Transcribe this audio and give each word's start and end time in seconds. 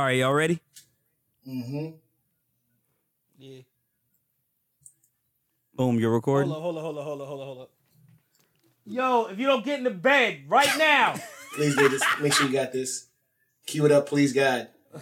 All 0.00 0.06
right, 0.06 0.16
y'all 0.16 0.32
ready? 0.32 0.58
Mm-hmm. 1.46 1.90
Yeah. 3.38 3.60
Boom, 5.74 5.98
you're 5.98 6.10
recording. 6.10 6.50
Hold 6.50 6.78
on, 6.78 6.82
hold 6.82 6.96
on, 6.96 7.04
hold 7.04 7.04
on, 7.04 7.04
hold 7.04 7.20
on, 7.20 7.26
hold 7.26 7.40
on, 7.40 7.46
hold 7.46 7.58
on. 7.58 7.66
Yo, 8.86 9.26
if 9.26 9.38
you 9.38 9.46
don't 9.46 9.62
get 9.62 9.76
in 9.76 9.84
the 9.84 9.90
bed 9.90 10.44
right 10.48 10.74
now, 10.78 11.16
Please 11.54 11.76
do 11.76 11.90
this. 11.90 12.02
Make 12.18 12.32
sure 12.32 12.46
you 12.46 12.52
got 12.54 12.72
this. 12.72 13.08
Cue 13.66 13.84
it 13.84 13.92
up, 13.92 14.08
please, 14.08 14.32
God. 14.32 14.68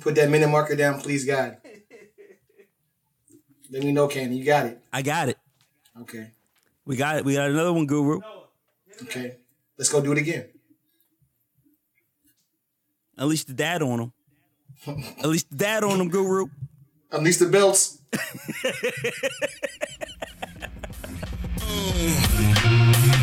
Put 0.00 0.14
that 0.14 0.30
minute 0.30 0.48
marker 0.48 0.76
down, 0.76 1.02
please, 1.02 1.26
God. 1.26 1.58
Let 3.70 3.82
me 3.82 3.92
know, 3.92 4.08
Candy. 4.08 4.38
You 4.38 4.46
got 4.46 4.64
it. 4.64 4.80
I 4.90 5.02
got 5.02 5.28
it. 5.28 5.36
Okay. 6.00 6.30
We 6.86 6.96
got 6.96 7.16
it. 7.16 7.24
We 7.26 7.34
got 7.34 7.50
another 7.50 7.74
one, 7.74 7.84
Guru. 7.84 8.22
Okay. 9.02 9.36
Let's 9.76 9.92
go 9.92 10.00
do 10.00 10.12
it 10.12 10.18
again. 10.18 10.48
Unleash 13.18 13.44
the 13.44 13.54
dad 13.54 13.82
on 13.82 14.00
him. 14.00 14.12
Unleash 15.22 15.44
the 15.44 15.56
dad 15.56 15.84
on 15.84 16.00
him, 16.00 16.08
Guru. 16.08 16.46
Unleash 17.12 17.38
the 17.38 17.46
belts. 17.46 18.02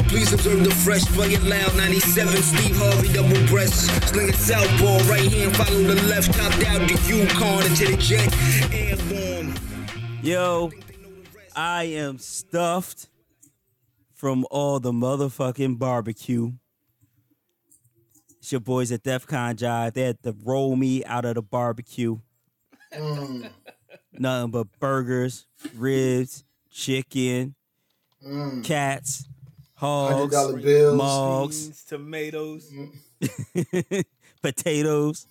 Please 0.07 0.31
observe 0.31 0.63
the 0.63 0.71
fresh, 0.71 1.03
play 1.07 1.33
it 1.33 1.43
loud. 1.43 1.75
97, 1.75 2.35
Steve 2.41 2.75
Harvey, 2.77 3.11
double 3.13 3.47
breast. 3.47 3.89
Sling 4.09 4.29
it 4.29 4.35
southpaw, 4.35 4.97
right 5.09 5.31
hand, 5.31 5.55
follow 5.55 5.81
the 5.81 6.01
left. 6.03 6.33
Top 6.33 6.51
down 6.59 6.81
the 6.87 6.99
Yukon 7.07 7.65
into 7.65 7.87
the 7.87 7.97
jet. 7.97 8.31
Airborne. 8.71 9.55
Yo, 10.21 10.71
I 11.55 11.85
am 11.85 12.19
stuffed 12.19 13.09
from 14.13 14.45
all 14.51 14.79
the 14.79 14.91
motherfucking 14.91 15.79
barbecue. 15.79 16.53
It's 18.43 18.51
your 18.51 18.59
boys 18.59 18.91
at 18.91 19.03
DefCon 19.03 19.55
Jive. 19.55 19.93
They 19.93 20.01
had 20.01 20.21
to 20.23 20.35
roll 20.43 20.75
me 20.75 21.01
out 21.05 21.23
of 21.23 21.35
the 21.35 21.41
barbecue. 21.41 22.19
Mm, 22.93 23.49
Nothing 24.11 24.51
but 24.51 24.67
burgers, 24.81 25.45
ribs, 25.73 26.43
chicken, 26.69 27.55
mm. 28.21 28.61
cats, 28.65 29.29
Hundred 29.75 30.15
hogs, 30.15 30.33
dollar 30.33 30.57
bills. 30.59 30.97
Mogs. 30.97 31.63
beans, 31.67 31.85
tomatoes. 31.85 32.69
potatoes. 34.41 35.25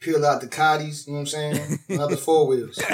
Peel 0.00 0.26
out 0.26 0.40
the 0.40 0.48
cotties. 0.48 1.06
You 1.06 1.12
know 1.12 1.20
what 1.20 1.32
I'm 1.32 1.54
saying? 1.54 1.78
Another 1.88 2.16
four 2.16 2.48
wheels. 2.48 2.76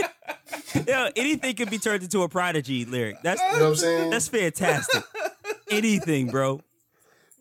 Yo, 0.88 1.08
anything 1.16 1.54
can 1.54 1.68
be 1.68 1.78
turned 1.78 2.02
into 2.02 2.22
a 2.22 2.28
prodigy 2.28 2.84
lyric. 2.84 3.22
That's 3.22 3.40
You 3.40 3.58
know 3.58 3.64
what 3.64 3.70
I'm 3.70 3.76
saying? 3.76 4.10
that's 4.10 4.28
fantastic. 4.28 5.02
Anything, 5.70 6.28
bro. 6.28 6.60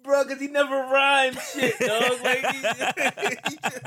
Bro, 0.03 0.25
cause 0.25 0.39
he 0.39 0.47
never 0.47 0.75
rhymes 0.75 1.37
shit, 1.51 1.79
dog. 1.79 2.19
Like 2.23 2.45
he, 2.51 2.57
he, 2.59 3.57
just, 3.63 3.79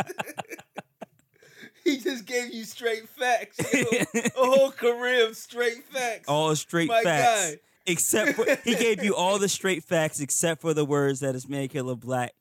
he 1.84 1.98
just 1.98 2.26
gave 2.26 2.52
you 2.52 2.64
straight 2.64 3.08
facts. 3.08 3.58
yo. 3.72 3.82
A 3.82 4.30
whole 4.36 4.72
career 4.72 5.28
of 5.28 5.36
straight 5.36 5.84
facts. 5.84 6.28
All 6.28 6.54
straight 6.56 6.88
My 6.88 7.02
facts. 7.02 7.52
guy. 7.52 7.60
Except 7.86 8.32
for 8.32 8.44
he 8.64 8.74
gave 8.74 9.02
you 9.02 9.14
all 9.14 9.38
the 9.38 9.48
straight 9.48 9.84
facts 9.84 10.20
except 10.20 10.60
for 10.60 10.74
the 10.74 10.84
words 10.84 11.20
that 11.20 11.34
his 11.34 11.48
man 11.48 11.68
Killer 11.68 11.94
Black 11.94 12.34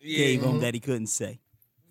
gave 0.00 0.42
him 0.42 0.50
mm-hmm. 0.50 0.60
that 0.60 0.74
he 0.74 0.80
couldn't 0.80 1.08
say. 1.08 1.40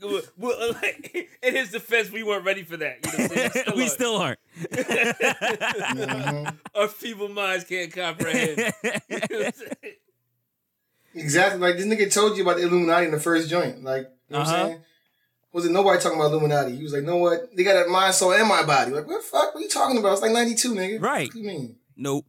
Well, 0.03 0.21
well, 0.37 0.73
like, 0.83 1.29
in 1.41 1.55
his 1.55 1.71
defense, 1.71 2.11
we 2.11 2.23
weren't 2.23 2.45
ready 2.45 2.63
for 2.63 2.77
that. 2.77 2.97
You 3.05 3.17
know 3.17 3.27
what 3.27 3.45
I'm 3.45 3.51
saying? 3.51 3.65
we 3.77 3.83
are. 3.85 3.89
still 3.89 4.17
aren't. 4.17 4.39
Mhm. 4.63 6.57
our 6.75 6.87
feeble 6.87 7.29
minds 7.29 7.63
can't 7.65 7.91
comprehend. 7.91 8.57
You 8.57 8.63
know 8.63 8.71
what 8.83 9.45
I'm 9.47 9.53
saying? 9.53 9.95
Exactly. 11.15 11.59
Like 11.61 11.77
this 11.77 11.85
nigga 11.85 12.11
told 12.13 12.35
you 12.37 12.43
about 12.43 12.57
the 12.57 12.63
Illuminati 12.63 13.05
in 13.05 13.11
the 13.11 13.19
first 13.19 13.49
joint. 13.49 13.83
Like, 13.83 14.09
you 14.29 14.33
know 14.33 14.39
what 14.39 14.47
Uh-huh. 14.47 14.55
I'm 14.57 14.67
saying? 14.69 14.81
Was 15.51 15.65
it 15.67 15.71
nobody 15.71 15.99
talking 16.01 16.17
about 16.19 16.31
Illuminati? 16.31 16.75
He 16.75 16.81
was 16.83 16.93
like, 16.93 17.03
know 17.03 17.17
what? 17.17 17.55
They 17.55 17.63
got 17.63 17.85
a 17.85 17.89
mind, 17.89 18.15
soul, 18.15 18.33
and 18.33 18.47
my 18.47 18.63
body. 18.63 18.89
Like, 18.91 19.05
what 19.05 19.17
the 19.21 19.23
fuck? 19.27 19.53
What 19.53 19.61
you 19.61 19.69
talking 19.69 19.99
about? 19.99 20.13
It's 20.13 20.21
like 20.23 20.31
92, 20.31 20.73
nigga. 20.73 20.99
Right. 21.01 21.27
What 21.27 21.33
do 21.33 21.39
you 21.39 21.45
mean? 21.47 21.75
nope. 21.95 22.25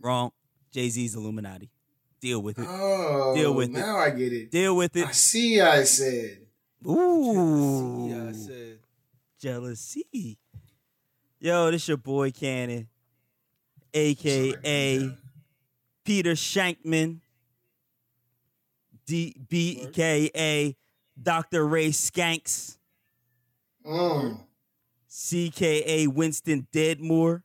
Wrong. 0.00 0.32
Jay 0.72 0.88
Z's 0.88 1.14
Illuminati. 1.14 1.70
Deal 2.20 2.40
with 2.40 2.58
it. 2.58 2.66
Oh, 2.68 3.34
Deal 3.34 3.52
with 3.52 3.68
it. 3.68 3.72
now 3.72 3.98
I 3.98 4.08
get 4.10 4.32
it. 4.32 4.50
Deal 4.50 4.74
with 4.74 4.96
it. 4.96 5.06
I 5.06 5.10
it. 5.10 5.14
see. 5.14 5.60
I 5.60 5.82
said. 5.84 6.38
Ooh. 6.86 8.08
Yeah, 8.10 8.28
I 8.28 8.32
said. 8.32 8.78
jealousy. 9.40 10.38
Yo, 11.40 11.70
this 11.70 11.88
your 11.88 11.96
boy 11.96 12.30
Cannon, 12.30 12.88
aka 13.92 15.10
Peter 16.04 16.32
Shankman, 16.32 17.20
DBKA 19.06 20.76
Dr. 21.20 21.66
Ray 21.66 21.88
Skanks, 21.90 22.76
Mm. 23.84 24.38
CKA 25.10 26.06
Winston 26.06 26.68
Deadmore. 26.72 27.42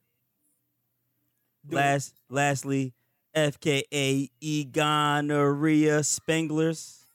Last 1.69 2.13
lastly, 2.29 2.93
FKA 3.35 4.29
Egonorrhea 4.39 5.99
Spenglers. 6.03 7.06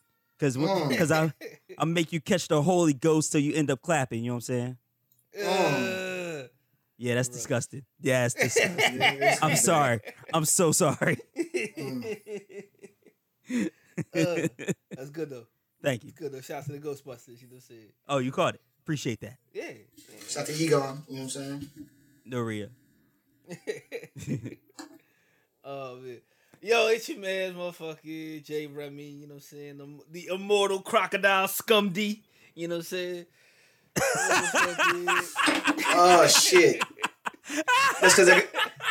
Cause, 0.42 0.56
Mm. 0.56 0.98
cause 0.98 1.12
I 1.12 1.32
I 1.78 1.84
make 1.84 2.12
you 2.12 2.20
catch 2.20 2.48
the 2.48 2.60
Holy 2.60 2.94
Ghost 2.94 3.30
till 3.30 3.40
you 3.40 3.54
end 3.54 3.70
up 3.70 3.80
clapping, 3.80 4.24
you 4.24 4.30
know 4.32 4.34
what 4.38 4.48
I'm 4.50 4.76
saying? 5.38 5.46
Uh, 5.46 6.48
Yeah, 6.98 7.14
that's 7.14 7.28
disgusting. 7.28 7.84
Yeah, 8.00 8.24
it's 8.26 8.34
disgusting. 8.46 9.00
Yeah, 9.00 9.38
I'm 9.40 9.54
sorry. 9.54 10.00
I'm 10.34 10.44
so 10.44 10.72
sorry. 10.72 11.18
uh, 13.54 14.48
that's 14.90 15.10
good 15.10 15.30
though. 15.30 15.46
Thank 15.80 16.02
you. 16.02 16.08
It's 16.10 16.18
good 16.18 16.32
though. 16.32 16.40
Shout 16.40 16.58
out 16.58 16.66
to 16.66 16.72
the 16.72 16.78
Ghostbusters. 16.80 17.40
You 17.40 17.46
know 17.46 17.54
what 17.54 17.56
I'm 17.56 17.60
saying? 17.60 17.92
Oh, 18.08 18.18
you 18.18 18.32
caught 18.32 18.56
it. 18.56 18.60
Appreciate 18.82 19.20
that. 19.20 19.38
Yeah. 19.52 19.70
Shout 20.28 20.40
out 20.42 20.46
to 20.48 20.54
Egon. 20.54 21.02
You 21.08 21.16
know 21.18 21.22
what 21.22 21.22
I'm 21.22 21.28
saying? 21.28 21.70
Noria. 22.24 22.68
Oh 25.64 25.94
man. 26.00 26.20
Yo, 26.64 26.86
it's 26.86 27.08
your 27.08 27.18
man, 27.18 27.54
motherfucker, 27.54 28.44
Jay 28.44 28.68
Remy, 28.68 29.02
you 29.02 29.26
know 29.26 29.34
what 29.34 29.42
I'm 29.52 29.58
saying? 29.58 29.78
The, 29.78 29.98
the 30.12 30.28
immortal 30.32 30.78
crocodile 30.80 31.48
scum 31.48 31.90
D, 31.90 32.22
you 32.54 32.68
know 32.68 32.76
what 32.76 32.80
I'm 32.80 32.84
saying? 32.84 33.26
Oh 35.94 36.26
shit. 36.26 36.82
That's 38.00 38.14
because 38.14 38.28
I. 38.30 38.44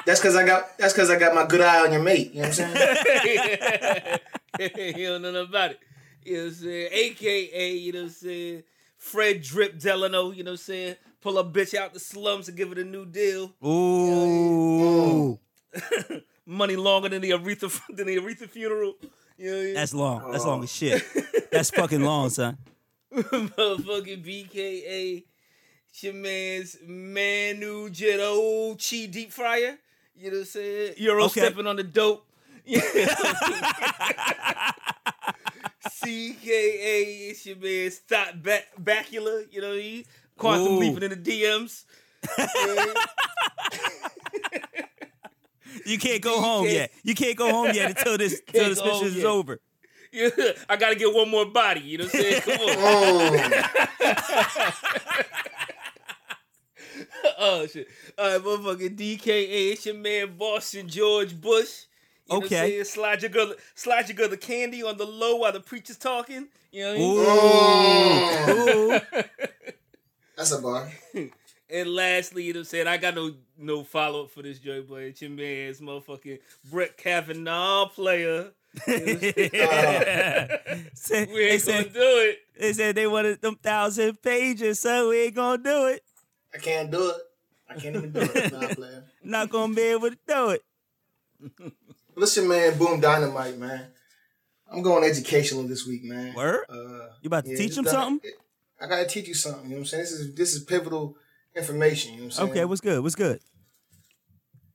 That's 0.05 0.19
because 0.19 0.35
I 0.35 0.45
got. 0.45 0.77
That's 0.77 0.93
because 0.93 1.09
I 1.09 1.17
got 1.17 1.33
my 1.33 1.45
good 1.45 1.61
eye 1.61 1.83
on 1.83 1.91
your 1.91 2.03
mate. 2.03 2.31
You 2.33 2.43
know 2.43 2.49
what 2.49 2.59
I'm 2.59 2.75
saying? 2.75 4.19
you 4.97 5.07
don't 5.07 5.21
know 5.23 5.31
nothing 5.31 5.49
about 5.49 5.71
it. 5.71 5.79
You 6.23 6.33
know 6.33 6.43
what 6.43 6.47
I'm 6.49 6.53
saying? 6.55 6.89
AKA, 6.91 7.73
you 7.77 7.91
know 7.93 7.99
what 7.99 8.05
I'm 8.05 8.11
saying? 8.11 8.63
Fred 8.97 9.41
Drip 9.41 9.79
Delano, 9.79 10.31
you 10.31 10.43
know 10.43 10.51
what 10.51 10.59
I'm 10.59 10.63
saying? 10.65 10.95
Pull 11.21 11.39
a 11.39 11.43
bitch 11.43 11.73
out 11.73 11.93
the 11.93 11.99
slums 11.99 12.47
and 12.47 12.57
give 12.57 12.71
it 12.71 12.77
a 12.77 12.83
new 12.83 13.05
deal. 13.05 13.53
Ooh. 13.65 15.39
Money 16.45 16.75
longer 16.75 17.09
than 17.09 17.21
the 17.21 17.31
Aretha 17.31 17.69
than 17.95 18.07
the 18.07 18.17
Aretha 18.17 18.49
funeral. 18.49 18.95
You 19.37 19.51
know 19.51 19.59
I 19.59 19.63
mean? 19.63 19.73
That's 19.73 19.93
long. 19.93 20.31
That's 20.31 20.45
long 20.45 20.63
as 20.63 20.71
shit. 20.73 21.03
Oh. 21.15 21.21
That's 21.51 21.69
fucking 21.71 22.01
long, 22.01 22.29
son. 22.37 22.57
motherfucking 23.13 24.23
BKA. 24.25 25.23
It's 25.89 26.03
your 26.03 26.13
man's 26.13 26.77
Manu 26.85 27.89
Jiro 27.89 28.75
Chi 28.75 29.07
Deep 29.07 29.31
Fryer. 29.31 29.77
You 30.15 30.29
know 30.31 30.37
what 30.37 30.41
I'm 30.41 30.45
saying? 30.45 30.93
Euro 30.97 31.23
Okay. 31.25 31.41
stepping 31.41 31.67
on 31.67 31.75
the 31.75 31.83
dope. 31.83 32.25
CKA, 35.89 37.29
it's 37.31 37.45
your 37.45 37.57
man 37.57 37.91
Stop 37.91 38.35
ba- 38.35 38.63
Bakula. 38.81 39.45
You 39.51 39.61
know 39.61 39.69
what 39.69 39.77
I 39.77 39.79
mean? 39.79 40.03
Quantum 40.37 40.67
Ooh. 40.73 40.79
leaping 40.79 41.03
in 41.03 41.09
the 41.09 41.15
DMs. 41.17 41.83
Yeah. 45.91 45.93
You 45.93 45.99
can't 45.99 46.21
go 46.21 46.41
home 46.41 46.63
can't- 46.65 46.75
yet. 46.75 46.91
You 47.03 47.15
can't 47.15 47.37
go 47.37 47.51
home 47.51 47.71
yet 47.73 47.89
until 47.97 48.17
this 48.17 48.41
until 48.47 48.69
this 48.69 48.83
mission 48.83 49.07
is 49.07 49.15
yet. 49.17 49.25
over. 49.25 49.59
Yeah, 50.13 50.29
I 50.67 50.75
gotta 50.75 50.95
get 50.95 51.13
one 51.13 51.29
more 51.29 51.45
body. 51.45 51.79
You 51.81 51.99
know 51.99 52.03
what 52.05 52.15
I'm 52.15 52.21
saying? 52.21 52.41
Come 52.41 52.59
on. 52.59 52.75
Oh. 52.79 53.63
oh 57.39 57.65
shit. 57.67 57.87
All 58.17 58.31
right, 58.31 58.41
motherfucking 58.41 58.97
DKA. 58.97 59.71
It's 59.71 59.85
your 59.85 59.95
man 59.95 60.35
Boston 60.37 60.87
George 60.89 61.39
Bush. 61.39 61.85
You 62.27 62.33
know 62.35 62.39
what 62.39 62.51
I'm 62.51 62.57
Okay. 62.57 62.83
Slide 62.83 63.21
your 63.21 63.31
girl, 63.31 63.53
slide 63.75 64.09
your 64.09 64.15
girl 64.15 64.27
the 64.29 64.37
candy 64.37 64.83
on 64.83 64.97
the 64.97 65.05
low 65.05 65.37
while 65.37 65.51
the 65.53 65.59
preacher's 65.61 65.97
talking. 65.97 66.47
You 66.71 66.83
know 66.83 66.91
what 66.91 66.95
I 66.95 66.99
mean? 66.99 67.17
Ooh. 67.17 67.25
Oh. 68.47 68.99
Ooh. 69.15 69.23
That's 70.35 70.51
a 70.51 70.61
bar. 70.61 70.91
And 71.71 71.89
lastly, 71.89 72.43
you 72.43 72.53
know 72.53 72.59
what 72.59 72.61
I'm 72.61 72.65
saying? 72.65 72.87
I 72.87 72.97
got 72.97 73.15
no 73.15 73.33
no 73.57 73.83
follow 73.83 74.23
up 74.25 74.31
for 74.31 74.41
this 74.41 74.59
joint, 74.59 74.89
but 74.89 74.95
it's 75.03 75.21
your 75.21 75.31
man's 75.31 75.79
motherfucking 75.79 76.39
Brett 76.69 76.97
Kavanaugh 76.97 77.87
player. 77.87 78.51
Say- 80.93 81.27
We 81.31 81.41
ain't 81.45 81.65
gonna 81.65 81.83
said, 81.83 81.93
do 81.93 81.99
it. 82.01 82.39
they 82.59 82.73
said 82.73 82.95
they 82.95 83.07
wanted 83.07 83.41
them 83.41 83.55
thousand 83.55 84.21
pages, 84.21 84.79
so 84.79 85.09
we 85.09 85.21
ain't 85.23 85.35
gonna 85.35 85.63
do 85.63 85.85
it. 85.87 86.03
I 86.53 86.57
can't 86.57 86.91
do 86.91 87.09
it. 87.09 87.15
I 87.69 87.75
can't 87.79 87.95
even 87.95 88.11
do 88.11 88.19
it. 88.21 88.51
Nah, 88.53 88.67
player. 88.75 89.03
Not 89.23 89.49
gonna 89.49 89.73
be 89.73 89.81
able 89.83 90.09
to 90.09 90.17
do 90.27 90.49
it. 90.49 90.63
Listen, 92.15 92.47
man, 92.47 92.77
Boom 92.77 92.99
Dynamite, 92.99 93.57
man. 93.57 93.87
I'm 94.71 94.81
going 94.81 95.03
educational 95.09 95.63
this 95.63 95.85
week, 95.87 96.03
man. 96.03 96.33
Word? 96.33 96.65
Uh, 96.69 97.09
You 97.21 97.27
about 97.27 97.45
to 97.45 97.51
yeah, 97.51 97.57
teach 97.57 97.67
it's 97.69 97.77
him 97.77 97.83
done- 97.85 97.93
something? 97.93 98.31
I 98.79 98.87
gotta 98.87 99.05
teach 99.05 99.27
you 99.27 99.33
something. 99.35 99.63
You 99.65 99.69
know 99.69 99.75
what 99.75 99.79
I'm 99.81 99.85
saying? 99.85 100.03
This 100.03 100.11
is 100.11 100.35
this 100.35 100.53
is 100.55 100.63
pivotal 100.63 101.15
information. 101.55 102.13
You 102.13 102.17
know 102.17 102.23
what 102.23 102.25
I'm 102.25 102.31
saying? 102.31 102.49
Okay, 102.51 102.65
what's 102.65 102.81
good? 102.81 103.01
What's 103.01 103.15
good? 103.15 103.39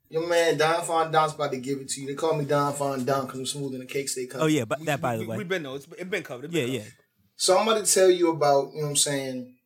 Your 0.09 0.29
man 0.29 0.57
Don 0.57 0.83
Fondant's 0.83 1.35
about 1.35 1.51
to 1.51 1.59
give 1.59 1.81
it 1.81 1.89
to 1.91 2.01
you. 2.01 2.07
They 2.07 2.15
call 2.15 2.37
me 2.37 2.45
Don 2.45 2.73
Fondant 2.73 3.27
because 3.27 3.41
I'm 3.41 3.47
smooth 3.47 3.75
in 3.75 3.81
the 3.81 3.87
cake 3.87 4.09
stay 4.09 4.27
cut. 4.27 4.41
Oh 4.41 4.47
yeah, 4.47 4.65
but 4.65 4.85
that 4.85 5.01
by 5.01 5.17
the 5.17 5.23
we, 5.23 5.27
way. 5.27 5.37
We've 5.39 5.49
been 5.49 5.65
no, 5.65 5.75
it's 5.75 5.87
it 5.99 6.09
been 6.09 6.23
covered. 6.23 6.47
It 6.47 6.53
Yeah, 6.53 6.65
been 6.65 6.73
yeah. 6.75 6.79
covered. 6.81 6.95
So 7.37 7.59
I'm 7.59 7.69
about 7.69 7.85
to 7.85 7.93
tell 7.93 8.09
you 8.09 8.31
about, 8.31 8.73
you 8.73 8.79
know 8.79 8.85
what 8.85 8.91
I'm 8.91 8.97
saying, 8.97 9.57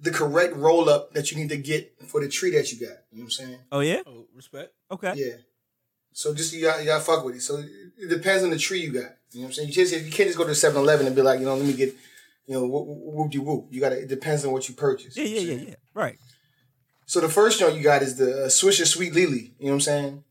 the 0.00 0.10
correct 0.10 0.54
roll 0.56 0.90
up 0.90 1.14
that 1.14 1.30
you 1.30 1.38
need 1.38 1.48
to 1.50 1.56
get 1.56 1.94
for 2.08 2.20
the 2.20 2.28
tree 2.28 2.50
that 2.50 2.72
you 2.72 2.80
got. 2.80 2.98
You 3.10 3.18
know 3.18 3.22
what 3.22 3.22
I'm 3.22 3.30
saying? 3.30 3.58
Oh 3.70 3.80
yeah? 3.80 4.02
Oh, 4.06 4.26
respect. 4.34 4.72
Okay. 4.90 5.12
Yeah. 5.16 5.36
So 6.12 6.34
just 6.34 6.52
you 6.52 6.62
got 6.62 6.80
you 6.80 6.86
gotta 6.86 7.02
fuck 7.02 7.24
with 7.24 7.36
it. 7.36 7.42
So 7.42 7.58
it 7.96 8.08
depends 8.08 8.42
on 8.42 8.50
the 8.50 8.58
tree 8.58 8.80
you 8.80 8.92
got. 8.92 9.12
You 9.30 9.40
know 9.40 9.42
what 9.42 9.46
I'm 9.46 9.52
saying? 9.52 9.68
You 9.68 9.74
just 9.74 9.94
you 9.94 10.10
can't 10.10 10.28
just 10.28 10.38
go 10.38 10.44
to 10.44 10.50
7-Eleven 10.50 11.06
and 11.06 11.16
be 11.16 11.22
like, 11.22 11.38
you 11.38 11.46
know, 11.46 11.54
let 11.56 11.64
me 11.64 11.72
get, 11.72 11.94
you 12.46 12.54
know, 12.54 12.66
whoop 12.66 13.30
de 13.30 13.38
whoop. 13.38 13.68
You 13.70 13.80
gotta 13.80 14.00
it 14.00 14.08
depends 14.08 14.44
on 14.44 14.52
what 14.52 14.68
you 14.68 14.74
purchase. 14.74 15.16
Yeah, 15.16 15.24
yeah, 15.24 15.40
yeah, 15.40 15.68
yeah. 15.68 15.74
Right. 15.94 16.18
So 17.06 17.20
the 17.20 17.28
first 17.28 17.60
joint 17.60 17.76
you 17.76 17.82
got 17.82 18.02
is 18.02 18.16
the 18.16 18.44
uh, 18.44 18.48
Swisher 18.48 18.86
Sweet 18.86 19.14
Lily. 19.14 19.54
You 19.58 19.66
know 19.66 19.72
what 19.72 19.74
I'm 19.74 19.80
saying? 19.80 20.24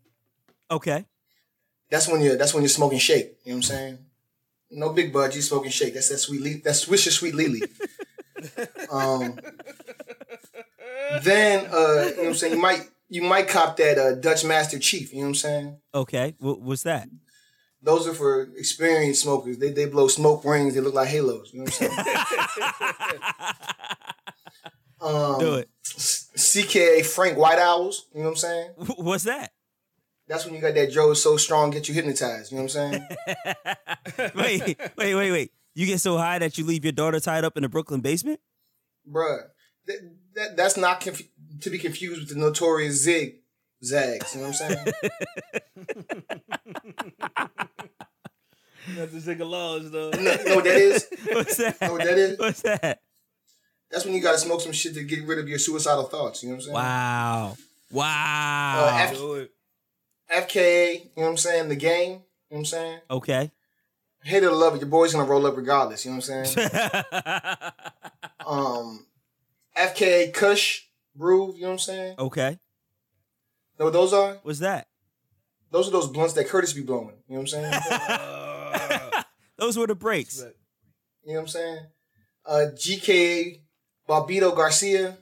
Okay. 0.72 1.06
That's 1.90 2.08
when 2.08 2.22
you're 2.22 2.36
that's 2.36 2.54
when 2.54 2.64
you're 2.64 2.70
smoking 2.70 3.00
shake. 3.00 3.38
You 3.44 3.52
know 3.52 3.58
what 3.58 3.58
I'm 3.58 3.62
saying? 3.62 3.98
No 4.72 4.92
big 4.92 5.14
bud, 5.14 5.36
you 5.36 5.42
smoking 5.42 5.70
shake. 5.70 5.94
That's 5.94 6.10
that 6.10 6.18
sweet 6.18 6.42
Lily. 6.42 6.62
That's 6.64 6.86
Swisher 6.86 7.12
Sweet 7.12 7.36
Lily. 7.36 7.62
um, 8.92 9.40
then 11.22 11.68
uh, 11.68 11.70
you 11.70 12.16
know 12.16 12.16
what 12.18 12.28
I'm 12.28 12.34
saying? 12.34 12.54
You 12.54 12.60
might 12.60 12.90
you 13.10 13.22
might 13.22 13.48
cop 13.48 13.78
that 13.78 14.00
uh, 14.00 14.16
Dutch 14.16 14.44
Master 14.44 14.80
Chief. 14.80 15.14
You 15.14 15.20
know 15.20 15.26
what 15.26 15.30
I'm 15.30 15.36
saying? 15.36 15.78
Okay. 15.94 16.36
What, 16.40 16.62
what's 16.62 16.84
that? 16.84 17.08
Those 17.84 18.08
are 18.08 18.14
for 18.14 18.44
experienced 18.56 19.22
smokers. 19.24 19.58
They 19.58 19.72
they 19.72 19.86
blow 19.86 20.08
smoke 20.08 20.46
rings. 20.46 20.74
They 20.74 20.80
look 20.80 20.94
like 20.94 21.10
halos. 21.10 21.52
You 21.54 21.60
know 21.60 21.66
what 21.66 21.82
I'm 21.82 21.90
saying? 21.90 23.22
um, 25.02 25.40
Do 25.40 25.56
it. 25.56 25.70
CKA 25.84 27.06
Frank 27.06 27.38
White 27.38 27.60
Owls. 27.60 28.08
You 28.14 28.20
know 28.20 28.28
what 28.28 28.32
I'm 28.32 28.38
saying? 28.38 28.70
What's 28.98 29.26
that? 29.26 29.52
That's 30.28 30.46
when 30.46 30.56
you 30.56 30.62
got 30.62 30.74
that 30.76 30.92
Joe 30.92 31.14
so 31.14 31.36
strong 31.36 31.72
get 31.72 31.90
you 31.90 31.94
hypnotized. 31.94 32.52
You 32.52 32.58
know 32.58 32.64
what 32.64 32.76
I'm 32.78 32.92
saying? 32.92 34.32
wait, 34.36 34.80
wait, 34.98 35.16
wait, 35.16 35.32
wait. 35.32 35.52
You 35.76 35.86
get 35.86 36.00
so 36.00 36.18
high 36.18 36.40
that 36.40 36.58
you 36.58 36.66
leave 36.66 36.86
your 36.86 36.94
daughter 36.94 37.20
tied 37.20 37.44
up 37.44 37.58
in 37.58 37.64
the 37.64 37.70
Brooklyn 37.70 38.00
basement? 38.00 38.40
Bruh, 39.12 39.42
that, 39.88 39.98
that, 40.36 40.56
that's 40.56 40.78
not 40.78 41.02
conf- 41.02 41.28
to 41.62 41.70
be 41.70 41.78
confused 41.78 42.22
with 42.22 42.30
the 42.30 42.40
notorious 42.40 43.04
Zig 43.04 43.43
Zags. 43.84 44.34
You 44.36 44.42
know 44.42 44.48
what 44.48 44.62
I'm 44.62 44.70
saying? 44.70 44.94
Not 48.96 49.12
the 49.12 49.18
Zigga 49.18 49.50
laws 49.50 49.92
though. 49.92 50.12
you, 50.14 50.22
know, 50.22 50.56
what 50.56 50.64
that 50.66 50.76
is? 50.76 51.08
What's 51.32 51.58
that? 51.58 51.82
know 51.82 51.94
what 51.94 52.04
that 52.04 52.18
is? 52.18 52.40
What's 52.40 52.62
that? 52.62 53.02
That's 53.90 54.06
when 54.06 54.14
you 54.14 54.22
gotta 54.22 54.38
smoke 54.38 54.62
some 54.62 54.72
shit 54.72 54.94
to 54.96 55.04
get 55.04 55.26
rid 55.26 55.40
of 55.40 55.48
your 55.48 55.60
suicidal 55.60 56.04
thoughts. 56.04 56.44
You 56.44 56.50
know 56.50 56.56
what 56.56 56.60
I'm 56.60 56.62
saying? 56.64 56.76
Wow. 56.76 57.58
Wow. 57.92 58.90
Uh, 58.90 59.48
F-. 60.30 60.50
FKA, 60.50 60.94
you 60.94 61.00
know 61.16 61.24
what 61.24 61.30
I'm 61.30 61.38
saying? 61.38 61.70
The 61.70 61.76
game, 61.76 62.10
you 62.10 62.16
know 62.16 62.22
what 62.50 62.60
I'm 62.60 62.66
saying? 62.66 63.00
okay. 63.10 63.52
Hate 64.24 64.44
it 64.44 64.48
or 64.48 64.56
love 64.56 64.76
it, 64.76 64.80
your 64.80 64.90
boy's 64.90 65.14
gonna 65.14 65.28
roll 65.30 65.46
up 65.46 65.58
regardless. 65.58 66.06
You 66.06 66.12
know 66.12 66.18
what 66.18 66.30
I'm 66.30 66.46
saying? 66.46 66.70
um, 68.46 69.06
FKA 69.78 70.34
Kush 70.34 70.84
Brew, 71.16 71.54
you 71.56 71.62
know 71.62 71.68
what 71.68 71.74
I'm 71.74 71.80
saying? 71.80 72.16
okay. 72.18 72.58
Know 73.80 73.86
what 73.86 73.94
those 73.94 74.14
are? 74.14 74.38
What's 74.44 74.60
that? 74.60 74.88
Those 75.72 75.88
are 75.88 75.92
those 75.92 76.08
blunts 76.08 76.34
that 76.34 76.48
Curtis 76.48 76.74
be 76.74 76.82
blowing. 76.82 77.16
You 77.28 77.36
know 77.36 77.42
what 77.42 77.42
I'm 77.42 77.48
saying? 77.48 77.74
Uh, 77.74 79.24
Those 79.58 79.78
were 79.78 79.88
the 79.88 79.96
breaks. 79.96 80.40
you 81.24 81.34
know 81.34 81.40
what 81.40 81.40
I'm 81.42 81.48
saying? 81.48 81.80
Uh, 82.46 82.66
GKA 82.76 83.62
Bobbito 84.08 84.56
Garcia, 84.56 85.18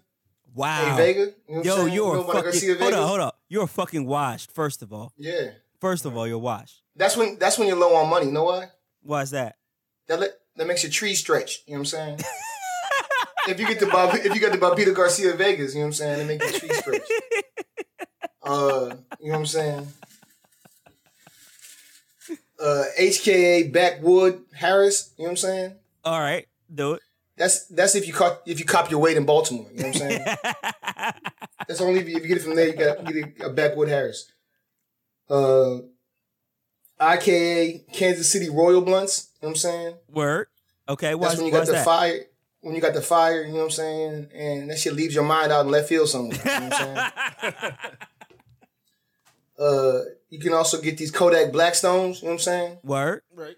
Wow. 0.53 0.94
A 0.94 0.98
Vega. 0.98 1.31
You 1.48 1.56
know 1.57 1.62
Yo, 1.63 1.86
you're 1.86 2.18
You 2.18 2.24
fucking. 2.24 2.42
Garcia 2.42 2.75
Hold 2.77 2.94
up, 2.94 3.07
hold 3.07 3.19
up. 3.21 3.39
You're 3.48 3.68
fucking 3.68 4.06
washed. 4.06 4.51
First 4.51 4.81
of 4.81 4.92
all, 4.92 5.13
Yeah. 5.18 5.51
first 5.80 6.06
of 6.06 6.18
all, 6.18 6.27
you're 6.27 6.38
washed. 6.39 6.81
That's 6.95 7.15
when 7.15 7.38
that's 7.39 7.57
when 7.57 7.69
you're 7.69 7.77
low 7.77 7.95
on 7.95 8.09
money. 8.09 8.25
You 8.25 8.33
know 8.33 8.44
why? 8.44 8.68
Why's 9.03 9.31
that? 9.31 9.56
That 10.07 10.19
let, 10.19 10.31
that 10.57 10.68
makes 10.68 10.83
your 10.83 10.92
tree 10.92 11.15
stretch. 11.15 11.63
You 11.65 11.74
know 11.74 11.80
what 11.80 11.80
I'm 11.81 11.86
saying? 11.86 12.19
if 13.48 13.59
you 13.59 13.68
get 13.68 13.80
the 13.80 13.86
Bob, 13.88 14.13
if 14.15 14.36
you 14.36 14.42
got 14.42 14.51
the 14.51 14.57
Bobbito 14.57 14.94
Garcia 14.94 15.33
Vegas, 15.36 15.74
you 15.74 15.80
know 15.80 15.86
what 15.86 15.88
I'm 15.88 15.94
saying? 15.94 16.19
It 16.21 16.27
makes 16.27 16.51
your 16.51 16.59
tree 16.59 16.74
stretch. 16.74 17.01
Uh, 18.44 18.96
you 19.20 19.28
know 19.28 19.34
what 19.34 19.40
I'm 19.40 19.46
saying? 19.46 19.88
Uh, 22.60 22.84
HKA 23.00 23.72
Backwood 23.72 24.44
Harris. 24.54 25.14
You 25.18 25.24
know 25.24 25.30
what 25.30 25.32
I'm 25.32 25.38
saying? 25.38 25.76
All 26.04 26.20
right, 26.20 26.48
do 26.74 26.94
it. 26.94 27.02
That's 27.38 27.66
that's 27.68 27.96
if 27.96 28.08
you 28.08 28.14
cop 28.14 28.44
if 28.46 28.60
you 28.60 28.66
cop 28.66 28.92
your 28.92 29.00
weight 29.00 29.18
in 29.18 29.26
Baltimore. 29.26 29.68
You 29.74 29.82
know 29.82 29.88
what 29.88 30.02
I'm 30.02 30.10
saying? 30.10 30.26
That's 31.68 31.82
only 31.82 32.02
if 32.02 32.10
you, 32.10 32.18
if 32.18 32.24
you 32.24 32.28
get 32.28 32.38
it 32.38 32.44
from 32.44 32.56
there. 32.56 32.68
You 32.68 32.74
got 32.74 33.08
you 33.08 33.24
get 33.24 33.42
a, 33.42 33.46
a 33.48 33.50
Backwood 33.54 33.88
Harris. 33.88 34.32
Uh, 35.30 35.80
IKA 37.00 37.86
Kansas 37.94 38.32
City 38.32 38.50
Royal 38.50 38.82
Blunts. 38.82 39.30
You 39.42 39.48
know 39.48 39.50
what 39.50 39.52
I'm 39.52 39.56
saying? 39.56 39.94
Word. 40.10 40.48
Okay. 40.88 41.16
Why's, 41.16 41.32
That's 41.32 41.38
when 41.38 41.48
you 41.48 41.52
got 41.52 41.66
the 41.66 41.72
that? 41.74 41.86
fire. 41.86 42.20
When 42.60 42.76
you 42.76 42.82
got 42.82 42.94
the 42.94 43.02
fire, 43.02 43.42
you 43.42 43.54
know 43.54 43.60
what 43.60 43.64
I'm 43.64 43.70
saying, 43.72 44.30
and 44.36 44.70
that 44.70 44.78
shit 44.78 44.94
leaves 44.94 45.16
your 45.16 45.24
mind 45.24 45.52
out 45.52 45.66
in 45.66 45.72
left 45.72 45.90
field 45.90 46.10
somewhere. 46.10 46.38
You 46.38 46.46
know 46.46 46.68
what 46.68 46.74
I'm 46.74 47.12
saying? 47.42 47.74
uh, 49.62 50.02
you 50.30 50.40
can 50.40 50.54
also 50.54 50.81
get 50.81 50.98
these 50.98 51.12
Kodak 51.12 51.54
Blackstones. 51.54 52.22
You 52.22 52.28
know 52.28 52.28
what 52.28 52.31
I'm 52.34 52.40
saying? 52.40 52.78
Word. 52.84 53.22
Right. 53.36 53.56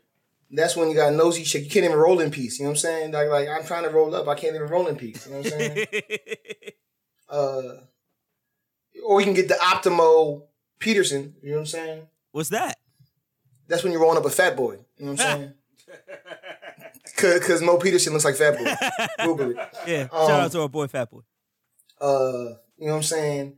That's 0.51 0.75
when 0.75 0.89
you 0.89 0.95
got 0.95 1.13
nosy 1.13 1.43
shit. 1.43 1.63
You 1.63 1.69
can't 1.69 1.85
even 1.85 1.97
roll 1.97 2.19
in 2.19 2.29
peace. 2.29 2.59
You 2.59 2.65
know 2.65 2.71
what 2.71 2.73
I'm 2.73 2.79
saying? 2.79 3.11
Like, 3.11 3.29
like 3.29 3.47
I'm 3.47 3.65
trying 3.65 3.83
to 3.83 3.89
roll 3.89 4.13
up, 4.13 4.27
I 4.27 4.35
can't 4.35 4.55
even 4.55 4.67
roll 4.67 4.87
in 4.87 4.95
peace. 4.97 5.25
You 5.25 5.31
know 5.31 5.37
what 5.39 5.53
I'm 5.53 5.59
saying? 5.59 5.87
uh, 7.29 7.61
or 9.05 9.19
you 9.19 9.25
can 9.25 9.33
get 9.33 9.47
the 9.47 9.55
Optimo 9.55 10.43
Peterson. 10.77 11.35
You 11.41 11.51
know 11.51 11.55
what 11.55 11.61
I'm 11.61 11.65
saying? 11.67 12.07
What's 12.31 12.49
that? 12.49 12.77
That's 13.67 13.81
when 13.83 13.91
you're 13.91 14.01
rolling 14.01 14.17
up 14.17 14.25
a 14.25 14.29
fat 14.29 14.55
boy. 14.55 14.73
You 14.97 15.05
know 15.05 15.11
what 15.13 15.21
I'm 15.21 15.39
saying? 15.39 15.53
Cause, 17.15 17.39
Cause 17.39 17.61
Mo 17.61 17.77
Peterson 17.77 18.13
looks 18.13 18.25
like 18.25 18.35
Fat 18.35 18.57
Boy. 18.57 19.05
Google 19.25 19.51
it. 19.51 19.57
Yeah. 19.87 20.07
Um, 20.11 20.27
Shout 20.27 20.39
out 20.41 20.51
to 20.51 20.61
our 20.61 20.69
boy 20.69 20.87
Fat 20.87 21.09
Boy. 21.09 21.21
Uh, 22.01 22.55
you 22.77 22.87
know 22.87 22.93
what 22.93 22.95
I'm 22.95 23.03
saying? 23.03 23.57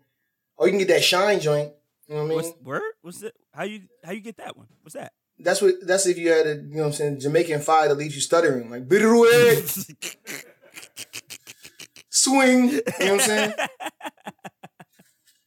Or 0.57 0.67
you 0.67 0.71
can 0.71 0.79
get 0.79 0.89
that 0.89 1.03
shine 1.03 1.39
joint. 1.39 1.71
You 2.07 2.15
know 2.15 2.21
what 2.21 2.25
I 2.25 2.27
mean? 2.27 2.35
What's 2.37 2.53
word? 2.61 2.93
What's 3.01 3.23
it? 3.23 3.35
How 3.53 3.63
you 3.63 3.81
how 4.03 4.11
you 4.11 4.21
get 4.21 4.37
that 4.37 4.55
one? 4.55 4.67
What's 4.81 4.93
that? 4.95 5.13
that's 5.39 5.61
what. 5.61 5.75
That's 5.81 6.05
if 6.05 6.17
you 6.17 6.31
had 6.31 6.47
a, 6.47 6.55
you 6.55 6.61
know 6.75 6.81
what 6.81 6.87
I'm 6.87 6.93
saying, 6.93 7.19
Jamaican 7.19 7.61
fire 7.61 7.87
that 7.89 7.95
leaves 7.95 8.15
you 8.15 8.21
stuttering, 8.21 8.69
like 8.69 8.87
Biruet, 8.87 9.95
swing. 12.09 12.69
You 12.69 12.75
know 12.75 12.81
what 12.97 13.11
I'm 13.11 13.19
saying? 13.19 13.53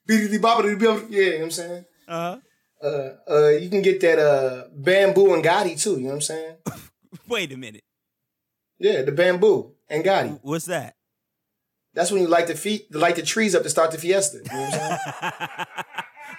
Bobbity 0.09 0.39
bobbity. 0.39 1.07
Yeah, 1.11 1.21
you 1.21 1.31
know 1.31 1.37
what 1.39 1.45
I'm 1.45 1.51
saying? 1.51 1.85
Uh 2.07 2.37
Uh, 2.83 3.11
uh, 3.31 3.49
you 3.51 3.69
can 3.69 3.83
get 3.83 4.01
that 4.01 4.19
uh 4.19 4.65
bamboo 4.75 5.35
and 5.35 5.45
Gotti 5.45 5.81
too. 5.81 5.93
You 5.93 5.99
know 5.99 6.07
what 6.07 6.15
I'm 6.15 6.21
saying? 6.23 6.57
Wait 7.29 7.53
a 7.53 7.57
minute. 7.57 7.85
Yeah, 8.79 9.03
the 9.03 9.13
bamboo 9.13 9.75
and 9.89 10.05
Gotti. 10.05 10.39
What's 10.43 10.67
that? 10.67 10.95
That's 11.95 12.11
when 12.13 12.23
you 12.23 12.29
light 12.29 12.47
the 12.47 12.55
feet, 12.55 12.95
light 12.95 13.17
the 13.17 13.23
trees 13.23 13.55
up 13.55 13.65
to 13.65 13.71
start 13.71 13.91
the 13.91 13.99
fiesta. 13.99 14.39
You 14.39 14.45
know 14.45 14.61
what 14.61 14.75
I'm 14.75 15.11
saying? 15.11 15.85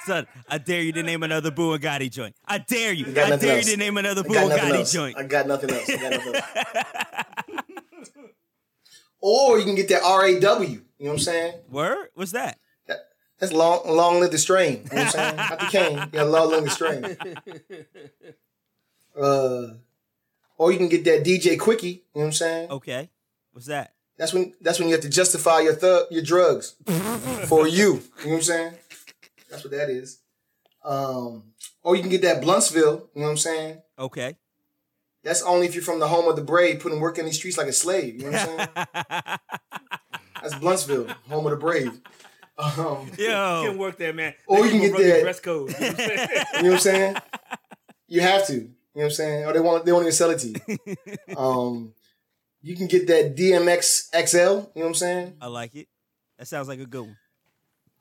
Son, 0.06 0.25
I 0.48 0.58
dare 0.58 0.82
you 0.82 0.91
to 0.94 1.03
name 1.03 1.24
another 1.24 1.51
Gotti 1.51 2.10
joint. 2.10 2.36
I 2.48 2.58
dare 2.60 2.94
you. 2.94 3.06
got 3.12 3.32
I 3.32 3.36
dare 3.38 3.58
else. 3.58 3.65
you 3.68 3.74
to 3.74 3.77
name 3.79 3.98
another 3.98 4.22
I 4.22 4.27
Boo 4.27 4.34
got 4.34 4.41
and 4.44 4.50
nothing 4.50 4.72
Gotti 4.72 4.79
else. 4.79 4.91
joint. 4.94 5.18
I 5.18 5.24
got 5.24 5.48
nothing 5.48 5.70
else. 5.72 5.89
I 5.89 5.98
got 5.98 6.12
nothing 6.12 6.36
else. 6.36 8.10
or 9.22 9.60
you 9.60 9.65
can 9.65 9.75
get 9.75 9.89
that 9.89 10.01
RAW. 10.01 10.62
You 10.62 10.77
know 11.06 11.12
what 11.12 11.12
I'm 11.12 11.20
saying? 11.20 11.53
Word? 11.70 12.08
What's 12.13 12.32
that? 12.32 12.60
That, 12.88 13.00
that's 13.39 13.53
long, 13.53 13.82
long 13.86 14.20
live 14.20 14.32
the 14.32 14.38
strain. 14.38 14.88
You 14.91 14.98
know 14.98 15.03
what 15.03 15.06
I'm 15.06 15.10
saying? 15.12 15.36
Not 15.36 15.60
the 15.60 15.65
cane. 15.65 16.10
Yeah, 16.13 16.24
long 16.24 16.50
live 16.51 16.63
the 16.63 16.70
strain. 16.70 17.18
Uh, 19.20 19.74
or 20.58 20.72
you 20.72 20.77
can 20.77 20.88
get 20.88 21.03
that 21.03 21.25
DJ 21.25 21.60
Quickie. 21.60 21.88
You 21.89 21.96
know 22.15 22.22
what 22.22 22.25
I'm 22.27 22.32
saying? 22.32 22.70
Okay. 22.70 23.10
What's 23.51 23.68
that? 23.68 23.94
That's 24.18 24.34
when 24.34 24.53
that's 24.62 24.79
when 24.79 24.88
you 24.88 24.94
have 24.94 25.01
to 25.03 25.10
justify 25.10 25.60
your 25.62 25.74
thug 25.74 26.06
your 26.12 26.22
drugs 26.22 26.75
for 27.48 27.68
you. 27.68 28.01
You 28.24 28.25
know 28.25 28.29
what 28.32 28.36
I'm 28.36 28.41
saying? 28.44 28.74
That's 29.50 29.63
what 29.63 29.72
that 29.72 29.89
is. 29.89 30.20
Um, 30.84 31.53
or 31.84 31.96
you 31.96 32.01
can 32.01 32.10
get 32.12 32.22
that 32.22 32.41
Bluntsville. 32.44 33.08
You 33.13 33.22
know 33.22 33.24
what 33.25 33.29
I'm 33.32 33.38
saying? 33.38 33.82
Okay. 33.98 34.36
That's 35.24 35.41
only 35.44 35.68
if 35.68 35.75
you're 35.75 35.84
from 35.84 36.00
the 36.00 36.08
home 36.08 36.29
of 36.29 36.36
the 36.38 36.41
brave, 36.44 36.79
putting 36.79 37.00
work 37.01 37.18
in 37.18 37.25
these 37.25 37.36
streets 37.38 37.58
like 37.58 37.68
a 37.68 37.74
slave. 37.74 38.15
You 38.22 38.29
know 38.29 38.32
what 38.32 38.70
I'm 38.75 38.88
saying? 38.96 39.38
That's 40.41 40.56
Bluntsville, 40.56 41.10
home 41.27 41.46
of 41.46 41.51
the 41.51 41.58
brave. 41.58 42.00
Um, 42.58 43.10
You 43.18 43.27
can 43.27 43.77
work 43.77 43.98
there, 43.98 44.13
man. 44.13 44.34
Or 44.48 44.62
They 44.62 44.74
you 44.74 44.79
can 44.79 44.91
get 44.98 44.98
that- 44.98 45.22
dress 45.24 45.39
code. 45.41 45.75
You 45.79 45.86
know 45.89 45.91
what 45.91 46.00
I'm 46.00 46.00
saying? 46.00 46.29
you 46.58 46.63
know 46.63 46.70
what 46.70 46.74
I'm 46.74 46.79
saying? 46.79 47.15
You 48.08 48.22
have 48.22 48.48
to. 48.48 48.53
You 48.53 48.62
know 48.62 48.70
what 48.94 49.03
I'm 49.06 49.12
saying? 49.12 49.46
Or 49.46 49.53
they 49.53 49.60
won't 49.60 49.86
they 49.86 49.91
won't 49.91 50.03
even 50.03 50.13
sell 50.13 50.29
it 50.32 50.39
to 50.39 50.48
you. 51.27 51.38
Um, 51.38 51.94
you 52.62 52.75
can 52.75 52.88
get 52.88 53.08
that 53.08 53.36
DMX 53.36 54.10
XL. 54.27 54.38
You 54.38 54.46
know 54.48 54.63
what 54.74 54.86
I'm 54.88 54.94
saying? 54.96 55.34
I 55.41 55.48
like 55.48 55.75
it. 55.75 55.88
That 56.38 56.48
sounds 56.48 56.68
like 56.68 56.79
a 56.79 56.86
good 56.86 57.01
one. 57.01 57.18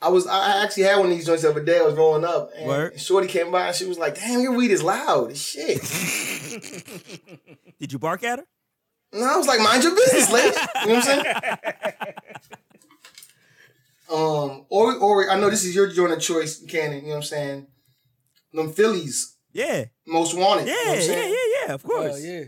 I 0.00 0.08
was 0.10 0.26
I 0.26 0.62
actually 0.62 0.84
had 0.84 0.96
one 0.98 1.06
of 1.10 1.12
these 1.16 1.26
joints 1.26 1.42
the 1.42 1.50
other 1.50 1.62
day. 1.64 1.78
I 1.78 1.82
was 1.82 1.94
rolling 1.94 2.24
up, 2.24 2.50
and 2.56 2.66
Word. 2.68 3.00
Shorty 3.00 3.26
came 3.26 3.50
by 3.50 3.66
and 3.68 3.76
she 3.76 3.84
was 3.86 3.98
like, 3.98 4.14
"Damn, 4.14 4.40
your 4.40 4.52
weed 4.52 4.70
is 4.70 4.82
loud 4.82 5.32
as 5.32 5.42
shit." 5.42 5.80
Did 7.80 7.92
you 7.92 7.98
bark 7.98 8.22
at 8.22 8.38
her? 8.38 8.44
No, 9.12 9.24
I 9.34 9.36
was 9.36 9.46
like, 9.48 9.60
"Mind 9.60 9.82
your 9.82 9.94
business, 9.96 10.30
lady." 10.30 10.56
You 10.82 10.86
know 10.88 10.94
what 10.94 10.96
I'm 10.96 11.02
saying? 11.02 11.24
Um, 14.10 14.64
or 14.70 14.94
or 14.96 15.30
I 15.30 15.38
know 15.38 15.50
this 15.50 15.64
is 15.64 15.74
your 15.74 15.88
joint 15.88 16.12
of 16.14 16.20
choice, 16.20 16.64
Cannon. 16.64 17.00
You 17.00 17.02
know 17.02 17.08
what 17.08 17.16
I'm 17.16 17.22
saying? 17.24 17.66
Them 18.54 18.72
Phillies, 18.72 19.36
Yeah. 19.52 19.84
most 20.06 20.34
wanted. 20.34 20.66
Yeah, 20.66 20.72
you 20.74 20.84
know 20.86 20.90
what 20.92 21.02
I'm 21.02 21.10
yeah, 21.10 21.26
yeah, 21.26 21.66
yeah. 21.66 21.74
Of 21.74 21.82
course. 21.82 22.14
Oh 22.14 22.16
yeah. 22.16 22.44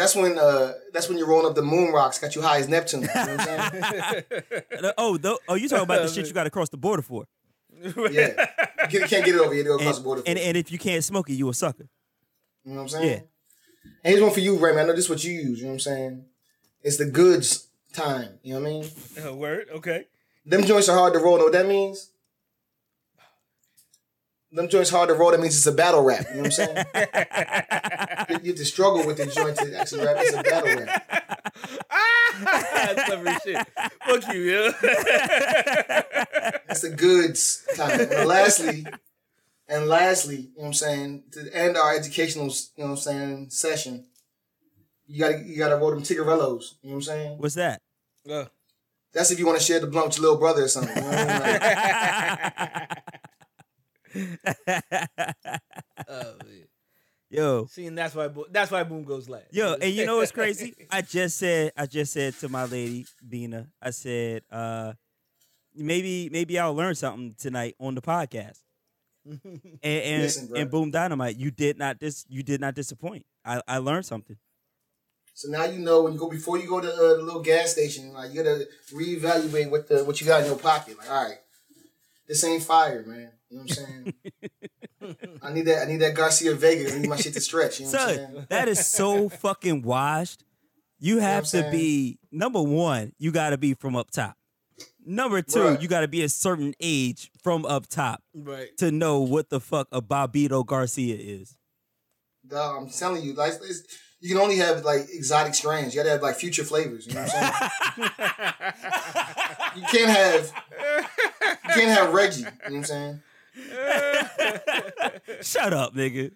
That's 0.00 0.16
when 0.16 0.38
uh 0.38 0.72
that's 0.94 1.10
when 1.10 1.18
you're 1.18 1.26
rolling 1.28 1.46
up 1.46 1.54
the 1.54 1.60
moon 1.62 1.92
rocks, 1.92 2.18
got 2.18 2.34
you 2.34 2.40
high 2.40 2.58
as 2.58 2.68
Neptune. 2.68 3.02
You 3.02 3.08
know 3.08 3.12
what 3.36 3.48
I'm 3.48 3.70
saying? 4.30 4.92
Oh, 4.96 5.18
tho- 5.18 5.38
oh, 5.46 5.56
you 5.56 5.68
talking 5.68 5.84
about 5.84 6.00
the 6.00 6.08
shit 6.08 6.26
you 6.26 6.32
got 6.40 6.44
to 6.44 6.50
cross 6.50 6.70
the 6.70 6.78
border 6.78 7.02
for? 7.02 7.26
yeah, 8.10 8.46
you 8.90 9.00
can't 9.00 9.24
get 9.26 9.34
it 9.34 9.40
over 9.40 9.52
here. 9.52 9.64
To 9.64 9.68
go 9.68 9.74
across 9.76 9.96
And, 9.96 9.96
the 9.96 10.00
border. 10.08 10.22
and 10.26 10.38
and 10.38 10.56
if 10.56 10.72
you 10.72 10.78
can't 10.78 11.04
smoke 11.04 11.28
it, 11.28 11.34
you 11.34 11.50
a 11.50 11.54
sucker. 11.54 11.86
You 12.64 12.70
know 12.72 12.76
what 12.76 12.82
I'm 12.84 12.88
saying? 12.88 13.08
Yeah. 13.08 13.90
And 14.04 14.10
here's 14.12 14.22
one 14.22 14.32
for 14.32 14.40
you, 14.40 14.56
Raymond. 14.56 14.80
I 14.80 14.84
know 14.84 14.92
this 14.96 15.04
is 15.04 15.10
what 15.10 15.22
you 15.22 15.32
use. 15.32 15.58
You 15.58 15.64
know 15.64 15.70
what 15.72 15.74
I'm 15.74 15.80
saying? 15.80 16.24
It's 16.82 16.96
the 16.96 17.04
goods 17.04 17.68
time. 17.92 18.38
You 18.42 18.54
know 18.54 18.60
what 18.60 18.68
I 18.68 18.72
mean? 18.72 18.90
Uh, 19.26 19.34
word. 19.34 19.66
Okay. 19.74 20.06
Them 20.46 20.64
joints 20.64 20.88
are 20.88 20.96
hard 20.96 21.12
to 21.12 21.18
roll. 21.18 21.36
Know 21.36 21.44
what 21.44 21.52
that 21.52 21.66
means? 21.66 22.10
Them 24.52 24.68
joints 24.68 24.90
hard 24.90 25.08
to 25.08 25.14
roll. 25.14 25.30
That 25.30 25.40
means 25.40 25.56
it's 25.56 25.66
a 25.66 25.72
battle 25.72 26.02
rap. 26.02 26.26
You 26.30 26.36
know 26.36 26.42
what 26.42 26.46
I'm 26.46 26.52
saying? 26.52 26.76
you 28.28 28.38
you 28.42 28.50
have 28.50 28.56
to 28.56 28.64
struggle 28.64 29.06
with 29.06 29.18
the 29.18 29.26
joint 29.26 29.56
to 29.58 29.78
actually 29.78 30.04
rap. 30.04 30.16
It's 30.18 30.34
a 30.34 30.42
battle 30.42 30.84
rap. 30.84 31.06
That's 32.42 33.04
clever 33.04 33.28
as 33.28 33.42
shit. 33.42 33.66
Fuck 34.06 34.34
you, 34.34 34.40
yeah. 34.40 34.72
That's 36.66 36.80
the 36.80 36.90
goods 36.90 37.64
time. 37.76 38.00
And 38.00 38.28
lastly, 38.28 38.86
and 39.68 39.86
lastly, 39.86 40.36
you 40.36 40.42
know 40.42 40.50
what 40.56 40.66
I'm 40.66 40.72
saying, 40.72 41.22
to 41.32 41.48
end 41.54 41.76
our 41.76 41.94
educational, 41.94 42.46
you 42.48 42.52
know 42.78 42.84
what 42.86 42.90
I'm 42.90 42.96
saying, 42.96 43.50
session, 43.50 44.06
you 45.06 45.20
gotta 45.20 45.38
you 45.44 45.58
gotta 45.58 45.76
roll 45.76 45.90
them 45.90 46.02
tigarellos. 46.02 46.74
You 46.82 46.90
know 46.90 46.94
what 46.94 46.94
I'm 46.94 47.02
saying? 47.02 47.38
What's 47.38 47.54
that? 47.54 47.80
Uh, 48.28 48.46
That's 49.12 49.30
if 49.30 49.38
you 49.38 49.46
want 49.46 49.58
to 49.58 49.64
share 49.64 49.78
the 49.80 49.86
blunt 49.86 50.08
with 50.08 50.16
your 50.16 50.22
little 50.24 50.38
brother 50.38 50.64
or 50.64 50.68
something. 50.68 50.96
You 50.96 51.02
know 51.02 51.08
what 51.16 51.18
I 51.18 51.26
mean? 51.28 51.60
Like, 52.88 53.02
oh, 54.16 54.24
man. 56.08 56.66
Yo, 57.32 57.64
Seeing 57.66 57.94
that's 57.94 58.12
why 58.14 58.26
Bo- 58.26 58.46
that's 58.50 58.72
why 58.72 58.82
Boom 58.82 59.04
goes 59.04 59.28
last. 59.28 59.52
yo, 59.52 59.74
and 59.74 59.94
you 59.94 60.04
know 60.04 60.16
what's 60.16 60.32
crazy? 60.32 60.74
I 60.90 61.00
just 61.00 61.36
said, 61.36 61.70
I 61.76 61.86
just 61.86 62.12
said 62.12 62.34
to 62.40 62.48
my 62.48 62.64
lady 62.64 63.06
Bina, 63.26 63.68
I 63.80 63.90
said, 63.90 64.42
uh, 64.50 64.94
maybe, 65.72 66.28
maybe 66.32 66.58
I'll 66.58 66.74
learn 66.74 66.96
something 66.96 67.36
tonight 67.38 67.76
on 67.78 67.94
the 67.94 68.02
podcast. 68.02 68.58
And 69.24 69.40
and, 69.84 70.22
Listen, 70.22 70.48
and 70.56 70.70
boom 70.70 70.90
dynamite, 70.90 71.36
you 71.36 71.52
did 71.52 71.78
not 71.78 72.00
dis, 72.00 72.24
you 72.28 72.42
did 72.42 72.60
not 72.60 72.74
disappoint. 72.74 73.24
I, 73.44 73.62
I 73.68 73.78
learned 73.78 74.06
something. 74.06 74.36
so 75.32 75.48
now 75.48 75.64
you 75.66 75.78
know 75.78 76.02
when 76.02 76.14
you 76.14 76.18
go 76.18 76.28
before 76.28 76.58
you 76.58 76.66
go 76.66 76.80
to 76.80 76.88
uh, 76.92 77.16
the 77.16 77.22
little 77.22 77.42
gas 77.42 77.70
station, 77.72 78.12
like 78.12 78.32
you 78.32 78.42
gotta 78.42 78.66
reevaluate 78.92 79.70
what 79.70 79.86
the 79.88 80.02
what 80.04 80.20
you 80.20 80.26
got 80.26 80.40
in 80.40 80.46
your 80.46 80.58
pocket. 80.58 80.98
Like, 80.98 81.08
all 81.10 81.22
right, 81.24 81.38
this 82.26 82.42
ain't 82.42 82.64
fire, 82.64 83.04
man. 83.06 83.30
You 83.50 83.58
know 83.58 83.62
what 83.64 83.78
I'm 83.78 84.12
saying? 85.08 85.38
I 85.42 85.52
need 85.52 85.66
that. 85.66 85.82
I 85.82 85.90
need 85.90 85.96
that 85.98 86.14
Garcia 86.14 86.54
Vega. 86.54 86.94
I 86.94 86.98
need 86.98 87.08
my 87.08 87.16
shit 87.16 87.34
to 87.34 87.40
stretch. 87.40 87.80
You 87.80 87.86
know 87.86 87.92
what 87.92 88.00
I'm 88.00 88.08
saying? 88.08 88.34
Son, 88.34 88.46
that 88.48 88.68
is 88.68 88.86
so 88.86 89.28
fucking 89.28 89.82
washed. 89.82 90.44
You 91.00 91.18
have 91.18 91.44
what 91.44 91.54
I'm 91.54 91.64
to 91.64 91.70
be 91.70 92.18
number 92.30 92.62
one. 92.62 93.12
You 93.18 93.32
got 93.32 93.50
to 93.50 93.58
be 93.58 93.74
from 93.74 93.96
up 93.96 94.10
top. 94.10 94.36
Number 95.04 95.42
two, 95.42 95.62
Right. 95.62 95.82
you 95.82 95.88
got 95.88 96.00
to 96.00 96.08
be 96.08 96.22
a 96.22 96.28
certain 96.28 96.74
age 96.80 97.30
from 97.42 97.64
up 97.64 97.86
top 97.88 98.22
right. 98.34 98.68
to 98.78 98.92
know 98.92 99.20
what 99.20 99.48
the 99.50 99.58
fuck 99.58 99.88
a 99.90 100.00
Bobbito 100.02 100.64
Garcia 100.64 101.16
is. 101.18 101.56
Dog, 102.46 102.82
I'm 102.82 102.90
telling 102.90 103.22
you, 103.22 103.32
like 103.34 103.54
it's, 103.62 103.82
you 104.20 104.28
can 104.28 104.38
only 104.38 104.56
have 104.56 104.84
like 104.84 105.06
exotic 105.10 105.54
strains. 105.54 105.94
You 105.94 106.00
gotta 106.00 106.10
have 106.10 106.22
like 106.22 106.36
future 106.36 106.64
flavors. 106.64 107.06
You 107.06 107.14
know 107.14 107.22
what 107.22 107.34
I'm 107.34 107.50
saying? 107.96 108.10
you 109.76 109.82
can't 109.82 110.10
have 110.10 110.52
you 111.64 111.74
can't 111.74 111.90
have 111.98 112.12
Reggie. 112.12 112.40
You 112.40 112.44
know 112.44 112.50
what 112.62 112.72
I'm 112.76 112.84
saying? 112.84 113.22
Shut 115.42 115.72
up, 115.72 115.94
nigga. 115.94 116.32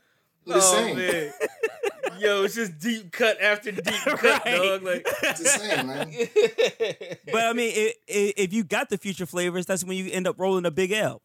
I'm 0.46 0.52
oh 0.52 0.60
saying. 0.60 0.96
man. 0.96 1.32
Yo, 2.20 2.44
it's 2.44 2.54
just 2.54 2.78
deep 2.78 3.10
cut 3.12 3.40
after 3.40 3.72
deep 3.72 3.84
cut, 4.04 4.44
Right. 4.44 4.56
dog. 4.56 4.82
Like, 4.82 5.06
Just 5.22 5.46
saying, 5.60 5.86
man. 5.86 6.12
But 7.32 7.44
I 7.44 7.52
mean, 7.54 7.72
i 7.76 7.92
i 8.08 8.32
if 8.36 8.52
you 8.52 8.62
got 8.62 8.88
the 8.90 8.98
future 8.98 9.26
flavors, 9.26 9.66
that's 9.66 9.84
when 9.84 9.96
you 9.96 10.10
end 10.12 10.26
up 10.26 10.38
rolling 10.38 10.66
a 10.66 10.70
big 10.70 10.92
L. 10.92 11.22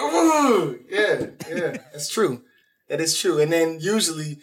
Ooh, 0.00 0.78
yeah, 0.88 1.26
yeah, 1.48 1.76
that's 1.92 2.08
true. 2.08 2.42
That 2.88 3.00
is 3.00 3.18
true. 3.18 3.40
And 3.40 3.52
then 3.52 3.78
usually 3.80 4.38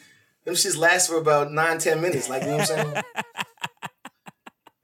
them 0.46 0.54
shits 0.56 0.78
last 0.78 1.10
for 1.10 1.18
about 1.18 1.52
nine, 1.52 1.80
ten 1.80 2.02
minutes. 2.02 2.30
Like 2.30 2.44
you 2.44 2.50
know 2.50 2.58
what 2.58 2.72
I'm 2.72 2.94
saying? 2.94 3.04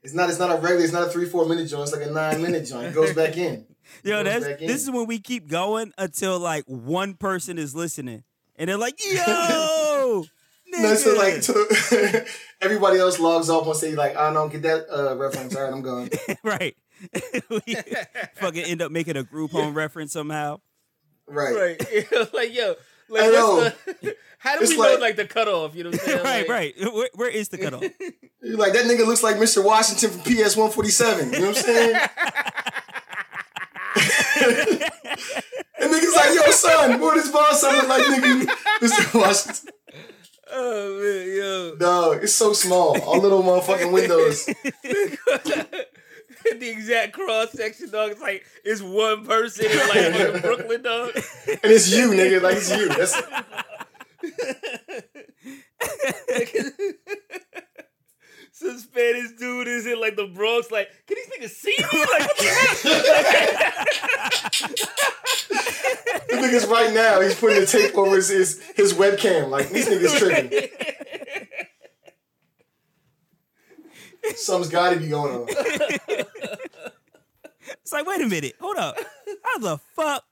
It's 0.02 0.14
not. 0.14 0.28
It's 0.30 0.38
not 0.38 0.50
a 0.50 0.54
regular. 0.60 0.84
It's 0.84 0.92
not 0.92 1.06
a 1.06 1.10
three, 1.10 1.26
four 1.26 1.46
minute 1.46 1.66
joint. 1.68 1.82
It's 1.84 1.92
like 1.96 2.06
a 2.06 2.10
nine 2.10 2.40
minute 2.42 2.64
joint. 2.66 2.86
It 2.86 2.94
goes 2.94 3.12
back 3.14 3.36
in. 3.36 3.66
Yo, 4.04 4.22
Goes 4.22 4.32
that's 4.32 4.44
back 4.46 4.58
this 4.60 4.82
is 4.82 4.90
when 4.90 5.06
we 5.06 5.18
keep 5.18 5.48
going 5.48 5.92
until 5.98 6.38
like 6.38 6.64
one 6.66 7.14
person 7.14 7.58
is 7.58 7.74
listening, 7.74 8.22
and 8.56 8.68
they're 8.68 8.76
like, 8.76 8.94
"Yo, 9.12 10.24
No, 10.68 10.94
so 10.94 11.14
like 11.16 11.42
to, 11.42 12.26
everybody 12.60 12.98
else 12.98 13.18
logs 13.18 13.48
off 13.50 13.66
once 13.66 13.80
they 13.80 13.94
like, 13.94 14.16
I 14.16 14.32
don't 14.32 14.50
get 14.52 14.62
that 14.62 14.86
uh, 14.90 15.16
reference. 15.16 15.54
All 15.56 15.62
right, 15.64 15.72
I'm 15.72 15.82
gone. 15.82 16.08
right." 16.42 16.76
we 17.50 17.76
fucking 18.36 18.64
end 18.64 18.80
up 18.80 18.90
making 18.90 19.16
a 19.18 19.22
group 19.22 19.50
home 19.50 19.74
reference 19.74 20.12
somehow. 20.12 20.60
Right. 21.28 21.54
right. 21.78 22.32
like, 22.32 22.54
yo, 22.54 22.74
like, 23.10 23.22
Hey, 23.22 23.32
yo. 23.32 23.60
the, 23.60 24.16
how 24.38 24.56
do 24.56 24.62
It's 24.62 24.70
we 24.72 24.78
like- 24.78 24.94
know, 24.94 25.00
like, 25.00 25.16
the 25.16 25.26
cutoff? 25.26 25.74
You 25.74 25.84
know 25.84 25.90
what 25.90 26.00
I'm 26.00 26.06
saying? 26.06 26.24
right, 26.24 26.48
Like, 26.48 26.48
right. 26.48 26.94
Where, 26.94 27.08
where 27.14 27.28
is 27.28 27.48
the 27.50 27.58
cutoff? 27.58 27.82
You're 28.42 28.56
like 28.56 28.72
that 28.72 28.86
nigga 28.86 29.06
looks 29.06 29.22
like 29.22 29.36
Mr. 29.36 29.62
Washington 29.62 30.10
from 30.10 30.20
PS 30.20 30.56
147. 30.56 31.32
You 31.32 31.40
know 31.40 31.46
what 31.48 31.56
I'm 31.58 31.62
saying? 31.62 32.08
And 33.96 35.92
niggas 35.92 36.14
like, 36.14 36.34
yo, 36.34 36.50
son, 36.50 37.00
what 37.00 37.14
this 37.16 37.30
boss 37.30 37.60
sounded 37.60 37.88
like, 37.88 38.04
nigga, 38.04 38.46
Mr. 38.80 39.20
Washington. 39.20 39.70
Oh, 40.52 41.00
man, 41.00 41.36
yo. 41.36 41.76
Dog, 41.76 42.22
it's 42.22 42.34
so 42.34 42.52
small. 42.52 43.00
All 43.02 43.20
little 43.20 43.42
motherfucking 43.42 43.92
windows. 43.92 44.46
the 46.44 46.68
exact 46.68 47.12
cross 47.12 47.52
section, 47.52 47.90
dog. 47.90 48.12
It's 48.12 48.20
like 48.20 48.44
it's 48.64 48.80
one 48.80 49.26
person 49.26 49.66
in 49.66 49.76
like 49.88 50.14
fucking 50.14 50.40
Brooklyn, 50.42 50.82
dog. 50.82 51.10
And 51.14 51.58
it's 51.64 51.90
you, 51.90 52.10
nigga. 52.10 52.40
Like, 52.42 52.56
it's 52.56 52.70
you. 52.70 52.88
That's 52.88 53.20
Some 58.58 58.78
Spanish 58.78 59.32
dude 59.32 59.68
is 59.68 59.84
in 59.84 60.00
like 60.00 60.16
the 60.16 60.24
Bronx. 60.28 60.70
Like, 60.70 60.88
can 61.06 61.18
these 61.18 61.28
niggas 61.28 61.54
see 61.54 61.74
me? 61.78 62.00
Like, 62.00 62.20
what 62.20 62.36
the 62.38 62.44
hell? 62.44 63.84
the 66.28 66.36
niggas 66.36 66.66
right 66.70 66.94
now. 66.94 67.20
He's 67.20 67.34
putting 67.34 67.60
the 67.60 67.66
tape 67.66 67.94
over 67.98 68.16
his, 68.16 68.30
his, 68.30 68.62
his 68.74 68.94
webcam. 68.94 69.50
Like, 69.50 69.68
these 69.68 69.86
niggas 69.86 70.18
tripping. 70.18 70.68
Something's 74.36 74.72
got 74.72 74.94
to 74.94 75.00
be 75.00 75.08
going 75.08 75.34
on. 75.34 75.46
It's 77.82 77.92
like, 77.92 78.06
wait 78.06 78.22
a 78.22 78.26
minute, 78.26 78.54
hold 78.58 78.76
up. 78.78 78.96
How 79.42 79.58
the 79.58 79.78
fuck? 79.94 80.24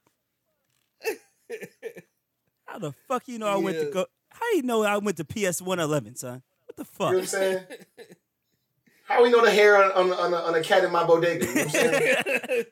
How 2.65 2.79
the 2.79 2.93
fuck 3.07 3.29
you 3.29 3.39
know 3.39 3.49
I 3.49 3.57
went 3.57 3.77
to 3.79 3.85
Yeah. 3.85 3.91
go? 3.91 4.07
How 4.31 4.51
you 4.55 4.63
know 4.63 4.83
I 4.83 4.97
went 4.97 5.19
to 5.19 5.25
PS 5.25 5.61
One 5.61 5.79
Eleven, 5.79 6.17
son? 6.17 6.43
What 6.77 6.87
the 6.87 7.05
You 7.05 7.11
know 7.11 7.15
what 7.15 7.21
I'm 7.21 7.27
saying? 7.27 7.65
How 9.07 9.23
we 9.23 9.31
know 9.31 9.45
the 9.45 9.51
hair 9.51 9.83
on, 9.83 9.93
on, 9.93 10.13
on, 10.13 10.33
a, 10.33 10.37
on 10.37 10.55
a 10.55 10.63
cat 10.63 10.83
in 10.83 10.91
my 10.91 11.05
bodega? 11.05 11.45
You 11.45 11.55
know 11.55 11.65
what 11.65 11.77
I'm 11.77 11.93
saying? 11.93 12.17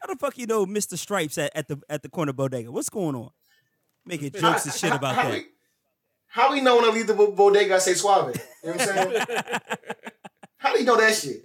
How 0.00 0.08
the 0.08 0.16
fuck 0.18 0.36
you 0.36 0.46
know 0.46 0.66
Mr. 0.66 0.98
Stripes 0.98 1.38
at, 1.38 1.54
at 1.54 1.68
the 1.68 1.80
at 1.88 2.02
the 2.02 2.08
corner 2.08 2.32
bodega? 2.32 2.72
What's 2.72 2.90
going 2.90 3.14
on? 3.14 3.30
Making 4.04 4.32
jokes 4.32 4.64
and 4.64 4.74
shit 4.74 4.92
about 4.92 5.14
how 5.14 5.22
that. 5.28 5.32
We, 5.32 5.46
how 6.26 6.50
we 6.50 6.60
know 6.60 6.74
when 6.76 6.86
I 6.86 6.88
leave 6.88 7.06
the 7.06 7.14
bodega 7.14 7.76
I 7.76 7.78
say 7.78 7.94
suave? 7.94 8.34
You 8.64 8.70
know 8.70 8.76
what 8.76 8.80
I'm 8.80 8.88
saying? 8.88 9.24
how 10.56 10.72
do 10.72 10.80
you 10.80 10.84
know 10.84 10.96
that 10.96 11.14
shit? 11.14 11.44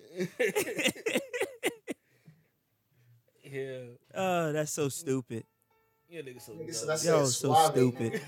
yeah, 3.43 3.79
Oh, 4.15 4.51
that's 4.53 4.71
so 4.71 4.89
stupid. 4.89 5.43
Yeah, 6.09 6.21
nigga, 6.21 6.41
so 6.41 6.53
Nigga 6.53 6.73
said 6.73 6.85
dumb. 6.87 6.93
I 6.93 6.97
said 6.97 7.09
Yo, 7.09 7.25
so 7.25 7.47
suave. 7.53 7.71
stupid. 7.71 8.21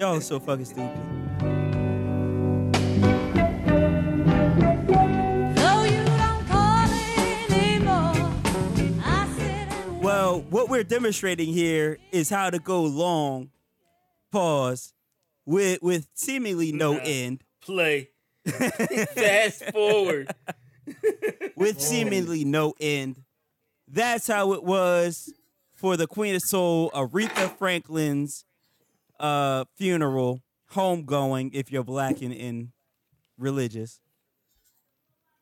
Yo, 0.00 0.20
so 0.20 0.40
fucking 0.40 0.64
stupid. 0.64 2.10
Though 4.50 5.84
you 5.84 6.04
don't 6.04 6.46
call 6.48 6.88
anymore, 7.50 8.32
I 9.04 9.32
sit 9.36 9.44
and 9.72 10.02
Well, 10.02 10.40
what 10.50 10.68
we're 10.68 10.82
demonstrating 10.84 11.52
here 11.52 11.98
is 12.12 12.28
how 12.28 12.50
to 12.50 12.58
go 12.58 12.82
long, 12.82 13.50
pause, 14.32 14.92
with 15.46 15.80
with 15.82 16.08
seemingly 16.14 16.72
no 16.72 16.94
Nah. 16.94 17.00
end. 17.04 17.44
Play. 17.62 18.10
Fast 18.46 19.64
forward. 19.72 20.34
with 21.56 21.80
seemingly 21.80 22.44
no 22.44 22.74
end. 22.80 23.22
That's 23.86 24.26
how 24.26 24.52
it 24.54 24.64
was 24.64 25.32
for 25.80 25.96
the 25.96 26.06
Queen 26.06 26.34
of 26.34 26.42
Soul, 26.42 26.90
Aretha 26.90 27.56
Franklin's 27.56 28.44
uh, 29.18 29.64
funeral, 29.76 30.42
homegoing, 30.72 31.50
if 31.54 31.72
you're 31.72 31.84
black 31.84 32.20
and, 32.20 32.34
and 32.34 32.68
religious. 33.38 33.98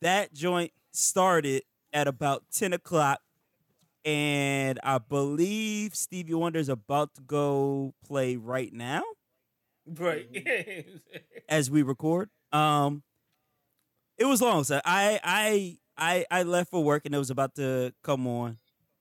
That 0.00 0.33
joint 0.33 0.73
started 0.92 1.64
at 1.92 2.07
about 2.07 2.45
10 2.52 2.73
o'clock, 2.73 3.21
and 4.04 4.78
I 4.85 4.99
believe 4.99 5.97
Stevie 5.97 6.35
Wonder's 6.35 6.68
about 6.68 7.14
to 7.16 7.23
go 7.23 7.95
play 8.07 8.37
right 8.37 8.73
now 8.73 9.02
Right. 9.87 10.28
as 11.49 11.71
we 11.71 11.83
record. 11.83 12.30
Um, 12.52 13.02
it 14.16 14.25
was 14.26 14.42
long, 14.42 14.64
so 14.64 14.80
I 14.85 15.21
I 15.23 15.78
I 15.97 16.26
I 16.30 16.42
left 16.42 16.71
for 16.71 16.83
work 16.83 17.07
and 17.07 17.14
it 17.14 17.18
was 17.18 17.30
about 17.30 17.54
to 17.57 17.92
come 18.02 18.26
on. 18.26 18.59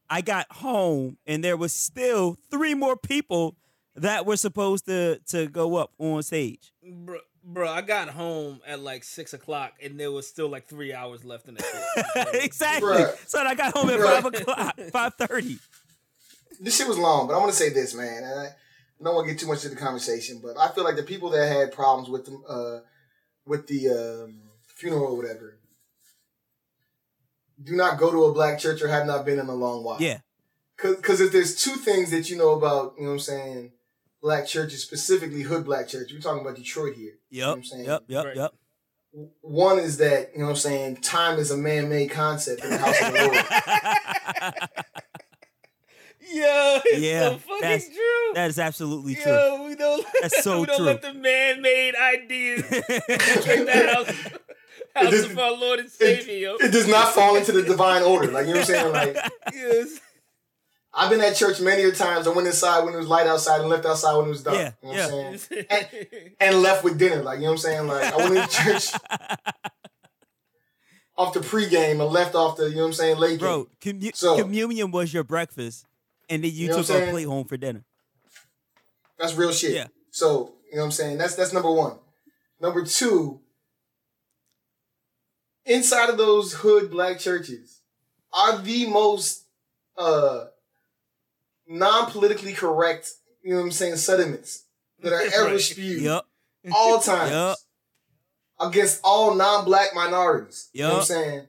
I 0.10 0.22
got 0.22 0.52
home 0.52 1.18
and 1.26 1.44
there 1.44 1.58
was 1.58 1.74
still 1.74 2.38
three 2.50 2.74
more 2.74 2.96
people 2.96 3.56
that 3.96 4.26
were 4.26 4.38
supposed 4.38 4.86
to 4.86 5.20
to 5.30 5.48
go 5.48 5.76
up 5.76 5.92
on 6.00 6.24
stage. 6.24 6.72
bro, 6.84 7.20
bro, 7.44 7.68
I 7.70 7.82
got 7.82 8.10
home 8.10 8.62
at 8.66 8.80
like 8.80 9.04
six 9.04 9.34
o'clock 9.34 9.74
and 9.82 10.00
there 10.00 10.12
was 10.12 10.28
still 10.28 10.50
like 10.50 10.68
three 10.68 10.94
hours 10.94 11.26
left 11.26 11.48
in 11.48 11.56
the 11.56 11.64
show. 12.16 12.30
exactly. 12.34 12.90
Bruh. 12.90 13.28
So 13.28 13.40
I 13.40 13.56
got 13.56 13.76
home 13.76 13.90
at 13.90 14.00
Bruh. 14.00 14.22
five 14.22 14.26
o'clock, 14.26 14.80
five 14.92 15.14
thirty. 15.16 15.58
this 16.62 16.78
shit 16.78 16.88
was 16.88 16.98
long, 16.98 17.28
but 17.28 17.34
I 17.36 17.38
want 17.40 17.52
to 17.52 17.58
say 17.58 17.70
this, 17.70 17.94
man. 17.96 18.24
And 18.24 18.40
I, 18.40 18.46
I 18.46 19.04
don't 19.04 19.14
want 19.16 19.28
to 19.28 19.34
get 19.34 19.40
too 19.40 19.48
much 19.48 19.64
into 19.64 19.76
the 19.76 19.82
conversation, 19.82 20.40
but 20.42 20.58
I 20.58 20.70
feel 20.70 20.84
like 20.84 20.96
the 20.96 21.04
people 21.04 21.30
that 21.32 21.48
had 21.52 21.72
problems 21.72 22.10
with 22.10 22.26
the 22.26 22.38
uh, 22.48 22.80
with 23.46 23.68
the 23.68 23.90
um, 24.26 24.42
funeral 24.68 25.06
or 25.14 25.18
whatever 25.18 25.58
do 27.62 27.76
not 27.76 27.98
go 27.98 28.12
to 28.12 28.26
a 28.26 28.34
black 28.34 28.60
church 28.60 28.82
or 28.82 28.88
have 28.88 29.06
not 29.08 29.26
been 29.26 29.40
in 29.40 29.48
a 29.48 29.54
long 29.56 29.84
while. 29.84 29.98
Yeah. 30.00 30.20
Because 30.76 31.22
if 31.22 31.32
there's 31.32 31.56
two 31.56 31.72
things 31.76 32.12
that 32.12 32.30
you 32.30 32.38
know 32.38 32.52
about, 32.52 32.94
you 32.98 33.04
know 33.04 33.10
what 33.10 33.14
I'm 33.16 33.20
saying, 33.20 33.72
black 34.22 34.46
churches, 34.46 34.84
specifically 34.84 35.42
hood 35.42 35.66
black 35.66 35.88
church, 35.88 36.12
we're 36.14 36.20
talking 36.20 36.42
about 36.42 36.56
Detroit 36.56 36.96
here. 36.96 37.14
You 37.32 37.42
know 37.42 37.50
what 37.50 37.58
I'm 37.58 37.64
saying? 37.64 37.86
Yep. 37.86 38.04
Yep. 38.08 38.26
Right. 38.26 38.36
Yep. 38.36 38.54
One 39.42 39.80
is 39.80 39.98
that, 39.98 40.32
you 40.34 40.40
know 40.40 40.46
what 40.46 40.52
I'm 40.52 40.56
saying, 40.58 40.98
time 40.98 41.40
is 41.40 41.50
a 41.50 41.58
man 41.58 41.90
made 41.90 42.12
concept 42.12 42.64
in 42.64 42.70
the 42.70 42.78
house 42.78 43.02
of 43.02 43.14
the 43.14 43.20
Lord. 43.24 44.66
Yo, 46.30 46.82
it's 46.86 47.00
Yeah, 47.00 47.30
so 47.30 47.38
fucking 47.38 47.62
that's- 47.62 47.88
true. 47.88 48.32
That 48.34 48.50
is 48.50 48.60
absolutely 48.60 49.16
true. 49.16 49.32
Yo, 49.32 49.64
we 49.66 49.76
don't. 49.76 50.06
That's 50.22 50.44
so 50.44 50.60
we 50.60 50.66
don't 50.66 50.76
true. 50.78 50.86
let 50.86 51.02
the 51.02 51.14
man-made 51.14 51.96
ideas 51.96 52.62
take 52.70 53.66
that 53.66 53.94
house, 53.96 54.12
house 54.98 55.14
is- 55.14 55.26
of 55.32 55.38
our 55.40 55.56
Lord 55.56 55.80
and 55.80 55.90
Savior. 55.90 56.34
yo. 56.36 56.56
It 56.56 56.72
does 56.72 56.88
not 56.88 57.14
fall 57.14 57.36
into 57.36 57.52
the 57.52 57.64
divine 57.64 58.04
order. 58.04 58.32
Like, 58.32 58.48
you 58.48 58.54
know 58.54 58.60
what 58.62 58.70
I'm 58.70 58.76
saying? 58.76 58.92
Like, 58.94 59.18
Yes. 59.54 60.00
I've 60.94 61.12
been 61.12 61.22
at 61.22 61.36
church 61.36 61.60
many 61.62 61.84
a 61.84 61.92
times. 61.92 62.26
I 62.26 62.32
went 62.32 62.48
inside 62.48 62.84
when 62.84 62.96
it 62.96 62.98
was 62.98 63.08
light 63.08 63.28
outside 63.28 63.60
and 63.62 63.70
left 63.70 63.86
outside 63.86 64.16
when 64.18 64.26
it 64.26 64.30
was 64.30 64.42
dark. 64.42 64.58
Yeah, 64.58 64.72
you 64.82 64.88
know 64.90 64.96
yeah. 64.96 65.12
what 65.12 65.26
I'm 65.28 65.38
saying? 65.38 65.66
And, 65.70 65.88
and 66.40 66.62
left 66.64 66.84
with 66.84 66.98
dinner. 66.98 67.22
Like, 67.22 67.38
you 67.38 67.44
know 67.46 67.52
what 67.52 67.54
I'm 67.54 67.60
saying? 67.60 67.88
Like, 67.88 68.12
I 68.14 68.18
went 68.18 68.36
into 68.38 68.50
church 68.50 68.94
off 71.18 71.34
the 71.34 71.40
pregame 71.40 71.92
and 72.02 72.06
left 72.06 72.36
off 72.36 72.58
the, 72.58 72.70
you 72.70 72.76
know 72.78 72.82
what 72.82 72.88
I'm 72.88 72.94
saying, 72.94 73.18
late 73.18 73.30
game. 73.32 73.40
Bro, 73.40 73.68
commu- 73.80 74.16
So- 74.16 74.38
communion 74.40 74.92
was 74.92 75.14
your 75.14 75.24
breakfast, 75.24 75.86
and 76.30 76.44
then 76.44 76.52
you, 76.52 76.66
You 76.66 76.70
know 76.70 76.82
took 76.84 77.04
a 77.04 77.12
plate 77.12 77.24
home 77.28 77.46
for 77.46 77.58
dinner. 77.58 77.84
That's 79.20 79.36
real 79.36 79.52
shit. 79.52 79.74
Yeah. 79.74 79.88
So, 80.12 80.54
you 80.70 80.76
know 80.78 80.82
what 80.82 80.86
I'm 80.86 80.92
saying? 80.92 81.18
That's 81.18 81.36
that's 81.36 81.54
number 81.54 81.72
one. 81.72 81.98
Number 82.60 82.84
two, 82.86 83.40
inside 85.68 86.10
of 86.10 86.18
those 86.18 86.54
hood 86.54 86.90
black 86.92 87.20
churches 87.20 87.82
are 88.34 88.58
the 88.60 88.88
most 88.88 89.46
uh 89.98 90.46
non-politically 91.68 92.54
correct, 92.54 93.12
you 93.44 93.52
know 93.52 93.58
what 93.58 93.66
I'm 93.66 93.72
saying, 93.72 93.98
sentiments 93.98 94.64
that 95.00 95.14
are 95.14 95.22
ever 95.22 95.52
Right. 95.52 95.60
spewed 95.62 96.02
Yep. 96.02 96.26
all 96.74 97.00
times 97.00 97.32
Yup. 97.32 97.58
against 98.60 99.02
all 99.04 99.36
non-black 99.36 99.94
minorities. 99.94 100.70
You 100.74 100.84
know 100.84 100.90
what 100.94 100.98
I'm 101.00 101.06
saying? 101.06 101.48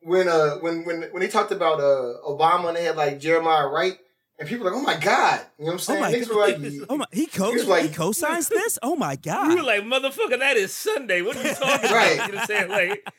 When 0.00 0.28
uh 0.28 0.56
when 0.56 0.84
when 0.84 1.02
when 1.12 1.20
they 1.20 1.28
talked 1.28 1.52
about 1.52 1.80
uh 1.80 2.20
Obama 2.26 2.68
and 2.68 2.76
they 2.76 2.84
had 2.84 2.96
like 2.96 3.18
Jeremiah 3.20 3.66
Wright 3.66 3.98
and 4.38 4.48
people 4.48 4.64
were 4.64 4.70
like, 4.70 4.80
oh 4.80 4.82
my 4.82 4.96
God. 4.96 5.40
You 5.58 5.64
know 5.66 5.72
what 5.72 5.72
I'm 5.72 5.74
Oh 5.74 5.78
saying? 5.78 6.00
my 6.00 6.12
Niggas 6.12 6.28
god. 6.28 6.36
were 6.36 6.68
like, 6.80 6.86
Oh 6.90 6.96
my, 6.98 7.06
he 7.12 7.26
co 7.26 7.52
He 7.52 7.62
like- 7.62 7.82
he 7.84 7.88
co-signs 7.94 8.48
this. 8.50 8.78
Oh 8.82 8.96
my 8.96 9.16
god. 9.16 9.48
We 9.48 9.56
were 9.56 9.62
like, 9.62 9.82
motherfucker, 9.82 10.38
that 10.38 10.56
is 10.56 10.72
Sunday. 10.74 11.22
What 11.22 11.36
are 11.36 11.42
you 11.48 11.54
talking 11.54 11.90
Right. 11.90 12.14
about? 12.14 12.28
You 12.28 12.32
know 12.34 12.40
what 12.40 12.40
I'm 12.40 12.46
saying? 12.46 12.68
Like, 12.70 13.14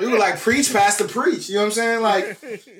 we 0.00 0.06
were 0.06 0.18
like, 0.18 0.38
preach, 0.38 0.72
pastor, 0.72 1.08
preach. 1.08 1.48
You 1.48 1.56
know 1.56 1.60
what 1.62 1.66
I'm 1.66 1.72
saying? 1.72 2.02
Like, 2.02 2.38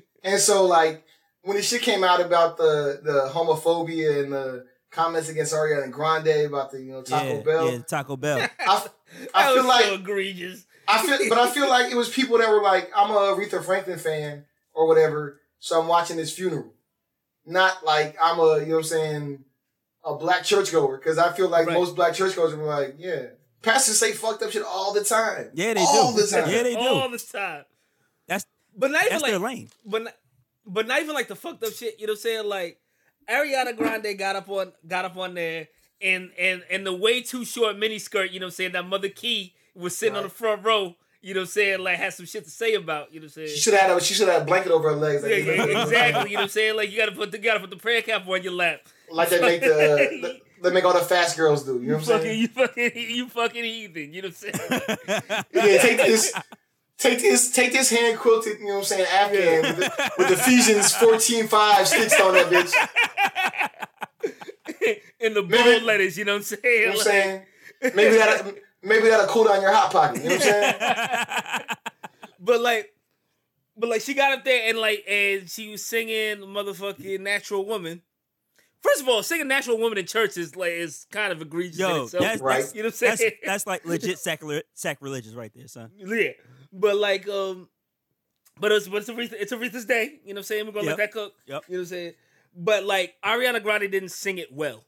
and 0.25 0.40
so 0.40 0.66
like 0.66 1.05
when 1.43 1.57
the 1.57 1.62
shit 1.62 1.83
came 1.83 2.05
out 2.05 2.21
about 2.21 2.57
the 2.57 3.01
the 3.03 3.31
homophobia 3.33 4.23
and 4.25 4.33
the 4.33 4.66
comments 4.90 5.29
against 5.29 5.53
Ariana 5.55 5.90
Grande 5.90 6.47
about 6.47 6.71
the 6.73 6.81
you 6.83 6.93
know 6.93 7.03
Taco 7.03 7.37
yeah, 7.37 7.40
Bell, 7.43 7.71
Yeah, 7.73 7.79
Taco 7.79 8.16
Bell. 8.16 8.40
I, 8.40 8.85
that 8.85 8.90
I 9.35 9.45
feel 9.47 9.57
was 9.57 9.66
like 9.66 9.85
so 9.87 9.95
egregious. 9.95 10.66
I 10.88 11.07
feel, 11.07 11.29
but 11.29 11.38
I 11.38 11.49
feel 11.49 11.69
like 11.69 11.93
it 11.93 11.95
was 11.97 12.09
people 12.09 12.38
that 12.38 12.49
were 12.51 12.62
like, 12.62 12.90
I'm 12.97 13.11
a 13.11 13.14
Aretha 13.14 13.64
Franklin 13.64 13.99
fan 13.99 14.45
or 14.75 14.88
whatever, 14.88 15.40
so 15.61 15.81
I'm 15.81 15.87
watching 15.87 16.16
this 16.16 16.33
funeral. 16.35 16.73
Not 17.46 17.85
like 17.85 18.16
I'm 18.22 18.38
a, 18.38 18.59
you 18.61 18.66
know 18.66 18.74
what 18.76 18.79
I'm 18.79 18.83
saying, 18.85 19.44
a 20.05 20.14
black 20.14 20.44
churchgoer, 20.44 20.98
because 20.98 21.18
I 21.18 21.33
feel 21.33 21.48
like 21.48 21.66
Right. 21.66 21.74
most 21.74 21.96
black 21.96 22.14
churchgoers 22.14 22.53
are 22.53 22.57
like, 22.57 22.96
yeah, 22.98 23.26
pastors 23.62 23.98
say 23.98 24.12
fucked 24.12 24.42
up 24.42 24.50
shit 24.50 24.62
all 24.62 24.92
the 24.92 25.05
time. 25.05 25.50
Yeah, 25.55 25.74
they 25.74 25.81
all 25.81 26.14
do. 26.14 26.20
the 26.22 26.26
time. 26.29 26.50
Yeah, 26.50 26.62
they 26.62 26.74
do. 26.74 26.81
All 26.81 27.09
the 27.09 27.18
time. 27.18 27.64
That's 28.26 28.46
But 28.76 28.90
not 28.90 29.00
even 29.03 29.11
that's 29.12 29.22
like, 29.22 29.33
their 29.33 29.40
lane. 29.40 29.68
but 29.85 30.03
not, 30.05 30.14
but 30.66 30.87
not 30.87 31.00
even 31.03 31.14
like 31.14 31.29
the 31.29 31.37
fucked 31.37 31.62
up 31.64 31.72
shit. 31.72 31.98
You 31.98 32.07
know 32.07 32.12
what 32.12 32.18
I'm 32.18 32.22
saying? 32.22 32.46
Like 32.46 32.79
Ariana 33.29 33.76
Grande 33.76 34.16
got 34.18 34.37
up 34.37 34.48
on 34.48 34.72
got 34.87 35.05
up 35.05 35.16
on 35.16 35.35
there 35.35 35.68
and 36.00 36.31
and 36.38 36.62
and 36.70 36.87
the 36.87 36.92
way 36.94 37.20
too 37.22 37.44
short 37.44 37.76
mini 37.79 37.98
skirt. 37.98 38.31
You 38.31 38.40
know 38.40 38.46
what 38.46 38.53
I'm 38.53 38.57
saying? 38.57 38.72
That 38.72 38.87
Mother 38.87 39.09
Key 39.09 39.55
was 39.74 39.96
sitting 39.96 40.16
on 40.16 40.22
the 40.24 40.29
front 40.31 40.64
row. 40.64 40.94
You 41.22 41.35
know 41.35 41.40
what 41.40 41.44
I'm 41.44 41.48
saying? 41.48 41.80
Like 41.80 41.96
had 41.98 42.14
some 42.14 42.26
shit 42.26 42.44
to 42.44 42.50
say 42.50 42.74
about. 42.74 43.12
You 43.12 43.20
know 43.20 43.24
what 43.24 43.37
I'm 43.37 43.46
saying? 43.46 43.48
She 43.48 43.56
should 43.59 43.74
have 43.74 43.90
had 43.90 44.02
she 44.02 44.14
should 44.14 44.28
have 44.28 44.42
a 44.42 44.44
blanket 44.44 44.72
over 44.72 44.90
her 44.90 44.96
legs. 44.96 45.22
Like, 45.22 45.33
Yeah, 45.33 45.38
yeah, 45.38 45.83
exactly. 45.83 46.30
You 46.30 46.37
know 46.37 46.40
what 46.40 46.42
I'm 46.44 46.48
saying? 46.48 46.76
Like 46.76 46.90
you 46.90 46.96
gotta 46.96 47.12
put 47.12 47.30
the 47.30 47.38
you 47.38 47.44
gotta 47.44 47.61
put 47.61 47.70
the 47.70 47.76
prayer 47.76 48.02
cap 48.02 48.26
on 48.26 48.42
your 48.42 48.52
lap. 48.52 48.80
Like 49.11 49.28
they 49.28 49.40
make 49.40 49.61
the, 49.61 49.74
uh, 49.74 50.33
they 50.62 50.70
make 50.72 50.85
all 50.85 50.94
the 50.94 51.00
fast 51.00 51.37
girls 51.37 51.64
do. 51.64 51.80
You 51.80 51.88
know 51.88 51.94
what 51.96 52.09
I'm 52.11 52.20
fucking, 52.20 52.26
saying? 52.26 52.40
you 52.40 52.48
fucking, 52.48 52.92
you 52.94 53.28
fucking 53.28 53.64
heathen. 53.64 54.14
You 54.14 54.22
know 54.22 54.28
what 54.28 54.54
I'm 54.54 54.61
saying? 54.61 55.44
Yeah, 55.52 55.78
take 55.83 55.98
this. 55.98 56.33
Take 56.96 57.20
this, 57.20 57.50
take 57.50 57.72
this 57.72 57.88
hand 57.88 58.18
quilted, 58.18 58.61
you 58.61 58.66
know 58.66 58.72
what 58.74 58.78
I'm 58.80 58.85
saying, 58.85 59.06
Afghan 59.11 59.62
with, 59.62 59.78
the, 59.78 60.11
with 60.18 60.30
Ephesians 60.33 60.94
14 60.96 61.48
5 61.48 61.88
stitched 61.88 62.20
on 62.20 62.35
that 62.35 62.50
bitch. 62.50 62.74
In 65.20 65.33
the 65.33 65.42
bold 65.42 65.83
letters, 65.83 66.18
you 66.18 66.26
know 66.26 66.33
what 66.33 66.38
I'm 66.38 66.42
saying? 66.42 66.61
You 66.62 66.87
know 66.88 66.92
what 66.92 66.98
I'm 66.98 67.04
saying? 67.04 67.42
Maybe 67.94 68.16
that 68.16 68.54
maybe 68.83 69.09
that'll 69.09 69.27
cool 69.27 69.45
down 69.45 69.61
your 69.62 69.73
hot 69.73 69.90
pocket. 69.93 70.19
You 70.23 70.31
know 70.31 70.35
what 70.37 70.47
I'm 70.47 70.49
saying? 70.49 71.66
But 72.43 72.61
like, 72.62 72.95
but 73.77 73.90
like, 73.90 74.01
she 74.01 74.14
got 74.14 74.33
up 74.33 74.45
there 74.45 74.69
and 74.71 74.79
like, 74.79 75.05
and 75.09 75.49
she 75.49 75.71
was 75.71 75.85
singing 75.85 76.38
motherfucking 76.38 77.21
"Natural 77.21 77.64
Woman." 77.66 78.01
First 78.83 79.03
of 79.03 79.09
all, 79.09 79.23
singing 79.23 79.47
"Natural 79.49 79.77
Woman" 79.79 79.99
in 79.99 80.07
church 80.07 80.38
is 80.38 80.57
like 80.57 80.73
is 80.73 81.07
kind 81.11 81.33
of 81.33 81.43
egregious 81.43 81.81
in 81.81 81.87
Yo, 81.87 82.05
itself. 82.05 82.23
that's, 82.25 82.40
Right. 82.40 82.61
that's, 82.62 82.75
You 82.75 82.83
know 82.83 82.87
what 82.88 83.03
I'm 83.11 83.16
saying? 83.19 83.33
that's 83.45 83.66
like 83.66 83.85
legit 83.85 84.19
sacrilegious, 84.19 84.64
sacrilegious 84.75 85.35
right 85.35 85.53
there, 85.55 85.69
son. 85.69 85.90
yeah, 85.99 86.31
but 86.73 86.97
like, 86.97 87.29
um, 87.29 87.69
but 88.59 88.73
it's 88.73 88.88
but 88.88 89.03
it's 89.03 89.11
Aretha, 89.11 89.35
it's 89.38 89.53
Aretha's 89.53 89.85
day. 89.85 90.21
You 90.25 90.29
know 90.33 90.35
what 90.35 90.37
I'm 90.38 90.43
saying? 90.45 90.66
We're 90.66 90.73
gonna 90.73 90.87
Yep. 90.87 90.99
let 90.99 91.05
that 91.05 91.12
cook. 91.12 91.35
Yep. 91.47 91.62
You 91.69 91.73
know 91.75 91.79
what 91.81 91.83
I'm 91.83 91.87
saying? 91.88 92.12
But 92.57 92.85
like, 92.85 93.14
Ariana 93.23 93.62
Grande 93.62 93.90
didn't 93.90 94.09
sing 94.12 94.38
it 94.38 94.51
well. 94.51 94.83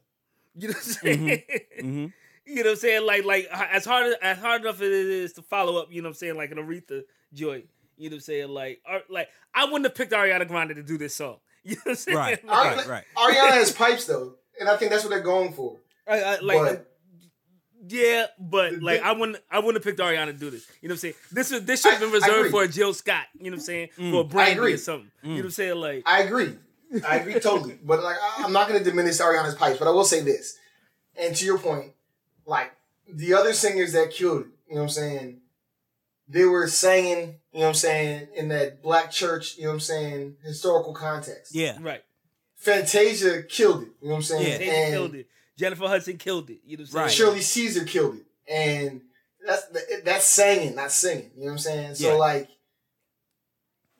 You 0.55 0.69
know 0.69 0.73
what 0.73 0.87
I'm 0.87 0.93
saying? 0.93 1.41
hmm 1.81 2.05
You 2.45 2.55
know 2.55 2.61
what 2.63 2.69
I'm 2.71 2.75
saying? 2.77 3.05
Like 3.05 3.23
like 3.25 3.47
as 3.51 3.85
hard 3.85 4.13
as 4.21 4.37
hard 4.37 4.61
enough 4.61 4.81
it 4.81 4.91
is 4.91 5.33
to 5.33 5.41
follow 5.41 5.77
up, 5.81 5.87
you 5.91 6.01
know 6.01 6.07
what 6.07 6.11
I'm 6.11 6.15
saying, 6.15 6.35
like 6.35 6.51
an 6.51 6.57
Aretha 6.57 7.03
joint. 7.33 7.65
You 7.97 8.09
know 8.09 8.15
what 8.15 8.17
I'm 8.17 8.21
saying? 8.21 8.49
Like 8.49 8.81
ar- 8.85 9.03
like 9.09 9.29
I 9.53 9.65
wouldn't 9.65 9.85
have 9.85 9.95
picked 9.95 10.11
Ariana 10.11 10.47
Grande 10.47 10.75
to 10.75 10.83
do 10.83 10.97
this 10.97 11.15
song. 11.15 11.37
You 11.65 11.75
know 11.75 11.81
what 11.85 11.91
I'm 11.91 11.95
saying? 11.95 12.17
Right, 12.17 12.45
Like, 12.45 12.77
right, 12.77 12.87
right. 12.87 13.03
Ariana 13.15 13.51
has 13.53 13.71
pipes 13.71 14.05
though, 14.05 14.33
and 14.59 14.67
I 14.67 14.75
think 14.75 14.91
that's 14.91 15.03
what 15.05 15.11
they're 15.11 15.21
going 15.21 15.53
for. 15.53 15.77
I- 16.05 16.21
I- 16.21 16.39
like 16.39 16.57
but 16.59 16.89
yeah, 17.87 18.25
but 18.39 18.81
like 18.81 19.01
I 19.01 19.13
wouldn't 19.13 19.37
I 19.49 19.59
wouldn't 19.59 19.75
have 19.75 19.83
picked 19.83 19.99
Ariana 20.05 20.25
to 20.27 20.33
do 20.33 20.49
this. 20.49 20.65
You 20.81 20.89
know 20.89 20.93
what 20.93 20.95
I'm 20.95 20.99
saying? 20.99 21.13
This 21.31 21.51
is 21.53 21.63
this 21.65 21.81
should 21.81 21.91
have 21.91 22.01
been 22.01 22.11
reserved 22.11 22.51
for 22.51 22.63
a 22.63 22.67
Jill 22.67 22.93
Scott, 22.93 23.25
you 23.37 23.45
know 23.45 23.51
what 23.51 23.59
I'm 23.59 23.59
saying? 23.61 23.89
Mm. 23.97 24.11
For 24.11 24.21
a 24.21 24.23
Brandy 24.25 24.73
or 24.73 24.77
something. 24.77 25.11
You 25.21 25.29
know 25.29 25.35
what 25.37 25.45
I'm 25.45 25.51
saying? 25.51 25.75
Like 25.75 26.03
I 26.05 26.21
agree. 26.23 26.57
I 27.07 27.17
agree 27.17 27.39
totally. 27.39 27.79
But 27.83 28.03
like 28.03 28.17
I- 28.21 28.43
I'm 28.43 28.51
not 28.53 28.67
gonna 28.67 28.83
diminish 28.83 29.17
Ariana's 29.19 29.55
pipes, 29.55 29.79
but 29.79 29.87
I 29.87 29.91
will 29.91 30.03
say 30.05 30.19
this. 30.21 30.57
And 31.17 31.35
to 31.35 31.45
your 31.45 31.57
point, 31.59 31.93
like 32.45 32.71
the 33.11 33.33
other 33.33 33.53
singers 33.53 33.93
that 33.93 34.11
killed 34.11 34.41
it, 34.41 34.47
you 34.67 34.75
know 34.75 34.81
what 34.81 34.83
I'm 34.83 34.89
saying? 34.89 35.37
They 36.27 36.45
were 36.45 36.67
singing, 36.67 37.35
you 37.51 37.59
know 37.59 37.65
what 37.65 37.67
I'm 37.69 37.73
saying, 37.75 38.27
in 38.35 38.47
that 38.49 38.81
black 38.81 39.11
church, 39.11 39.57
you 39.57 39.63
know 39.63 39.69
what 39.69 39.73
I'm 39.75 39.79
saying, 39.81 40.35
historical 40.43 40.93
context. 40.93 41.53
Yeah. 41.53 41.77
right. 41.81 42.03
Fantasia 42.55 43.43
killed 43.43 43.83
it, 43.83 43.89
you 44.01 44.07
know 44.07 44.13
what 44.13 44.15
I'm 44.17 44.23
saying? 44.23 44.47
Yeah. 44.51 44.57
They 44.57 44.83
and 44.85 44.93
killed 44.93 45.15
it. 45.15 45.27
Jennifer 45.57 45.87
Hudson 45.87 46.17
killed 46.17 46.49
it. 46.49 46.59
You 46.65 46.77
know 46.77 46.81
what 46.83 46.87
I'm 46.87 46.91
saying? 46.93 47.03
Right. 47.03 47.11
Shirley 47.11 47.41
Caesar 47.41 47.83
killed 47.85 48.15
it. 48.15 48.25
And 48.51 49.01
that's 49.45 49.67
that's 50.03 50.25
singing, 50.25 50.75
not 50.75 50.91
singing. 50.91 51.31
You 51.35 51.41
know 51.41 51.45
what 51.47 51.51
I'm 51.53 51.57
saying? 51.59 51.95
So 51.95 52.07
Yeah. 52.07 52.13
like, 52.13 52.47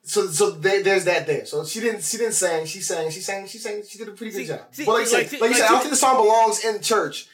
so 0.02 0.26
so 0.28 0.50
there, 0.50 0.82
there's 0.82 1.04
that 1.04 1.26
there. 1.26 1.46
So 1.46 1.64
she 1.64 1.80
didn't 1.80 2.02
she 2.02 2.16
didn't 2.18 2.34
sing. 2.34 2.66
She 2.66 2.80
sang. 2.80 3.10
She 3.10 3.20
sang. 3.20 3.46
She 3.46 3.58
sang. 3.58 3.82
She 3.88 3.98
did 3.98 4.08
a 4.08 4.12
pretty 4.12 4.32
good 4.32 4.38
See- 4.42 4.46
job. 4.46 4.60
see, 4.72 4.84
but 4.84 4.92
like, 4.92 4.98
like, 4.98 5.04
you 5.12 5.18
said, 5.18 5.30
see- 5.30 5.38
like 5.40 5.50
you 5.50 5.56
said, 5.56 5.62
like, 5.62 5.70
I 5.70 5.72
don't 5.74 5.80
think 5.82 5.90
the 5.90 5.96
song 5.96 6.16
belongs 6.22 6.64
in 6.64 6.80
church, 6.82 7.28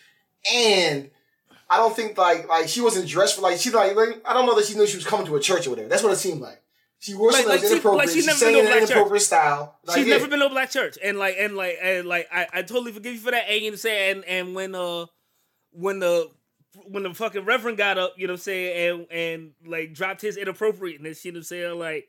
and. 0.52 1.10
I 1.72 1.76
don't 1.76 1.94
think 1.94 2.18
like 2.18 2.48
like 2.48 2.68
she 2.68 2.80
wasn't 2.80 3.06
dressed 3.08 3.36
for 3.36 3.42
like 3.42 3.56
she 3.60 3.70
like, 3.70 3.94
like 3.94 4.20
I 4.26 4.32
don't 4.34 4.44
know 4.44 4.56
that 4.56 4.64
she 4.66 4.74
knew 4.74 4.88
she 4.88 4.96
was 4.96 5.06
coming 5.06 5.24
to 5.26 5.36
a 5.36 5.40
church 5.40 5.68
or 5.68 5.70
whatever. 5.70 5.88
That's 5.88 6.02
what 6.02 6.12
it 6.12 6.16
seemed 6.16 6.40
like. 6.40 6.60
She 6.98 7.14
wore 7.14 7.30
Like- 7.30 7.46
like 7.46 7.60
that 7.60 7.60
was 7.60 7.68
she- 7.70 7.74
inappropriate. 7.74 8.06
like 8.06 8.12
she 8.12 8.20
she 8.22 8.26
never 8.26 8.40
been 8.40 8.52
to 8.54 8.58
in 8.58 8.66
an 8.66 8.72
black 8.72 9.08
church. 9.08 9.20
style. 9.22 9.78
Like, 9.84 9.96
She's 9.98 10.06
yeah. 10.08 10.14
never 10.16 10.26
been 10.26 10.40
to 10.40 10.46
a 10.46 10.50
black 10.50 10.70
church, 10.72 10.98
and 11.00 11.16
like 11.16 11.36
and 11.38 11.54
like 11.56 11.76
and 11.80 12.08
like 12.08 12.26
I, 12.32 12.48
I 12.52 12.62
totally 12.62 12.90
forgive 12.90 13.14
you 13.14 13.20
for 13.20 13.30
that. 13.30 13.48
And 13.48 13.62
you 13.62 13.70
know 13.70 13.76
saying, 13.76 14.16
and 14.16 14.24
and 14.24 14.54
when 14.56 14.74
uh 14.74 15.06
when 15.70 16.00
the 16.00 16.28
when 16.88 17.04
the 17.04 17.14
fucking 17.14 17.44
reverend 17.44 17.78
got 17.78 17.98
up, 17.98 18.14
you 18.16 18.26
know 18.26 18.32
what 18.32 18.38
I'm 18.40 18.42
saying, 18.42 19.06
and 19.10 19.12
and 19.12 19.50
like 19.64 19.94
dropped 19.94 20.22
his 20.22 20.36
inappropriateness, 20.36 21.24
you 21.24 21.30
know 21.30 21.36
what 21.36 21.40
I'm 21.42 21.44
saying, 21.44 21.78
like 21.78 22.08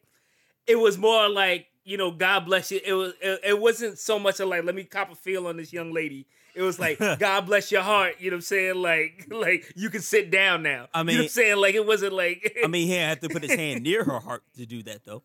it 0.65 0.77
was 0.79 0.97
more 0.97 1.29
like 1.29 1.67
you 1.83 1.97
know 1.97 2.09
God 2.09 2.45
bless 2.47 2.71
you. 2.71 2.79
It 2.83 2.93
was 2.93 3.13
it, 3.21 3.41
it 3.45 3.59
wasn't 3.59 3.99
so 3.99 4.17
much 4.17 4.39
of 4.39 4.47
like 4.49 4.63
let 4.63 4.73
me 4.73 4.85
cop 4.85 5.11
a 5.11 5.15
feel 5.15 5.45
on 5.45 5.57
this 5.57 5.71
young 5.71 5.93
lady. 5.93 6.25
It 6.55 6.61
was 6.61 6.79
like 6.79 6.99
God 7.19 7.45
bless 7.45 7.71
your 7.71 7.81
heart, 7.81 8.15
you 8.19 8.29
know 8.31 8.35
what 8.35 8.39
I'm 8.39 8.41
saying, 8.41 8.75
like 8.75 9.27
like 9.31 9.71
you 9.75 9.89
can 9.89 10.01
sit 10.01 10.31
down 10.31 10.63
now. 10.63 10.87
I 10.93 10.99
you 10.99 11.03
know 11.03 11.07
mean- 11.07 11.17
what 11.17 11.23
I'm 11.23 11.29
saying, 11.29 11.57
like 11.57 11.75
it 11.75 11.85
wasn't 11.85 12.13
like 12.13 12.57
I 12.63 12.67
mean, 12.67 12.87
he 12.87 12.93
had 12.97 13.21
to 13.21 13.29
put 13.29 13.43
his 13.43 13.53
hand 13.53 13.83
near 13.83 14.03
her 14.03 14.19
heart 14.19 14.43
to 14.57 14.65
do 14.65 14.83
that, 14.83 15.03
though. 15.05 15.23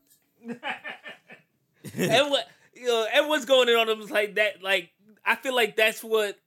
everyone, 1.97 2.41
you 2.75 2.87
know, 2.87 3.07
everyone's 3.13 3.45
going 3.45 3.69
in 3.69 3.77
on 3.77 3.87
them 3.87 4.01
like 4.09 4.35
that. 4.37 4.63
Like 4.63 4.91
I 5.25 5.37
feel 5.37 5.55
like 5.55 5.77
that's 5.77 6.03
what 6.05 6.39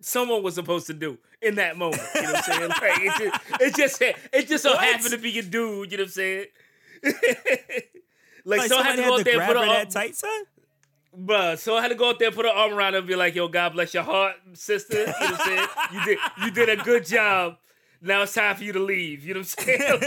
someone 0.00 0.42
was 0.42 0.54
supposed 0.54 0.86
to 0.88 0.94
do 0.94 1.18
in 1.42 1.56
that 1.56 1.76
moment. 1.76 2.02
You 2.14 2.22
know 2.22 2.32
what 2.32 2.36
I'm 2.36 2.42
saying? 2.44 2.68
Like 2.68 3.00
it 3.00 3.18
just, 3.18 3.60
it 3.60 3.76
just, 3.76 4.02
it 4.32 4.48
just 4.48 4.62
so 4.62 4.70
What? 4.72 4.84
happened 4.84 5.10
to 5.10 5.18
be 5.18 5.36
a 5.38 5.42
dude. 5.42 5.90
You 5.92 5.98
know 5.98 6.02
what 6.02 6.06
I'm 6.06 6.08
saying? 6.10 6.46
like, 8.44 8.60
Like 8.60 8.68
so 8.68 8.78
I 8.78 8.82
had 8.82 8.96
to 8.96 9.02
had 9.02 9.08
go 9.08 9.16
to 9.16 9.20
out 9.20 9.24
there 9.24 9.34
and 9.34 9.38
grab 9.38 9.48
put 9.48 9.56
her 9.56 9.62
her 9.62 9.68
that 9.72 9.78
arm, 9.86 9.88
tight, 9.88 10.16
son. 10.16 10.42
Bruh. 11.18 11.58
So 11.58 11.76
I 11.76 11.82
had 11.82 11.88
to 11.88 11.94
go 11.94 12.10
out 12.10 12.18
there, 12.18 12.28
and 12.28 12.36
put 12.36 12.46
an 12.46 12.52
arm 12.54 12.72
around 12.72 12.92
her, 12.92 12.98
and 12.98 13.08
be 13.08 13.16
like, 13.16 13.34
"Yo, 13.34 13.48
God 13.48 13.72
bless 13.72 13.94
your 13.94 14.02
heart, 14.02 14.36
sister." 14.54 14.98
You 14.98 15.06
know 15.06 15.12
what 15.12 15.40
I'm 15.40 15.46
saying? 15.46 15.68
You 15.92 16.04
did, 16.04 16.18
you 16.44 16.50
did 16.50 16.68
a 16.80 16.82
good 16.82 17.06
job. 17.06 17.56
Now 18.00 18.22
it's 18.22 18.34
time 18.34 18.54
for 18.56 18.64
you 18.64 18.72
to 18.72 18.80
leave. 18.80 19.24
You 19.24 19.34
know 19.34 19.40
what 19.40 19.54
I'm 19.58 19.64
saying? 19.64 20.02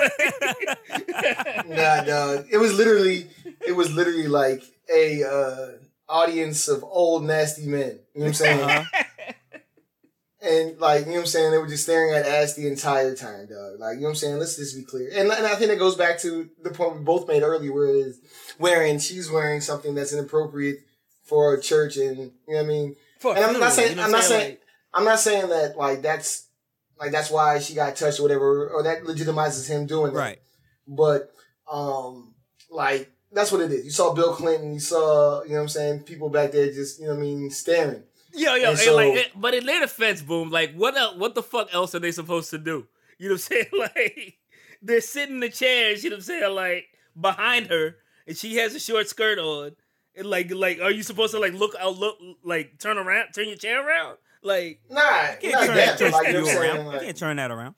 Nah, 1.67 2.03
dog. 2.03 2.47
It 2.51 2.57
was 2.57 2.73
literally, 2.73 3.27
it 3.65 3.73
was 3.73 3.93
literally 3.93 4.27
like 4.27 4.63
a 4.93 5.23
uh, 5.23 5.67
audience 6.09 6.67
of 6.67 6.83
old 6.83 7.23
nasty 7.23 7.65
men. 7.65 7.99
You 8.13 8.21
know 8.21 8.25
what 8.25 8.27
I'm 8.27 8.33
saying? 8.33 8.61
Uh-huh. 8.61 9.03
And 10.43 10.79
like, 10.79 11.01
you 11.01 11.07
know 11.07 11.11
what 11.13 11.19
I'm 11.21 11.25
saying? 11.27 11.51
They 11.51 11.57
were 11.59 11.67
just 11.67 11.83
staring 11.83 12.15
at 12.15 12.25
ass 12.25 12.55
the 12.55 12.67
entire 12.67 13.15
time, 13.15 13.45
dog. 13.45 13.79
Like, 13.79 13.95
you 13.95 14.01
know 14.01 14.07
what 14.07 14.09
I'm 14.09 14.15
saying? 14.15 14.39
Let's 14.39 14.55
just 14.55 14.75
be 14.75 14.83
clear. 14.83 15.09
And, 15.13 15.31
and 15.31 15.45
I 15.45 15.55
think 15.55 15.71
it 15.71 15.77
goes 15.77 15.95
back 15.95 16.17
to 16.19 16.49
the 16.63 16.71
point 16.71 16.97
we 16.97 17.03
both 17.03 17.27
made 17.27 17.43
earlier, 17.43 17.71
where 17.71 17.85
it 17.87 17.97
is 17.97 18.19
wearing, 18.57 18.97
she's 18.97 19.29
wearing 19.29 19.61
something 19.61 19.93
that's 19.93 20.13
inappropriate 20.13 20.79
for 21.31 21.53
a 21.53 21.61
church, 21.61 21.95
and 21.95 22.17
you 22.17 22.25
know 22.49 22.55
what 22.57 22.59
I 22.59 22.67
mean. 22.67 22.95
For 23.19 23.35
And 23.35 23.45
I'm 23.45 23.59
not 23.59 23.71
saying, 23.71 23.91
you 23.91 23.95
know 23.95 24.03
I'm 24.03 24.11
not 24.11 24.23
saying, 24.23 24.49
Like, 24.51 24.61
I'm 24.93 25.05
not 25.05 25.19
saying 25.19 25.47
that 25.49 25.77
like 25.77 26.01
that's 26.01 26.47
like 26.99 27.11
that's 27.11 27.31
why 27.31 27.59
she 27.59 27.73
got 27.73 27.95
touched 27.95 28.19
or 28.19 28.23
whatever, 28.23 28.69
or 28.69 28.83
that 28.83 29.03
legitimizes 29.03 29.67
him 29.69 29.85
doing 29.87 30.11
that. 30.13 30.19
Right. 30.19 30.39
But 30.87 31.31
um 31.71 32.33
like 32.69 33.09
that's 33.31 33.49
what 33.51 33.61
it 33.61 33.71
is. 33.71 33.85
You 33.85 33.91
saw 33.91 34.13
Bill 34.13 34.33
Clinton, 34.35 34.73
you 34.73 34.81
saw, 34.81 35.41
you 35.43 35.49
know 35.51 35.55
what 35.55 35.61
I'm 35.61 35.69
saying, 35.69 35.99
people 36.01 36.29
back 36.29 36.51
there 36.51 36.67
just, 36.67 36.99
you 36.99 37.05
know 37.07 37.13
what 37.13 37.19
I 37.19 37.23
mean, 37.23 37.49
staring. 37.49 38.03
Yo, 38.33 38.55
yo, 38.55 38.55
And 38.55 38.65
and 38.71 38.79
so- 38.79 38.95
like, 38.95 39.13
it- 39.13 39.31
but 39.35 39.53
in 39.53 39.65
their 39.65 39.79
defense, 39.79 40.21
boom, 40.21 40.49
like, 40.49 40.73
what 40.75 40.97
el- 40.97 41.17
what 41.17 41.33
the 41.35 41.43
fuck 41.43 41.73
else 41.73 41.95
are 41.95 41.99
they 41.99 42.11
supposed 42.11 42.49
to 42.49 42.57
do? 42.57 42.87
You 43.19 43.29
know 43.29 43.35
what 43.35 43.47
I'm 43.51 43.55
saying? 43.55 43.67
Like, 43.73 44.33
they're 44.81 44.99
sitting 44.99 45.35
in 45.35 45.39
the 45.41 45.49
chairs, 45.49 46.03
you 46.03 46.09
know 46.09 46.15
what 46.15 46.23
I'm 46.23 46.23
saying, 46.25 46.55
like 46.55 46.85
behind 47.19 47.67
her, 47.67 47.95
and 48.27 48.35
she 48.37 48.55
has 48.57 48.75
a 48.75 48.79
short 48.81 49.07
skirt 49.07 49.39
on. 49.39 49.75
And 50.15 50.27
like, 50.27 50.51
like, 50.53 50.79
are 50.81 50.91
you 50.91 51.03
supposed 51.03 51.33
to 51.33 51.39
like 51.39 51.53
look 51.53 51.73
out, 51.79 51.97
look, 51.97 52.17
like, 52.43 52.79
turn 52.79 52.97
around, 52.97 53.31
turn 53.33 53.47
your 53.47 53.55
chair 53.57 53.85
around? 53.85 54.17
Like, 54.43 54.81
Nah, 54.89 54.99
Can't 55.39 55.53
not 55.53 55.65
turn, 55.67 55.75
that, 55.77 55.99
but 55.99 56.11
like, 56.11 56.27
you 56.27 56.33
know 56.33 56.39
you 56.39 56.45
what 56.45 56.53
saying? 56.55 56.77
around. 56.87 56.93
You 56.93 56.99
can't 56.99 57.17
turn 57.17 57.37
that 57.37 57.51
around. 57.51 57.75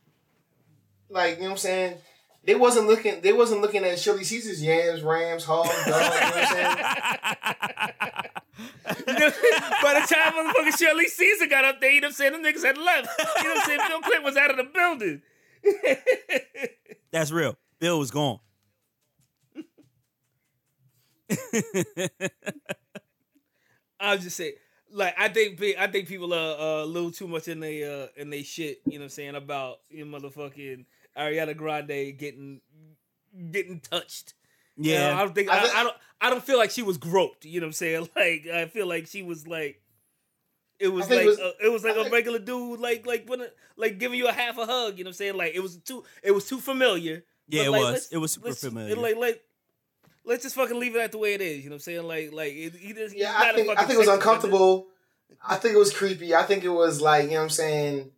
like, 1.09 1.35
you 1.35 1.41
know 1.41 1.45
what 1.45 1.51
I'm 1.51 1.57
saying? 1.57 1.97
They 2.45 2.55
wasn't 2.55 2.87
looking 2.87 3.21
they 3.21 3.31
wasn't 3.31 3.61
looking 3.61 3.85
at 3.85 3.97
Shirley 3.99 4.23
Caesar's 4.25 4.61
yams, 4.61 5.01
rams, 5.01 5.45
hogs, 5.45 5.69
dogs, 5.69 5.85
you 5.85 5.91
know 5.91 5.97
what 5.97 6.23
I'm 6.33 6.47
saying? 6.47 6.77
you 9.07 9.13
know, 9.19 9.29
by 9.81 9.93
the 9.93 10.13
time 10.13 10.33
motherfucking 10.33 10.77
Shirley 10.77 11.07
Caesar 11.07 11.47
got 11.47 11.63
up 11.63 11.79
there, 11.79 11.91
you 11.91 12.01
know 12.01 12.07
what 12.07 12.09
I'm 12.09 12.15
saying, 12.15 12.33
them 12.33 12.43
niggas 12.43 12.65
had 12.65 12.77
left. 12.77 13.07
You 13.37 13.43
know 13.43 13.49
what 13.53 13.57
I'm 13.59 13.65
saying? 13.65 13.79
Bill 13.87 14.01
Clinton 14.01 14.23
was 14.23 14.35
out 14.37 14.51
of 14.51 14.57
the 14.57 14.63
building. 14.73 15.21
That's 17.11 17.31
real. 17.31 17.57
Bill 17.79 17.97
was 17.99 18.11
gone. 18.11 18.39
I'll 23.99 24.17
just 24.17 24.35
say, 24.35 24.55
like, 24.91 25.15
I 25.17 25.29
think 25.29 25.61
I 25.79 25.87
think 25.87 26.07
people 26.07 26.33
are 26.33 26.59
uh, 26.59 26.83
a 26.83 26.85
little 26.85 27.11
too 27.11 27.27
much 27.27 27.47
in 27.47 27.59
they 27.59 27.83
uh, 27.83 28.07
in 28.17 28.29
they 28.29 28.43
shit. 28.43 28.81
You 28.85 28.93
know 28.93 28.99
what 28.99 29.03
I'm 29.05 29.09
saying 29.09 29.35
about 29.35 29.77
you 29.89 30.05
know, 30.05 30.17
motherfucking 30.19 30.85
Ariana 31.17 31.55
Grande 31.55 32.17
getting 32.17 32.61
getting 33.51 33.79
touched. 33.79 34.33
You 34.75 34.93
know, 34.93 34.99
Yeah. 34.99 35.17
I 35.17 35.23
don't 35.23 35.35
think 35.35 35.49
I 35.49 35.59
I, 35.59 35.79
I 35.79 35.83
don't 35.83 35.95
I 36.21 36.29
don't 36.29 36.43
feel 36.43 36.57
like 36.57 36.71
she 36.71 36.81
was 36.81 36.97
groped. 36.97 37.45
You 37.45 37.61
know 37.61 37.65
what 37.65 37.69
I'm 37.69 37.73
saying? 37.73 38.09
Like 38.15 38.47
I 38.53 38.65
feel 38.67 38.87
like 38.87 39.07
she 39.07 39.23
was 39.23 39.47
like. 39.47 39.79
It 40.79 40.87
was 40.89 41.09
like 41.09 41.21
it 41.21 41.25
was- 41.27 41.39
uh, 41.39 41.51
it 41.63 41.71
was 41.71 41.83
like 41.83 41.95
I 41.95 41.99
a 41.99 42.03
think- 42.03 42.13
regular 42.13 42.39
dude, 42.39 42.79
like 42.79 43.05
like 43.05 43.29
when 43.29 43.41
it- 43.41 43.55
like 43.77 43.99
giving 43.99 44.17
you 44.19 44.27
a 44.27 44.33
half 44.33 44.57
a 44.57 44.65
hug. 44.65 44.97
You 44.97 45.05
know 45.05 45.09
what 45.09 45.11
I'm 45.11 45.17
saying? 45.17 45.37
Like 45.37 45.53
it 45.55 45.61
was 45.61 45.77
too 45.77 46.03
it 46.21 46.31
was 46.31 46.47
too 46.49 46.59
familiar. 46.59 47.23
Yeah, 47.47 47.63
it 47.63 47.69
like, 47.71 47.81
was. 47.81 47.91
let's- 47.91 48.11
It 48.11 48.17
was 48.17 48.31
super 48.33 48.53
familiar. 48.53 48.95
Like 48.95 49.15
like 49.15 49.41
let's 50.25 50.43
just 50.43 50.55
fucking 50.55 50.79
leave 50.79 50.95
it 50.95 51.01
at 51.01 51.11
the 51.11 51.17
way 51.17 51.33
it 51.33 51.41
is. 51.41 51.63
You 51.63 51.69
know 51.69 51.73
what 51.73 51.75
I'm 51.75 51.79
saying? 51.81 52.03
Like 52.03 52.31
like 52.33 52.53
it, 52.53 52.75
he 52.75 52.93
just, 52.93 53.15
Yeah, 53.15 53.33
I 53.35 53.53
think 53.53 53.69
I 53.69 53.83
think 53.85 53.95
it 53.95 53.99
was 53.99 54.07
uncomfortable. 54.07 54.87
I 55.47 55.55
think 55.55 55.75
it 55.75 55.79
was 55.79 55.93
creepy. 55.93 56.35
I 56.35 56.43
think 56.43 56.63
it 56.63 56.69
was 56.69 57.01
like, 57.01 57.25
you 57.25 57.31
know 57.31 57.37
what 57.37 57.43
I'm 57.43 57.49
saying, 57.49 58.11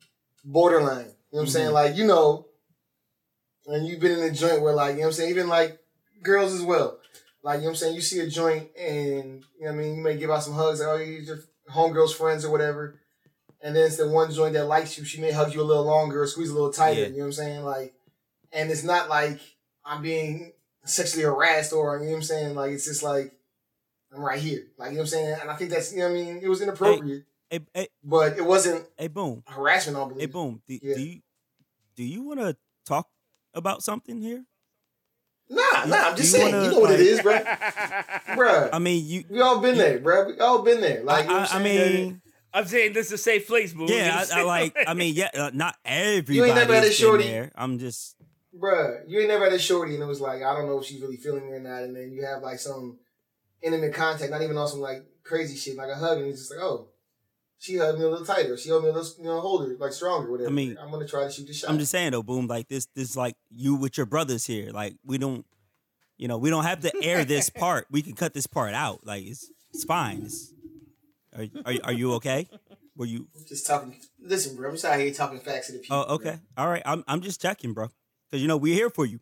borderline. 0.43 1.05
You 1.05 1.05
know 1.05 1.13
what 1.31 1.41
I'm 1.41 1.47
saying? 1.47 1.69
Mhm. 1.69 1.73
Like, 1.73 1.95
you 1.95 2.05
know, 2.05 2.47
and 3.67 3.87
you've 3.87 3.99
been 3.99 4.19
in 4.19 4.23
a 4.23 4.31
joint 4.31 4.61
where 4.61 4.73
like, 4.73 4.91
you 4.91 5.01
know 5.01 5.07
what 5.07 5.07
I'm 5.07 5.13
saying, 5.13 5.29
even 5.31 5.47
like 5.47 5.79
girls 6.21 6.53
as 6.53 6.61
well. 6.61 6.99
Like, 7.41 7.57
you 7.57 7.61
know 7.61 7.67
what 7.67 7.71
I'm 7.71 7.75
saying, 7.77 7.95
you 7.95 8.01
see 8.01 8.19
a 8.19 8.27
joint 8.27 8.69
and 8.77 9.43
you 9.59 9.65
know 9.65 9.71
what 9.71 9.73
I 9.73 9.83
mean, 9.83 9.95
you 9.97 10.03
may 10.03 10.17
give 10.17 10.31
out 10.31 10.43
some 10.43 10.53
hugs, 10.53 10.79
like, 10.79 10.89
oh, 10.89 10.95
you're 10.97 11.21
your 11.21 11.39
homegirl's 11.71 12.13
friends 12.13 12.43
or 12.45 12.51
whatever. 12.51 12.99
And 13.61 13.75
then 13.75 13.85
it's 13.85 13.97
the 13.97 14.07
one 14.07 14.31
joint 14.31 14.53
that 14.53 14.65
likes 14.65 14.97
you, 14.97 15.05
she 15.05 15.21
may 15.21 15.31
hug 15.31 15.53
you 15.53 15.61
a 15.61 15.63
little 15.63 15.85
longer 15.85 16.21
or 16.23 16.27
squeeze 16.27 16.49
a 16.49 16.53
little 16.53 16.71
tighter. 16.71 17.01
Yeah. 17.01 17.07
You 17.07 17.13
know 17.13 17.19
what 17.19 17.25
I'm 17.25 17.31
saying? 17.33 17.63
Like, 17.63 17.93
and 18.51 18.69
it's 18.69 18.83
not 18.83 19.09
like 19.09 19.39
I'm 19.83 20.01
being 20.01 20.53
sexually 20.86 21.24
harassed 21.26 21.74
or 21.74 21.98
you 22.00 22.06
know 22.06 22.12
what 22.12 22.17
I'm 22.17 22.24
saying? 22.24 22.56
Like 22.56 22.71
it's 22.71 22.86
just 22.86 23.04
like 23.04 23.34
I'm 24.13 24.21
right 24.21 24.39
here. 24.39 24.63
Like 24.78 24.91
you 24.91 24.95
know 24.95 25.02
what 25.02 25.04
I'm 25.04 25.08
saying? 25.08 25.38
And 25.41 25.50
I 25.52 25.56
think 25.56 25.71
that's 25.71 25.91
you 25.91 26.00
know 26.00 26.06
what 26.06 26.12
I 26.12 26.24
mean, 26.24 26.39
it 26.41 26.48
was 26.48 26.62
inappropriate, 26.62 27.24
Hey, 27.50 27.60
hey, 27.74 27.88
but 28.04 28.38
it 28.38 28.45
wasn't 28.45 28.86
hey, 28.98 29.08
boom. 29.08 29.43
harassment, 29.48 29.98
I 29.98 30.00
don't 30.02 30.19
Hey, 30.19 30.26
boom. 30.28 30.62
Do, 30.67 30.80
Yeah. 30.82 30.95
do 30.95 31.02
you 31.02 31.19
do 31.95 32.04
you 32.04 32.24
want 32.24 32.39
to 32.39 32.56
talk 32.86 33.08
about 33.54 33.84
something 33.84 34.21
here? 34.21 34.43
Nah, 35.48 35.86
nah, 35.86 35.95
I'm 36.10 36.15
just 36.15 36.34
you 36.34 36.39
saying, 36.39 36.54
wanna, 36.56 36.65
you 36.65 36.71
know 36.71 36.80
what 36.80 36.91
it 36.91 37.00
like- 37.00 37.08
is, 37.08 37.21
bro. 37.21 37.34
Bruh. 38.36 38.69
I 38.74 38.80
mean, 38.80 39.06
you. 39.06 39.24
we 39.30 39.41
all 39.41 39.60
been 39.60 39.78
there, 39.78 40.00
bro. 40.00 40.26
We 40.28 40.39
all 40.39 40.63
been 40.63 40.82
there. 40.82 41.04
Like, 41.04 41.26
you 41.26 41.30
know 41.30 41.36
I, 41.38 41.41
what 41.41 41.54
I 41.54 41.58
I'm 41.58 41.63
mean, 41.63 42.21
I'm 42.52 42.65
saying 42.65 42.93
this 42.93 43.08
is 43.08 43.13
a 43.13 43.17
safe 43.19 43.48
place, 43.48 43.71
boo. 43.74 43.86
Yeah. 43.88 44.26
I, 44.34 44.39
I 44.39 44.43
like. 44.43 44.76
I 44.88 44.93
mean, 44.95 45.13
yeah. 45.13 45.30
Uh, 45.34 45.52
not 45.54 45.76
everybody. 45.86 46.52
never 46.54 46.74
had 46.74 46.84
a 46.86 46.91
shorty- 46.91 47.26
there. 47.26 47.52
I'm 47.56 47.78
just. 47.80 48.14
Bruh, 48.59 49.01
you 49.07 49.19
ain't 49.19 49.29
never 49.29 49.45
had 49.45 49.53
a 49.53 49.59
shorty 49.59 49.95
and 49.95 50.03
it 50.03 50.07
was 50.07 50.21
like, 50.21 50.41
I 50.41 50.53
don't 50.53 50.67
know 50.67 50.79
if 50.79 50.85
she's 50.85 51.01
really 51.01 51.17
feeling 51.17 51.45
me 51.45 51.53
or 51.53 51.59
not, 51.59 51.83
and 51.83 51.95
then 51.95 52.11
you 52.11 52.25
have 52.25 52.41
like 52.41 52.59
some 52.59 52.99
intimate 53.61 53.93
contact, 53.93 54.31
not 54.31 54.41
even 54.41 54.57
on 54.57 54.67
some 54.67 54.81
like 54.81 55.05
crazy 55.23 55.55
shit, 55.55 55.77
like 55.77 55.89
a 55.89 55.95
hug, 55.95 56.19
and 56.19 56.27
it's 56.27 56.39
just 56.39 56.51
like, 56.51 56.63
oh, 56.63 56.89
she 57.57 57.77
hugged 57.77 57.99
me 57.99 58.05
a 58.05 58.09
little 58.09 58.25
tighter, 58.25 58.57
she 58.57 58.69
hugged 58.69 58.83
me 58.83 58.89
a 58.89 58.93
little, 58.93 59.11
you 59.17 59.25
know, 59.25 59.39
hold 59.39 59.67
her 59.67 59.75
like 59.77 59.93
stronger, 59.93 60.29
whatever. 60.29 60.49
I 60.49 60.53
mean, 60.53 60.77
I'm 60.79 60.91
gonna 60.91 61.07
try 61.07 61.23
to 61.23 61.31
shoot 61.31 61.47
the 61.47 61.53
shot. 61.53 61.69
I'm 61.69 61.79
just 61.79 61.91
saying 61.91 62.11
though, 62.11 62.23
boom. 62.23 62.47
Like 62.47 62.67
this. 62.67 62.87
This 62.95 63.15
like 63.15 63.35
you 63.49 63.75
with 63.75 63.97
your 63.97 64.05
brothers 64.05 64.45
here. 64.45 64.71
Like 64.71 64.95
we 65.03 65.17
don't. 65.17 65.45
You 66.17 66.29
know, 66.29 66.37
we 66.37 66.49
don't 66.49 66.63
have 66.63 66.79
to 66.81 66.93
air 67.03 67.25
this 67.25 67.49
part. 67.55 67.87
We 67.91 68.01
can 68.01 68.13
cut 68.13 68.33
this 68.33 68.47
part 68.47 68.73
out. 68.73 69.05
Like 69.05 69.25
it's 69.25 69.51
it's 69.73 69.83
fine. 69.83 70.23
It's, 70.23 70.53
are, 71.35 71.45
are 71.65 71.73
are 71.85 71.93
you 71.93 72.13
okay? 72.13 72.47
Were 72.95 73.05
you? 73.05 73.27
just 73.47 73.67
talking. 73.67 73.99
Listen, 74.21 74.55
bro, 74.55 74.69
I'm 74.69 74.75
just 74.75 74.85
out 74.85 74.97
here 74.99 75.11
talking 75.13 75.39
facts 75.39 75.67
to 75.67 75.73
the 75.73 75.79
people. 75.79 76.05
Oh, 76.07 76.15
okay. 76.15 76.39
All 76.55 76.69
right. 76.69 76.81
I'm 76.85 77.03
I'm 77.07 77.19
just 77.19 77.41
checking, 77.41 77.73
bro. 77.73 77.89
Because 78.36 78.41
you 78.41 78.50
know 78.50 78.58
we're 78.58 78.74
here 78.74 78.89
for 78.89 79.06
you. 79.06 79.21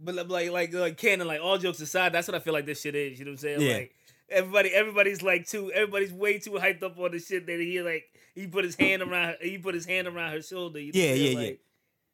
But 0.00 0.14
like, 0.28 0.50
like, 0.50 0.72
like, 0.72 0.96
Cannon, 0.96 1.26
like, 1.26 1.40
all 1.42 1.58
jokes 1.58 1.78
aside, 1.80 2.12
that's 2.14 2.26
what 2.26 2.34
I 2.34 2.38
feel 2.38 2.54
like 2.54 2.64
this 2.64 2.80
shit 2.80 2.94
is. 2.94 3.18
You 3.18 3.26
know 3.26 3.32
what 3.32 3.34
I'm 3.34 3.38
saying? 3.38 3.60
Yeah. 3.60 3.74
Like, 3.74 3.94
everybody, 4.30 4.70
everybody's 4.70 5.22
like 5.22 5.46
too, 5.46 5.70
everybody's 5.72 6.12
way 6.12 6.38
too 6.38 6.52
hyped 6.52 6.82
up 6.82 6.98
on 6.98 7.10
the 7.12 7.18
shit 7.18 7.46
that 7.46 7.60
he 7.60 7.82
like. 7.82 8.04
He 8.34 8.46
put 8.46 8.64
his 8.64 8.74
hand 8.76 9.02
around, 9.02 9.36
he 9.42 9.58
put 9.58 9.74
his 9.74 9.84
hand 9.84 10.08
around 10.08 10.32
her 10.32 10.40
shoulder. 10.42 10.80
You 10.80 10.92
know 10.92 10.98
Yeah, 11.00 11.10
what 11.10 11.18
I'm 11.18 11.22
yeah, 11.24 11.40
yeah. 11.50 11.52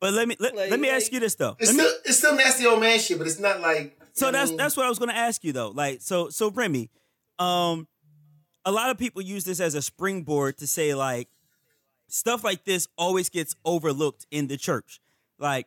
But 0.00 0.12
let 0.14 0.26
me 0.28 0.36
let, 0.40 0.56
Like- 0.56 0.70
let 0.70 0.80
me 0.80 0.88
ask 0.90 1.12
you 1.12 1.20
this 1.20 1.36
though. 1.36 1.56
It's 1.60 1.72
me- 1.72 1.78
still 1.78 1.92
it's 2.04 2.18
still 2.18 2.36
nasty 2.36 2.66
old 2.66 2.80
man 2.80 2.98
shit, 2.98 3.18
but 3.18 3.26
it's 3.28 3.38
not 3.38 3.60
like. 3.60 3.96
so 4.12 4.30
that's 4.32 4.50
mean, 4.50 4.58
that's 4.58 4.76
what 4.76 4.84
I 4.84 4.88
was 4.88 4.98
gonna 4.98 5.12
ask 5.12 5.44
you 5.44 5.52
though. 5.52 5.70
Like 5.70 6.02
so 6.02 6.28
so 6.28 6.50
Remy, 6.50 6.90
um, 7.38 7.86
a 8.64 8.72
lot 8.72 8.90
of 8.90 8.98
people 8.98 9.22
use 9.22 9.44
this 9.44 9.60
as 9.60 9.74
a 9.76 9.80
springboard 9.82 10.58
to 10.58 10.66
say 10.66 10.94
like 10.94 11.28
stuff 12.12 12.44
like 12.44 12.64
this 12.64 12.88
always 12.96 13.28
gets 13.28 13.56
overlooked 13.64 14.26
in 14.30 14.46
the 14.46 14.56
church. 14.56 15.00
Like 15.38 15.66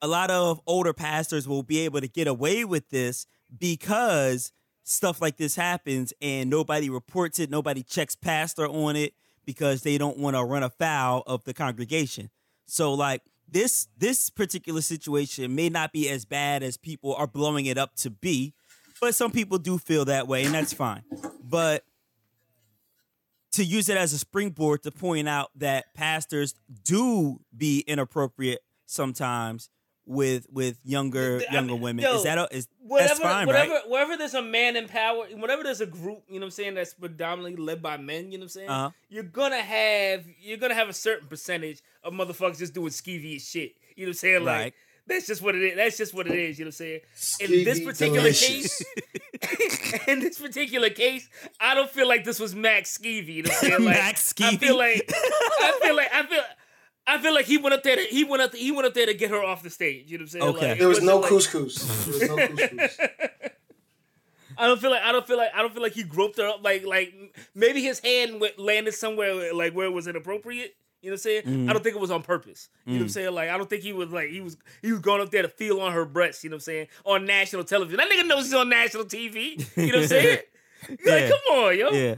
a 0.00 0.06
lot 0.06 0.30
of 0.30 0.60
older 0.66 0.92
pastors 0.92 1.48
will 1.48 1.62
be 1.62 1.80
able 1.80 2.00
to 2.00 2.08
get 2.08 2.26
away 2.26 2.64
with 2.64 2.90
this 2.90 3.26
because 3.58 4.52
stuff 4.84 5.20
like 5.20 5.36
this 5.36 5.54
happens 5.54 6.12
and 6.20 6.50
nobody 6.50 6.90
reports 6.90 7.38
it, 7.38 7.50
nobody 7.50 7.82
checks 7.82 8.14
pastor 8.14 8.66
on 8.66 8.96
it 8.96 9.14
because 9.44 9.82
they 9.82 9.98
don't 9.98 10.18
want 10.18 10.36
to 10.36 10.44
run 10.44 10.62
afoul 10.62 11.22
of 11.26 11.44
the 11.44 11.54
congregation. 11.54 12.30
So 12.66 12.94
like 12.94 13.22
this 13.48 13.88
this 13.98 14.30
particular 14.30 14.80
situation 14.80 15.54
may 15.54 15.68
not 15.68 15.92
be 15.92 16.08
as 16.08 16.24
bad 16.24 16.62
as 16.62 16.76
people 16.76 17.14
are 17.14 17.26
blowing 17.26 17.66
it 17.66 17.78
up 17.78 17.94
to 17.96 18.10
be, 18.10 18.54
but 19.00 19.14
some 19.14 19.30
people 19.30 19.58
do 19.58 19.78
feel 19.78 20.04
that 20.06 20.26
way 20.26 20.44
and 20.44 20.54
that's 20.54 20.72
fine. 20.72 21.02
But 21.42 21.84
to 23.52 23.64
use 23.64 23.88
it 23.88 23.96
as 23.96 24.12
a 24.12 24.18
springboard 24.18 24.82
to 24.82 24.90
point 24.90 25.28
out 25.28 25.50
that 25.56 25.94
pastors 25.94 26.54
do 26.84 27.40
be 27.56 27.80
inappropriate 27.86 28.60
sometimes 28.86 29.68
with 30.04 30.46
with 30.50 30.78
younger 30.84 31.40
I 31.48 31.54
younger 31.54 31.74
mean, 31.74 31.80
women. 31.80 32.04
yo, 32.04 32.16
is 32.16 32.24
that 32.24 32.36
a, 32.36 32.48
is 32.50 32.66
whatever, 32.80 33.08
that's 33.08 33.20
fine, 33.20 33.46
whatever, 33.46 33.74
right? 33.74 33.88
wherever 33.88 34.16
there's 34.16 34.34
a 34.34 34.42
man 34.42 34.74
in 34.76 34.88
power, 34.88 35.26
whenever 35.36 35.62
there's 35.62 35.80
a 35.80 35.86
group, 35.86 36.24
you 36.28 36.34
know 36.34 36.40
what 36.40 36.44
I'm 36.46 36.50
saying, 36.50 36.74
that's 36.74 36.94
predominantly 36.94 37.54
led 37.62 37.80
by 37.82 37.96
men, 37.98 38.32
you 38.32 38.38
know 38.38 38.42
what 38.42 38.46
I'm 38.46 38.48
saying, 38.48 38.68
Uh-huh. 38.68 38.90
you're 39.08 39.22
gonna 39.22 39.60
have 39.62 40.24
you're 40.40 40.58
gonna 40.58 40.74
have 40.74 40.88
a 40.88 40.92
certain 40.92 41.28
percentage 41.28 41.82
of 42.02 42.12
motherfuckers 42.14 42.58
just 42.58 42.74
doing 42.74 42.90
skeevy 42.90 43.40
shit. 43.40 43.76
You 43.96 44.06
know 44.06 44.08
what 44.08 44.14
I'm 44.14 44.14
saying? 44.14 44.44
Like 44.44 44.60
Right. 44.60 44.74
That's 45.06 45.26
just 45.26 45.42
what 45.42 45.54
it 45.54 45.62
is. 45.62 45.76
That's 45.76 45.96
just 45.96 46.14
what 46.14 46.26
it 46.26 46.34
is. 46.38 46.58
You 46.58 46.64
know 46.66 46.68
what 46.68 46.80
I'm 46.80 47.00
saying? 47.40 47.58
In 47.58 47.64
this 47.64 47.80
particular 47.80 48.20
delicious. 48.20 48.82
case, 49.40 49.98
in 50.08 50.20
this 50.20 50.38
particular 50.38 50.90
case, 50.90 51.28
I 51.60 51.74
don't 51.74 51.90
feel 51.90 52.08
like 52.08 52.24
this 52.24 52.38
was 52.38 52.54
Max 52.54 52.96
Skeevy. 52.98 53.34
You 53.34 53.42
know 53.44 53.50
what 53.50 53.64
I'm 53.64 53.70
saying? 53.70 53.84
Like, 53.84 53.96
Max 53.96 54.34
I 54.40 54.56
feel 54.56 54.76
like 54.78 55.10
I 55.12 55.78
feel 55.82 55.96
like 55.96 56.08
I 56.14 56.26
feel. 56.26 56.42
I 57.04 57.18
feel 57.18 57.34
like 57.34 57.46
he 57.46 57.58
went 57.58 57.74
up 57.74 57.82
there. 57.82 57.96
To, 57.96 58.02
he 58.02 58.22
went 58.22 58.42
up. 58.42 58.54
he 58.54 58.70
went 58.70 58.86
up 58.86 58.94
there 58.94 59.06
to 59.06 59.14
get 59.14 59.30
her 59.30 59.42
off 59.42 59.64
the 59.64 59.70
stage. 59.70 60.08
You 60.08 60.18
know 60.18 60.22
what 60.22 60.34
I'm 60.34 60.40
saying? 60.40 60.44
Okay. 60.56 60.68
Like, 60.68 60.76
it 60.76 60.78
There 60.78 60.88
was 60.88 61.02
no 61.02 61.16
wasn't 61.16 61.32
like- 61.32 61.42
couscous. 61.42 62.04
There 62.06 62.12
was 62.14 62.28
no 62.28 62.36
couscous. 62.66 62.98
I 64.58 64.66
don't 64.66 64.80
feel 64.80 64.90
like 64.90 65.02
I 65.02 65.12
don't 65.12 65.26
feel 65.26 65.36
like 65.38 65.50
I 65.54 65.62
don't 65.62 65.72
feel 65.72 65.82
like 65.82 65.94
he 65.94 66.02
groped 66.04 66.36
her 66.38 66.46
up 66.46 66.62
like 66.62 66.84
like 66.84 67.12
maybe 67.54 67.82
his 67.82 67.98
hand 68.00 68.40
went, 68.40 68.58
landed 68.58 68.94
somewhere 68.94 69.52
like 69.54 69.72
where 69.72 69.86
it 69.86 69.92
was 69.92 70.06
inappropriate. 70.06 70.74
You 71.02 71.10
know 71.10 71.14
what 71.14 71.16
I'm 71.16 71.18
saying? 71.18 71.42
Mm-hmm. 71.42 71.68
I 71.68 71.72
don't 71.72 71.82
think 71.82 71.96
it 71.96 72.00
was 72.00 72.10
on 72.12 72.22
purpose. 72.22 72.68
You 72.86 72.92
know 72.92 72.96
Mm. 72.96 73.00
what 73.00 73.04
I'm 73.04 73.08
saying? 73.10 73.34
Like 73.34 73.50
I 73.50 73.58
don't 73.58 73.68
think 73.68 73.82
he 73.82 73.92
was 73.92 74.10
like 74.10 74.30
he 74.30 74.40
was 74.40 74.56
he 74.82 74.92
was 74.92 75.00
going 75.00 75.20
up 75.20 75.30
there 75.30 75.42
to 75.42 75.48
feel 75.48 75.80
on 75.80 75.92
her 75.92 76.04
breasts. 76.04 76.44
You 76.44 76.50
know 76.50 76.54
what 76.54 76.62
I'm 76.62 76.64
saying? 76.64 76.86
On 77.04 77.24
national 77.26 77.64
television. 77.64 77.96
That 77.98 78.08
nigga 78.08 78.26
knows 78.26 78.44
he's 78.44 78.54
on 78.54 78.68
national 78.68 79.04
TV. 79.04 79.58
You 79.76 79.86
know 79.92 79.98
what 79.98 80.02
I'm 80.04 80.08
saying? 80.08 80.38
Like 81.04 81.28
come 81.28 81.56
on, 81.58 81.78
yo. 81.78 81.90
Yeah. 81.90 82.14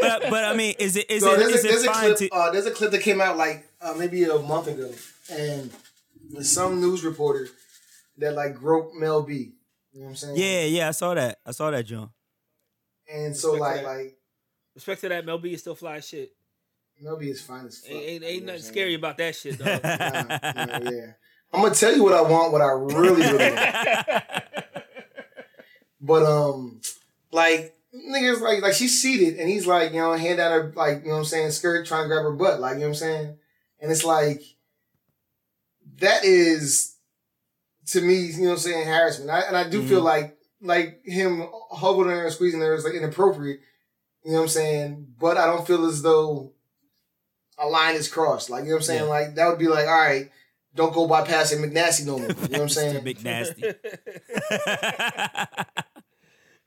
But 0.00 0.22
but 0.30 0.44
I 0.44 0.54
mean, 0.56 0.74
is 0.80 0.96
it 0.96 1.08
is 1.08 1.22
So 1.22 1.32
it 1.34 1.38
there's, 1.38 1.52
is 1.54 1.64
a, 1.64 1.68
it 1.68 1.70
there's 1.70 1.84
a 1.84 1.92
fine 1.92 2.04
clip. 2.16 2.16
to 2.18 2.30
Uh, 2.36 2.50
there's 2.50 2.66
a 2.66 2.70
clip 2.72 2.90
that 2.90 3.02
came 3.02 3.20
out 3.20 3.36
like 3.36 3.68
uh, 3.80 3.94
maybe 3.96 4.24
a 4.24 4.38
month 4.40 4.66
ago, 4.66 4.92
and 5.30 5.70
there's 6.30 6.50
some 6.50 6.80
news 6.80 7.04
reporter 7.04 7.46
that 8.18 8.34
like 8.34 8.56
groped 8.56 8.94
Mel 8.96 9.22
B. 9.22 9.52
You 9.92 10.00
know 10.00 10.04
what 10.06 10.10
I'm 10.10 10.16
saying? 10.16 10.36
Yeah, 10.36 10.64
yeah, 10.64 10.88
I 10.88 10.90
saw 10.90 11.14
that. 11.14 11.38
I 11.46 11.52
saw 11.52 11.70
that, 11.70 11.84
John. 11.84 12.10
And 13.12 13.36
so 13.36 13.52
Respect 13.52 13.84
like 13.84 13.96
like 13.96 14.18
Respect 14.74 15.00
to 15.02 15.08
that, 15.10 15.24
Mel 15.24 15.38
B 15.38 15.52
is 15.54 15.60
still 15.60 15.74
fly 15.76 16.00
shit. 16.00 16.32
Mel 17.00 17.16
B 17.16 17.28
is 17.28 17.40
fine 17.40 17.66
as 17.66 17.78
fuck. 17.78 17.90
Ain't, 17.90 18.04
ain't, 18.04 18.24
ain't 18.24 18.24
nothing 18.24 18.46
what 18.46 18.54
I'm 18.54 18.60
saying? 18.60 18.72
scary 18.72 18.94
about 18.94 19.18
that 19.18 19.34
shit, 19.36 19.58
dog. 19.58 19.80
Nah, 19.84 20.78
nah, 20.78 20.90
yeah. 20.90 21.12
I'm 21.52 21.62
gonna 21.62 21.74
tell 21.74 21.94
you 21.94 22.02
what 22.02 22.12
I 22.12 22.22
want, 22.22 22.52
what 22.52 22.60
I 22.60 22.70
really, 22.72 23.22
really 23.22 23.54
want. 23.54 24.24
But 26.00 26.24
um, 26.24 26.80
like 27.32 27.74
niggas 27.94 28.40
like 28.40 28.62
like 28.62 28.72
she's 28.72 29.02
seated 29.02 29.38
and 29.38 29.48
he's 29.48 29.66
like 29.66 29.92
you 29.92 29.98
know 29.98 30.12
hand 30.12 30.40
out 30.40 30.52
her 30.52 30.72
like 30.76 31.02
you 31.02 31.08
know 31.08 31.14
what 31.14 31.18
I'm 31.18 31.24
saying 31.24 31.50
skirt 31.50 31.86
trying 31.86 32.04
to 32.04 32.08
grab 32.08 32.22
her 32.22 32.32
butt 32.32 32.60
like 32.60 32.74
you 32.74 32.80
know 32.80 32.86
what 32.86 32.90
I'm 32.90 32.94
saying, 32.94 33.36
and 33.80 33.90
it's 33.90 34.04
like 34.04 34.40
that 35.98 36.24
is 36.24 36.96
to 37.86 38.00
me 38.00 38.26
you 38.26 38.42
know 38.42 38.50
what 38.50 38.52
I'm 38.52 38.58
saying 38.58 38.86
harassment. 38.86 39.30
I, 39.30 39.40
and 39.40 39.56
I 39.56 39.68
do 39.68 39.82
feel 39.86 40.02
like 40.02 40.38
like 40.60 41.00
him 41.04 41.46
hovering 41.70 42.10
her 42.10 42.24
and 42.24 42.32
squeezing 42.32 42.60
her 42.60 42.74
is 42.74 42.84
like 42.84 42.94
inappropriate. 42.94 43.60
You 44.24 44.32
know 44.32 44.38
what 44.38 44.42
I'm 44.44 44.48
saying, 44.48 45.06
but 45.18 45.36
I 45.36 45.46
don't 45.46 45.66
feel 45.66 45.84
as 45.86 46.02
though 46.02 46.52
a 47.60 47.66
line 47.66 47.94
is 47.94 48.08
crossed. 48.08 48.50
Like 48.50 48.64
you 48.64 48.70
know 48.70 48.74
what 48.76 48.80
I'm 48.80 48.84
saying, 48.84 49.02
Yeah. 49.04 49.08
like 49.08 49.34
that 49.36 49.48
would 49.48 49.58
be 49.58 49.68
like 49.68 49.86
all 49.86 49.98
right. 50.00 50.30
Don't 50.74 50.92
go 50.94 51.08
bypassing 51.08 51.64
McNasty 51.64 52.06
no 52.06 52.18
more. 52.18 52.28
You 52.28 52.34
know 52.34 52.42
what 52.42 52.60
I'm 52.60 52.68
saying? 52.68 52.94
Mr. 52.96 53.04
Big 53.04 53.24
Nasty. 53.24 53.62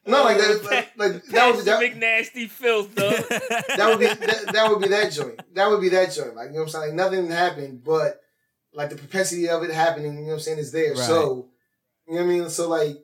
No, 0.03 0.23
like 0.23 0.37
that, 0.37 0.63
like, 0.63 0.91
like 0.97 1.23
that 1.25 1.45
would 1.55 1.63
That's 1.63 1.65
that, 1.65 1.79
McNasty 1.79 2.49
filth, 2.49 2.95
dog. 2.95 3.13
that 3.29 3.85
would 3.87 3.99
be 3.99 4.05
that, 4.07 4.49
that 4.51 4.69
would 4.69 4.81
be 4.81 4.87
that 4.87 5.11
joint. 5.11 5.39
That 5.53 5.69
would 5.69 5.79
be 5.79 5.89
that 5.89 6.11
joint. 6.11 6.35
Like 6.35 6.47
you 6.47 6.53
know 6.53 6.61
what 6.61 6.63
I'm 6.63 6.69
saying? 6.69 6.85
Like 6.87 6.93
nothing 6.95 7.29
happened, 7.29 7.83
but 7.83 8.19
like 8.73 8.89
the 8.89 8.95
propensity 8.95 9.47
of 9.47 9.61
it 9.63 9.69
happening, 9.69 10.15
you 10.15 10.21
know 10.21 10.27
what 10.29 10.33
I'm 10.33 10.39
saying, 10.39 10.57
is 10.57 10.71
there. 10.71 10.93
Right. 10.95 10.97
So 10.97 11.49
you 12.07 12.15
know 12.15 12.21
what 12.21 12.31
I 12.31 12.33
mean? 12.39 12.49
So 12.49 12.67
like 12.67 12.97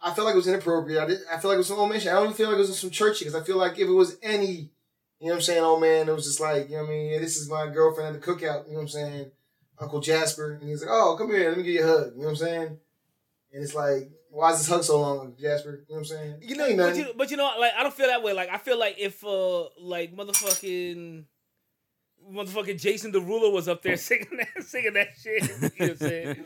I 0.00 0.14
feel 0.14 0.24
like 0.24 0.32
it 0.32 0.38
was 0.38 0.48
inappropriate. 0.48 1.02
I 1.02 1.06
did 1.06 1.18
I 1.30 1.38
feel 1.38 1.50
like 1.50 1.56
it 1.56 1.58
was 1.58 1.68
some 1.68 1.78
omission. 1.78 2.08
I 2.10 2.14
don't 2.14 2.24
even 2.24 2.36
feel 2.36 2.46
like 2.48 2.56
it 2.56 2.60
was 2.60 2.78
some 2.78 2.88
churchy 2.90 3.26
because 3.26 3.38
I 3.40 3.44
feel 3.44 3.58
like 3.58 3.74
if 3.74 3.86
it 3.86 3.92
was 3.92 4.16
any 4.22 4.70
you 5.20 5.26
know 5.26 5.32
what 5.32 5.36
I'm 5.36 5.42
saying, 5.42 5.62
old 5.62 5.80
man, 5.82 6.08
it 6.08 6.14
was 6.14 6.24
just 6.24 6.40
like, 6.40 6.70
you 6.70 6.76
know 6.76 6.82
what 6.82 6.88
I 6.90 6.92
mean, 6.92 7.10
yeah, 7.12 7.18
this 7.18 7.36
is 7.36 7.50
my 7.50 7.66
girlfriend 7.68 8.16
at 8.16 8.22
the 8.22 8.26
cookout, 8.26 8.64
you 8.66 8.72
know 8.72 8.78
what 8.78 8.82
I'm 8.82 8.88
saying? 8.88 9.30
Uncle 9.78 10.00
Jasper. 10.00 10.54
And 10.60 10.68
he's 10.68 10.80
like, 10.82 10.90
Oh, 10.92 11.14
come 11.18 11.30
here, 11.30 11.48
let 11.50 11.58
me 11.58 11.64
give 11.64 11.74
you 11.74 11.84
a 11.84 11.86
hug. 11.86 12.12
You 12.14 12.20
know 12.20 12.24
what 12.24 12.30
I'm 12.30 12.36
saying? 12.36 12.78
And 13.52 13.62
it's 13.62 13.74
like, 13.74 14.10
why 14.30 14.52
is 14.52 14.58
this 14.58 14.68
hug 14.68 14.84
so 14.84 15.00
long, 15.00 15.34
Jasper? 15.40 15.84
You 15.88 15.94
know 15.94 15.98
what 15.98 15.98
I'm 15.98 16.04
saying? 16.04 16.36
You 16.42 16.56
know, 16.56 16.66
Ain't 16.66 16.76
but 16.78 16.86
nothing. 16.86 17.06
you, 17.06 17.12
but 17.16 17.30
you 17.30 17.36
know, 17.36 17.50
like 17.58 17.72
I 17.76 17.82
don't 17.82 17.94
feel 17.94 18.06
that 18.06 18.22
way. 18.22 18.32
Like 18.32 18.48
I 18.48 18.58
feel 18.58 18.78
like 18.78 18.96
if 18.98 19.24
uh, 19.24 19.64
like 19.80 20.14
motherfucking, 20.14 21.24
motherfucking 22.32 22.80
Jason 22.80 23.12
Derulo 23.12 23.52
was 23.52 23.66
up 23.68 23.82
there 23.82 23.96
singing 23.96 24.38
that, 24.38 24.62
singing 24.62 24.92
that 24.94 25.08
shit. 25.20 25.42
You 25.42 25.48
know 25.48 25.70
what 25.78 25.90
I'm 25.90 25.96
saying? 25.96 26.36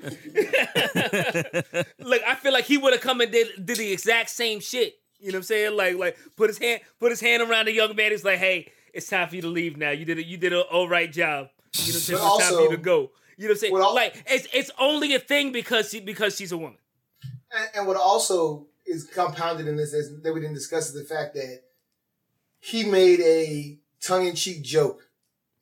like 2.09 2.23
I 2.27 2.35
feel 2.37 2.53
like 2.53 2.65
he 2.65 2.79
would 2.79 2.95
have 2.95 3.03
come 3.03 3.21
and 3.21 3.31
did 3.31 3.67
did 3.67 3.77
the 3.77 3.93
exact 3.93 4.31
same 4.31 4.61
shit. 4.61 4.95
You 5.25 5.33
know 5.33 5.37
what 5.37 5.41
I'm 5.41 5.43
saying? 5.45 5.77
Like 5.77 5.97
like 5.97 6.19
put 6.37 6.51
his 6.51 6.59
hand 6.59 6.81
put 7.01 7.11
his 7.11 7.21
hand 7.21 7.43
around 7.43 7.65
the 7.67 7.73
young 7.73 7.97
man. 7.97 8.11
He's 8.11 8.25
like, 8.25 8.39
hey, 8.39 8.71
it's 8.93 9.09
time 9.09 9.29
for 9.29 9.37
you 9.37 9.43
to 9.43 9.49
leave 9.49 9.77
now. 9.77 9.91
You 9.91 10.05
did 10.05 10.19
it. 10.19 10.27
You 10.27 10.37
did 10.37 10.53
an 10.53 10.63
all 10.71 10.89
right 10.89 11.11
job. 11.11 11.49
You 11.75 11.81
know 11.81 11.87
what 11.87 11.95
I'm 11.95 12.01
saying? 12.01 12.21
But 12.21 12.35
It's 12.37 12.49
time 12.49 12.55
for 12.57 12.63
you 12.63 12.71
to 12.71 12.77
go. 12.77 13.11
You 13.37 13.45
know 13.45 13.49
what 13.49 13.51
I'm 13.53 13.57
saying? 13.59 13.73
Well, 13.73 13.83
al- 13.85 13.95
like 13.95 14.23
it's 14.27 14.47
it's 14.53 14.71
only 14.79 15.15
a 15.15 15.19
thing 15.19 15.51
because 15.51 15.91
she 15.91 16.01
because 16.01 16.37
she's 16.37 16.53
a 16.53 16.59
woman. 16.59 16.79
And, 17.57 17.69
and 17.75 17.87
what 17.87 17.97
also 17.97 18.67
is 18.87 19.05
compounded 19.05 19.67
in 19.67 19.77
this 19.77 19.93
is 19.95 20.21
that 20.23 20.33
we 20.35 20.41
didn't 20.41 20.55
discuss 20.55 20.89
is 20.89 20.95
the 20.95 21.05
fact 21.15 21.35
that 21.35 21.63
he 22.61 22.85
made 22.85 23.21
a 23.21 23.79
tongue 24.01 24.27
in 24.27 24.35
cheek 24.35 24.63
joke. 24.63 25.09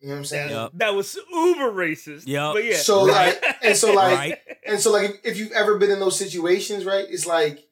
You 0.00 0.08
know 0.08 0.14
what 0.14 0.18
I'm 0.18 0.24
saying? 0.24 0.50
Yup. 0.50 0.72
That 0.74 0.94
was 0.94 1.16
uber 1.32 1.70
racist. 1.70 2.26
Yup. 2.26 2.54
But 2.54 2.64
yeah. 2.64 2.76
So 2.76 3.04
like, 3.04 3.40
and 3.62 3.76
so 3.76 3.92
like, 3.94 4.18
Right. 4.18 4.38
and 4.66 4.80
so 4.80 4.90
like, 4.90 5.10
if, 5.10 5.16
if 5.24 5.38
you've 5.38 5.52
ever 5.52 5.78
been 5.78 5.92
in 5.92 6.00
those 6.00 6.18
situations, 6.18 6.84
right? 6.84 7.06
It's 7.08 7.24
like, 7.24 7.64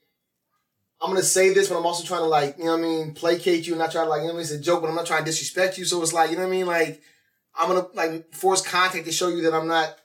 I'm 1.03 1.11
gonna 1.11 1.23
say 1.23 1.53
this, 1.55 1.69
but 1.69 1.79
I'm 1.79 1.87
also 1.87 2.05
trying 2.07 2.21
to 2.21 2.27
like, 2.27 2.59
you 2.59 2.65
know 2.65 2.73
what 2.73 2.79
I 2.81 2.83
mean, 2.83 3.15
placate 3.15 3.67
you, 3.67 3.73
and 3.73 3.81
not 3.81 3.91
try 3.93 4.05
to 4.05 4.11
like, 4.11 4.19
you 4.21 4.29
know 4.29 4.35
what 4.35 4.41
I 4.41 4.43
mean, 4.43 4.43
it's 4.43 4.51
a 4.53 4.61
joke, 4.61 4.83
but 4.83 4.89
I'm 4.91 4.95
not 4.97 5.07
trying 5.07 5.25
to 5.25 5.31
disrespect 5.31 5.79
you. 5.79 5.85
So 5.85 6.03
it's 6.03 6.13
like, 6.13 6.31
you 6.31 6.37
know 6.37 6.43
what 6.43 6.49
I 6.49 6.51
mean, 6.53 6.67
like, 6.67 7.03
I'm 7.59 7.69
gonna 7.69 7.87
like 7.95 8.35
force 8.35 8.63
contact 8.63 9.05
to 9.07 9.13
show 9.13 9.29
you 9.29 9.43
that 9.43 9.55
I'm 9.55 9.67
not. 9.67 9.97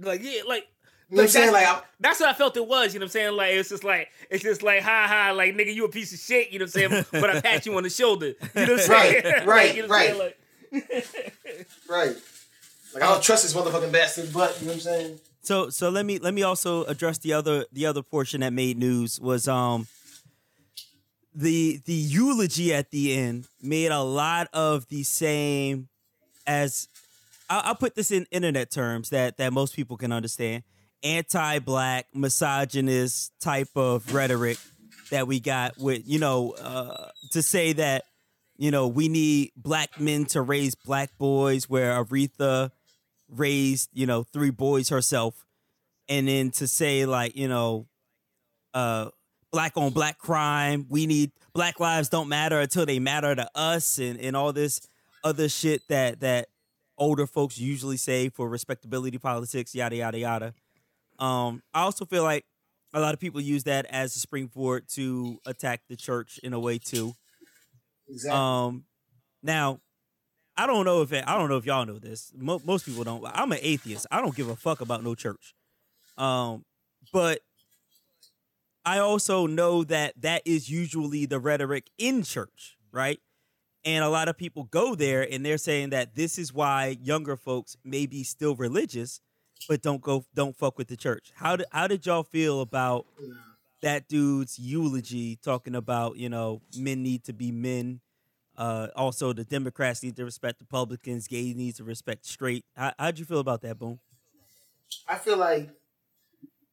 like 0.00 0.22
yeah, 0.22 0.42
like 0.46 0.66
You 1.10 1.16
know 1.16 1.22
what 1.22 1.22
I'm 1.24 1.28
saying? 1.28 1.52
Like, 1.52 1.64
that's, 1.64 1.78
I'm, 1.78 1.84
that's 2.00 2.20
what 2.20 2.28
I 2.28 2.32
felt 2.34 2.56
it 2.56 2.66
was. 2.66 2.94
You 2.94 3.00
know 3.00 3.04
what 3.04 3.08
I'm 3.08 3.12
saying? 3.12 3.32
Like 3.36 3.52
it's 3.54 3.68
just 3.68 3.84
like 3.84 4.08
it's 4.30 4.42
just 4.44 4.62
like 4.62 4.82
ha 4.82 5.06
ha, 5.08 5.32
like 5.32 5.54
nigga, 5.56 5.74
you 5.74 5.84
a 5.84 5.88
piece 5.88 6.12
of 6.12 6.18
shit. 6.20 6.50
You 6.50 6.60
know 6.60 6.64
what 6.66 6.76
I'm 6.76 6.90
saying? 6.90 7.04
but 7.12 7.30
I 7.30 7.40
pat 7.42 7.66
you 7.66 7.76
on 7.76 7.82
the 7.82 7.90
shoulder. 7.90 8.26
You 8.28 8.34
know 8.54 8.62
what 8.62 8.70
I'm 8.70 8.78
saying? 8.78 9.22
right, 9.46 9.46
Like, 9.46 9.76
you 9.76 9.82
know 9.82 9.88
what 9.88 9.98
I'm 9.98 10.06
saying? 10.06 10.18
right. 10.70 10.94
Like, 10.94 11.66
right. 11.88 12.16
Like, 12.94 13.02
I 13.02 13.06
don't 13.12 13.22
trust 13.22 13.42
this 13.42 13.54
motherfucking 13.54 13.92
bastard, 13.92 14.32
but 14.32 14.58
you 14.60 14.66
know 14.66 14.72
what 14.72 14.76
I'm 14.76 14.80
saying? 14.80 15.20
So 15.42 15.70
so 15.70 15.88
let 15.90 16.04
me 16.06 16.18
let 16.18 16.34
me 16.34 16.42
also 16.42 16.84
address 16.84 17.18
the 17.18 17.32
other 17.32 17.64
the 17.72 17.86
other 17.86 18.02
portion 18.02 18.40
that 18.40 18.52
made 18.52 18.76
news 18.78 19.20
was 19.20 19.46
um 19.48 19.86
the 21.38 21.80
the 21.86 21.94
eulogy 21.94 22.74
at 22.74 22.90
the 22.90 23.14
end 23.14 23.46
made 23.62 23.92
a 23.92 24.02
lot 24.02 24.48
of 24.52 24.88
the 24.88 25.04
same 25.04 25.88
as 26.48 26.88
I'll, 27.48 27.62
I'll 27.64 27.74
put 27.76 27.94
this 27.94 28.10
in 28.10 28.26
internet 28.32 28.72
terms 28.72 29.10
that 29.10 29.36
that 29.36 29.52
most 29.52 29.76
people 29.76 29.96
can 29.96 30.10
understand. 30.10 30.64
Anti-black 31.04 32.06
misogynist 32.12 33.32
type 33.40 33.68
of 33.76 34.12
rhetoric 34.12 34.58
that 35.10 35.28
we 35.28 35.38
got 35.38 35.78
with 35.78 36.02
you 36.06 36.18
know 36.18 36.56
uh, 36.60 37.10
to 37.30 37.40
say 37.40 37.72
that 37.72 38.02
you 38.56 38.72
know 38.72 38.88
we 38.88 39.08
need 39.08 39.52
black 39.56 40.00
men 40.00 40.24
to 40.26 40.42
raise 40.42 40.74
black 40.74 41.16
boys 41.18 41.70
where 41.70 42.02
Aretha 42.02 42.72
raised 43.28 43.90
you 43.92 44.06
know 44.06 44.24
three 44.24 44.50
boys 44.50 44.88
herself. 44.88 45.44
And 46.08 46.26
then 46.26 46.50
to 46.52 46.66
say 46.66 47.06
like 47.06 47.36
you 47.36 47.46
know 47.46 47.86
uh 48.74 49.10
black 49.50 49.72
on 49.76 49.90
black 49.92 50.18
crime 50.18 50.86
we 50.88 51.06
need 51.06 51.30
black 51.54 51.80
lives 51.80 52.08
don't 52.08 52.28
matter 52.28 52.60
until 52.60 52.84
they 52.84 52.98
matter 52.98 53.34
to 53.34 53.48
us 53.54 53.98
and 53.98 54.20
and 54.20 54.36
all 54.36 54.52
this 54.52 54.80
other 55.24 55.48
shit 55.48 55.80
that 55.88 56.20
that 56.20 56.48
older 56.98 57.26
folks 57.26 57.58
usually 57.58 57.96
say 57.96 58.28
for 58.28 58.48
respectability 58.48 59.18
politics 59.18 59.74
yada 59.74 59.96
yada 59.96 60.18
yada 60.18 60.54
um 61.18 61.62
i 61.72 61.80
also 61.80 62.04
feel 62.04 62.22
like 62.22 62.44
a 62.94 63.00
lot 63.00 63.14
of 63.14 63.20
people 63.20 63.40
use 63.40 63.64
that 63.64 63.86
as 63.86 64.14
a 64.16 64.18
springboard 64.18 64.88
to 64.88 65.38
attack 65.46 65.80
the 65.88 65.96
church 65.96 66.38
in 66.42 66.52
a 66.52 66.60
way 66.60 66.78
too 66.78 67.14
Exactly. 68.10 68.38
um, 68.40 68.84
now, 69.42 69.80
I 70.56 70.66
don't 70.66 70.84
know 70.86 71.02
if 71.02 71.12
it, 71.12 71.24
I 71.26 71.36
don't 71.38 71.48
know 71.50 71.58
if 71.58 71.66
y'all 71.66 71.84
know 71.84 71.98
this. 71.98 72.32
Mo- 72.34 72.62
most 72.64 72.86
people 72.86 73.04
don't. 73.04 73.22
I'm 73.32 73.52
an 73.52 73.58
atheist. 73.60 74.06
I 74.10 74.20
don't 74.22 74.34
give 74.34 74.48
a 74.48 74.56
fuck 74.56 74.80
about 74.80 75.04
no 75.04 75.14
church. 75.14 75.54
Um, 76.16 76.64
but 77.12 77.40
I 78.88 79.00
also 79.00 79.46
know 79.46 79.84
that 79.84 80.14
that 80.22 80.40
is 80.46 80.70
usually 80.70 81.26
the 81.26 81.38
rhetoric 81.38 81.90
in 81.98 82.22
church, 82.22 82.78
right? 82.90 83.20
And 83.84 84.02
a 84.02 84.08
lot 84.08 84.28
of 84.28 84.38
people 84.38 84.64
go 84.64 84.94
there 84.94 85.30
and 85.30 85.44
they're 85.44 85.58
saying 85.58 85.90
that 85.90 86.14
this 86.14 86.38
is 86.38 86.54
why 86.54 86.96
younger 87.02 87.36
folks 87.36 87.76
may 87.84 88.06
be 88.06 88.22
still 88.22 88.56
religious, 88.56 89.20
but 89.68 89.82
don't 89.82 90.00
go, 90.00 90.24
don't 90.34 90.56
fuck 90.56 90.78
with 90.78 90.88
the 90.88 90.96
church. 90.96 91.32
How 91.34 91.56
did 91.56 91.66
how 91.70 91.86
did 91.86 92.06
y'all 92.06 92.22
feel 92.22 92.62
about 92.62 93.04
that 93.82 94.08
dude's 94.08 94.58
eulogy 94.58 95.36
talking 95.36 95.74
about 95.74 96.16
you 96.16 96.30
know 96.30 96.62
men 96.74 97.02
need 97.02 97.24
to 97.24 97.34
be 97.34 97.52
men? 97.52 98.00
Uh, 98.56 98.88
also, 98.96 99.34
the 99.34 99.44
Democrats 99.44 100.02
need 100.02 100.16
to 100.16 100.24
respect 100.24 100.62
Republicans. 100.62 101.28
Gays 101.28 101.54
need 101.54 101.76
to 101.76 101.84
respect 101.84 102.24
straight. 102.24 102.64
How, 102.74 102.94
how'd 102.98 103.18
you 103.18 103.26
feel 103.26 103.40
about 103.40 103.60
that, 103.60 103.78
Boom? 103.78 104.00
I 105.06 105.16
feel 105.16 105.36
like, 105.36 105.68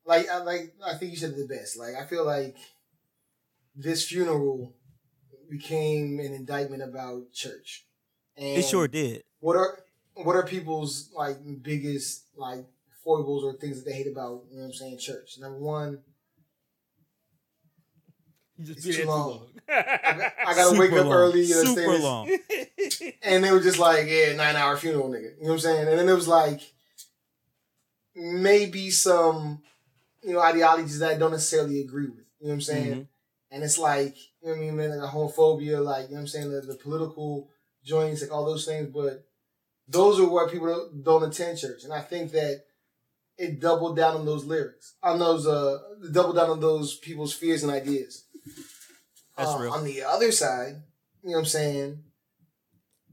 like, 0.05 0.29
I 0.29 0.37
like. 0.39 0.73
I 0.85 0.95
think 0.95 1.11
you 1.11 1.17
said 1.17 1.31
it 1.31 1.37
the 1.37 1.47
best. 1.53 1.77
Like, 1.77 1.95
I 1.95 2.05
feel 2.05 2.25
like 2.25 2.55
this 3.75 4.05
funeral 4.07 4.73
became 5.49 6.19
an 6.19 6.33
indictment 6.33 6.81
about 6.83 7.31
church. 7.33 7.85
And 8.37 8.57
It 8.57 8.65
sure 8.65 8.87
did. 8.87 9.23
What 9.39 9.55
are 9.55 9.79
what 10.15 10.35
are 10.35 10.43
people's 10.45 11.09
like 11.15 11.37
biggest 11.61 12.25
like 12.37 12.65
foibles 13.03 13.43
or 13.43 13.53
things 13.53 13.77
that 13.83 13.89
they 13.89 13.95
hate 13.95 14.07
about? 14.11 14.43
You 14.49 14.57
know 14.57 14.61
what 14.63 14.67
I'm 14.69 14.73
saying? 14.73 14.97
Church. 14.99 15.37
Number 15.39 15.59
one, 15.59 15.99
You 18.57 18.65
just 18.65 18.79
It's 18.85 18.87
be 18.97 19.03
too 19.03 19.07
long. 19.09 19.29
long. 19.29 19.47
I 19.69 20.31
gotta 20.55 20.63
Super 20.69 20.79
wake 20.79 20.91
up 20.93 21.07
early. 21.07 21.41
You 21.43 21.55
know, 21.55 21.63
Super 21.75 21.81
understand? 21.91 22.03
long. 22.03 22.37
And 23.23 23.43
they 23.43 23.51
were 23.51 23.59
just 23.59 23.79
like, 23.79 24.05
yeah, 24.07 24.33
nine 24.35 24.55
hour 24.55 24.77
funeral, 24.77 25.09
nigga. 25.09 25.35
You 25.37 25.43
know 25.43 25.47
what 25.49 25.53
I'm 25.53 25.59
saying? 25.59 25.87
And 25.89 25.99
then 25.99 26.07
it 26.09 26.13
was 26.13 26.27
like 26.27 26.61
maybe 28.15 28.89
some, 28.91 29.61
you 30.25 30.33
know, 30.33 30.41
ideologies 30.41 30.99
that 30.99 31.11
I 31.11 31.17
don't 31.17 31.31
necessarily 31.31 31.79
agree 31.81 32.07
with. 32.07 32.25
You 32.39 32.47
know 32.47 32.49
what 32.49 32.53
I'm 32.53 32.61
saying? 32.61 32.93
Mhm. 32.93 33.07
And 33.51 33.63
it's 33.63 33.77
like, 33.77 34.15
you 34.41 34.47
know 34.49 34.51
what 34.53 34.57
I 34.57 34.59
mean, 34.61 34.75
man, 34.75 34.89
like 34.89 34.99
the 35.01 35.17
homophobia, 35.17 35.83
like, 35.83 36.05
you 36.09 36.15
know 36.15 36.15
what 36.15 36.21
I'm 36.21 36.27
saying, 36.27 36.51
the, 36.51 36.61
the 36.61 36.75
political 36.75 37.49
joints, 37.83 38.21
like 38.21 38.31
all 38.31 38.45
those 38.45 38.65
things, 38.65 38.89
but 38.91 39.25
those 39.87 40.19
are 40.19 40.27
where 40.27 40.49
people 40.49 40.67
don't, 40.67 41.03
don't 41.03 41.23
attend 41.29 41.59
church. 41.59 41.83
And 41.83 41.93
I 41.93 42.01
think 42.01 42.31
that 42.31 42.65
it 43.37 43.59
doubled 43.59 43.95
down 43.97 44.15
on 44.15 44.25
those 44.25 44.45
lyrics, 44.45 44.95
on 45.03 45.19
those, 45.19 45.45
uh, 45.45 45.77
doubled 46.11 46.35
down 46.37 46.49
on 46.49 46.59
those 46.59 46.97
people's 46.97 47.33
fears 47.33 47.63
and 47.63 47.71
ideas. 47.71 48.25
That's 49.37 49.51
Uh, 49.51 49.59
real. 49.59 49.71
On 49.73 49.83
the 49.83 50.03
other 50.03 50.31
side, 50.31 50.81
you 51.23 51.29
know 51.29 51.33
what 51.33 51.39
I'm 51.39 51.45
saying, 51.45 52.03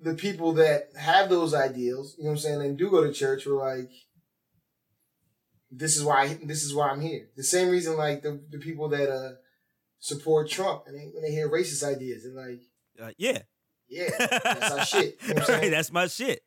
the 0.01 0.15
people 0.15 0.53
that 0.55 0.89
have 0.97 1.29
those 1.29 1.53
ideals, 1.55 2.15
you 2.17 2.25
know 2.25 2.31
what 2.31 2.37
I'm 2.37 2.43
saying, 2.43 2.63
and 2.63 2.79
do 2.79 2.91
go 2.91 3.05
to 3.05 3.13
church 3.13 3.47
were 3.47 3.55
like, 3.55 3.91
this 5.75 5.97
is 5.97 6.05
why 6.05 6.39
this 6.45 6.63
is 6.63 6.75
why 6.75 6.91
I'm 6.91 7.01
here. 7.01 7.29
The 7.37 7.43
same 7.43 7.71
reason 7.71 7.97
like 7.97 8.23
the, 8.23 8.41
the 8.51 8.59
people 8.59 8.89
that 8.91 9.09
uh 9.11 9.33
support 9.99 10.49
Trump 10.51 10.85
and 10.87 10.95
they, 10.97 11.07
when 11.13 11.23
they 11.23 11.31
hear 11.33 11.49
racist 11.49 11.83
ideas, 11.83 12.25
they're 12.25 12.47
like, 12.47 12.61
Uh, 13.01 13.13
yeah. 13.17 13.39
yeah, 13.89 14.11
that's 14.19 14.71
our 14.71 14.85
shit. 14.85 15.17
You 15.27 15.35
know 15.35 15.41
what 15.43 15.51
I'm? 15.65 15.71
That's 15.77 15.93
my 15.93 16.07
shit. 16.09 16.43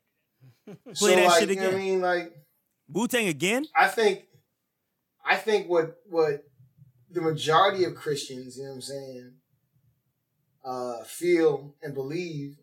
so 0.92 1.06
that 1.08 1.24
like, 1.26 1.40
shit 1.40 1.48
you 1.50 1.56
know 1.56 1.62
what 1.62 1.74
I 1.74 1.76
again. 1.76 1.78
mean? 1.78 2.00
Like, 2.00 2.32
Wu 2.88 3.08
Tang 3.08 3.26
again? 3.28 3.66
I 3.74 3.88
think, 3.88 4.24
I 5.24 5.36
think 5.36 5.68
what 5.68 5.96
what 6.08 6.44
the 7.10 7.20
majority 7.20 7.84
of 7.84 7.94
Christians, 7.96 8.56
you 8.56 8.62
know 8.64 8.70
what 8.70 8.74
I'm 8.76 8.82
saying, 8.82 9.32
uh, 10.64 11.04
feel 11.04 11.74
and 11.82 11.94
believe, 11.94 12.56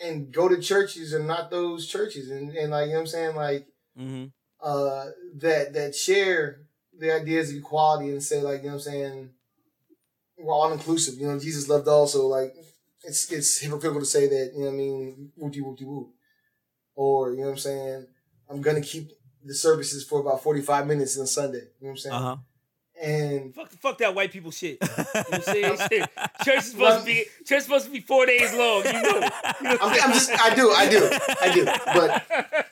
and 0.00 0.32
go 0.32 0.48
to 0.48 0.58
churches 0.60 1.12
and 1.12 1.26
not 1.26 1.50
those 1.50 1.86
churches, 1.86 2.30
and 2.30 2.50
and 2.52 2.70
like 2.70 2.86
you 2.86 2.92
know 2.92 2.98
what 2.98 3.00
I'm 3.00 3.06
saying, 3.06 3.36
like 3.36 3.66
Mm-hmm. 3.98 4.26
Uh, 4.62 5.06
that 5.36 5.72
that 5.74 5.94
share 5.94 6.60
the 6.98 7.14
ideas 7.14 7.50
of 7.50 7.56
equality 7.56 8.10
and 8.10 8.22
say 8.22 8.42
like 8.42 8.62
you 8.62 8.68
know 8.68 8.74
what 8.74 8.86
I'm 8.86 8.92
saying, 8.92 9.30
we're 10.38 10.52
all 10.52 10.72
inclusive. 10.72 11.14
You 11.18 11.28
know, 11.28 11.38
Jesus 11.38 11.68
loved 11.68 11.88
all, 11.88 12.06
so 12.06 12.26
like 12.26 12.54
it's 13.04 13.30
it's 13.32 13.58
hypocritical 13.58 14.00
to 14.00 14.06
say 14.06 14.28
that 14.28 14.52
you 14.54 14.60
know 14.60 14.66
what 14.66 14.74
I 14.74 14.76
mean, 14.76 15.32
whoopty 15.40 15.60
whoopty 15.60 15.84
whoop, 15.84 16.10
or 16.94 17.30
you 17.30 17.38
know 17.38 17.44
what 17.44 17.52
I'm 17.52 17.58
saying, 17.58 18.06
I'm 18.50 18.60
gonna 18.60 18.80
keep 18.80 19.10
the 19.44 19.54
services 19.54 20.04
for 20.04 20.20
about 20.20 20.42
45 20.42 20.86
minutes 20.86 21.18
on 21.18 21.26
Sunday. 21.26 21.58
You 21.58 21.62
know 21.62 21.68
what 21.80 21.90
I'm 21.90 21.96
saying? 21.96 22.14
Uh 22.14 22.20
huh. 22.20 22.36
And 23.00 23.54
Fuck, 23.54 23.70
fuck 23.70 23.98
that 23.98 24.12
white 24.12 24.32
people 24.32 24.50
shit. 24.50 24.78
You 24.82 24.88
know 24.88 25.04
what 25.12 25.34
I'm 25.34 25.42
saying? 25.42 25.76
Shit. 25.88 26.10
Church 26.44 26.58
is 26.58 26.70
supposed 26.72 27.00
to 27.00 27.04
be 27.04 27.24
church 27.46 27.58
is 27.58 27.64
supposed 27.64 27.84
to 27.86 27.92
be 27.92 28.00
four 28.00 28.26
days 28.26 28.52
long. 28.54 28.84
You 28.84 28.92
know. 28.92 29.00
You 29.00 29.68
know 29.68 29.78
I'm, 29.80 30.02
I'm 30.02 30.12
just, 30.12 30.30
I 30.32 30.54
do, 30.54 30.70
I 30.72 30.88
do, 30.88 31.10
I 31.40 31.54
do. 31.54 31.64
But, 31.64 32.67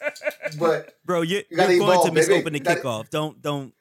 but 0.58 0.96
Bro, 1.04 1.22
you, 1.22 1.38
you 1.38 1.44
you're 1.50 1.78
going 1.78 2.06
to 2.06 2.12
miss 2.12 2.28
baby. 2.28 2.40
open 2.40 2.52
the 2.52 2.60
gotta- 2.60 2.80
kickoff. 2.80 3.10
Don't 3.10 3.40
don't 3.42 3.72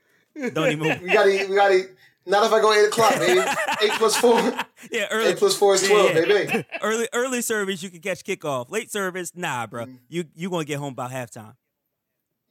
don't 0.54 0.71
even. 0.71 1.02
we 1.04 1.12
gotta, 1.12 1.48
we 1.50 1.56
gotta. 1.56 1.89
Not 2.28 2.45
if 2.48 2.54
I 2.54 2.60
go 2.60 2.74
eight 2.74 2.88
o'clock, 2.88 3.13
baby. 3.19 3.39
Eight 3.84 3.91
plus 3.91 4.15
four. 4.17 4.39
yeah, 4.91 5.06
early 5.12 5.30
Eight 5.30 5.38
plus 5.38 5.56
four 5.56 5.76
is 5.76 5.88
twelve, 5.88 6.15
yeah. 6.15 6.26
baby. 6.26 6.65
early 6.82 7.08
early 7.13 7.41
service 7.41 7.84
you 7.84 7.91
can 7.91 8.02
catch 8.02 8.24
kickoff. 8.24 8.71
Late 8.71 8.91
service, 8.91 9.32
nah, 9.36 9.67
bro. 9.67 9.86
Mm. 9.86 10.00
You 10.10 10.26
you 10.34 10.50
gonna 10.50 10.65
get 10.65 10.80
home 10.80 10.93
about 10.93 11.12
halftime. 11.12 11.56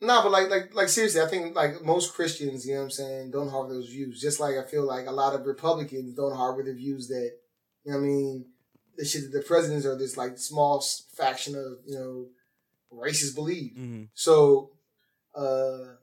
Nah, 0.00 0.22
but 0.22 0.32
like, 0.32 0.50
like, 0.50 0.74
like 0.74 0.88
seriously, 0.88 1.20
I 1.20 1.26
think 1.26 1.56
like 1.56 1.82
most 1.82 2.14
Christians, 2.14 2.66
you 2.66 2.74
know 2.74 2.80
what 2.80 2.84
I'm 2.84 2.90
saying, 2.90 3.30
don't 3.30 3.48
harbor 3.48 3.72
those 3.72 3.88
views. 3.88 4.20
Just 4.20 4.38
like 4.38 4.56
I 4.56 4.62
feel 4.62 4.84
like 4.84 5.06
a 5.06 5.12
lot 5.12 5.34
of 5.34 5.46
Republicans 5.46 6.14
don't 6.14 6.36
harbor 6.36 6.62
the 6.62 6.74
views 6.74 7.08
that, 7.08 7.30
you 7.84 7.92
know 7.92 7.98
what 7.98 8.04
I 8.04 8.06
mean, 8.06 8.44
the 8.96 9.04
shit 9.04 9.22
that 9.22 9.38
the 9.38 9.44
presidents 9.44 9.86
are 9.86 9.96
this 9.96 10.16
like 10.16 10.38
small 10.38 10.84
faction 11.16 11.54
of, 11.54 11.78
you 11.86 11.98
know, 11.98 12.26
racists 12.94 13.34
believe. 13.34 13.72
hmm 13.76 14.02
So, 14.14 14.70
uh, 15.34 15.96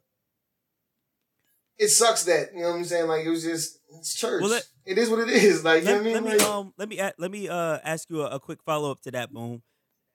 it 1.77 1.87
sucks 1.89 2.23
that 2.25 2.53
you 2.53 2.61
know 2.61 2.69
what 2.71 2.77
I'm 2.77 2.85
saying. 2.85 3.07
Like 3.07 3.25
it 3.25 3.29
was 3.29 3.43
just 3.43 3.79
it's 3.97 4.13
church. 4.13 4.41
Well, 4.41 4.51
let- 4.51 4.67
it 4.85 4.97
is 4.97 5.09
what 5.09 5.19
it 5.19 5.29
is. 5.29 5.63
Like 5.63 5.83
you 5.83 5.89
know 5.89 5.95
Let, 5.95 6.03
what 6.03 6.09
I 6.09 6.13
let 6.13 6.23
me 6.23 6.29
Like, 6.37 6.47
um 6.47 6.73
let 6.77 6.89
me 6.89 6.99
a- 6.99 7.13
let 7.17 7.31
me 7.31 7.49
uh 7.49 7.79
ask 7.83 8.09
you 8.09 8.21
a, 8.21 8.35
a 8.35 8.39
quick 8.39 8.59
follow 8.63 8.91
up 8.91 9.01
to 9.01 9.11
that, 9.11 9.31
boom. 9.33 9.63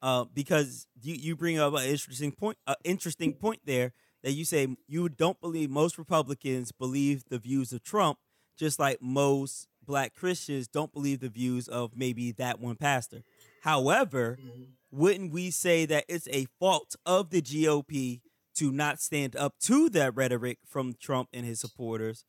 Uh, 0.02 0.24
because 0.32 0.86
you 1.02 1.14
you 1.14 1.34
bring 1.36 1.58
up 1.58 1.74
an 1.74 1.84
interesting 1.84 2.30
point, 2.30 2.58
uh, 2.66 2.74
interesting 2.84 3.32
point 3.32 3.60
there 3.64 3.92
that 4.22 4.32
you 4.32 4.44
say 4.44 4.76
you 4.86 5.08
don't 5.08 5.40
believe 5.40 5.70
most 5.70 5.98
Republicans 5.98 6.70
believe 6.72 7.24
the 7.28 7.38
views 7.38 7.72
of 7.72 7.82
Trump, 7.82 8.18
just 8.58 8.78
like 8.78 9.00
most 9.00 9.66
Black 9.84 10.14
Christians 10.14 10.68
don't 10.68 10.92
believe 10.92 11.20
the 11.20 11.28
views 11.28 11.66
of 11.68 11.96
maybe 11.96 12.32
that 12.32 12.60
one 12.60 12.76
pastor. 12.76 13.22
However, 13.62 14.38
Mhm. 14.40 14.66
Wouldn't 14.96 15.32
we 15.32 15.50
say 15.50 15.84
that 15.86 16.04
it's 16.08 16.26
a 16.28 16.46
fault 16.58 16.96
of 17.04 17.30
the 17.30 17.42
GOP 17.42 18.22
to 18.54 18.72
not 18.72 19.00
stand 19.00 19.36
up 19.36 19.54
to 19.60 19.90
that 19.90 20.16
rhetoric 20.16 20.58
from 20.66 20.94
Trump 20.98 21.28
and 21.32 21.44
his 21.44 21.60
supporters? 21.60 22.24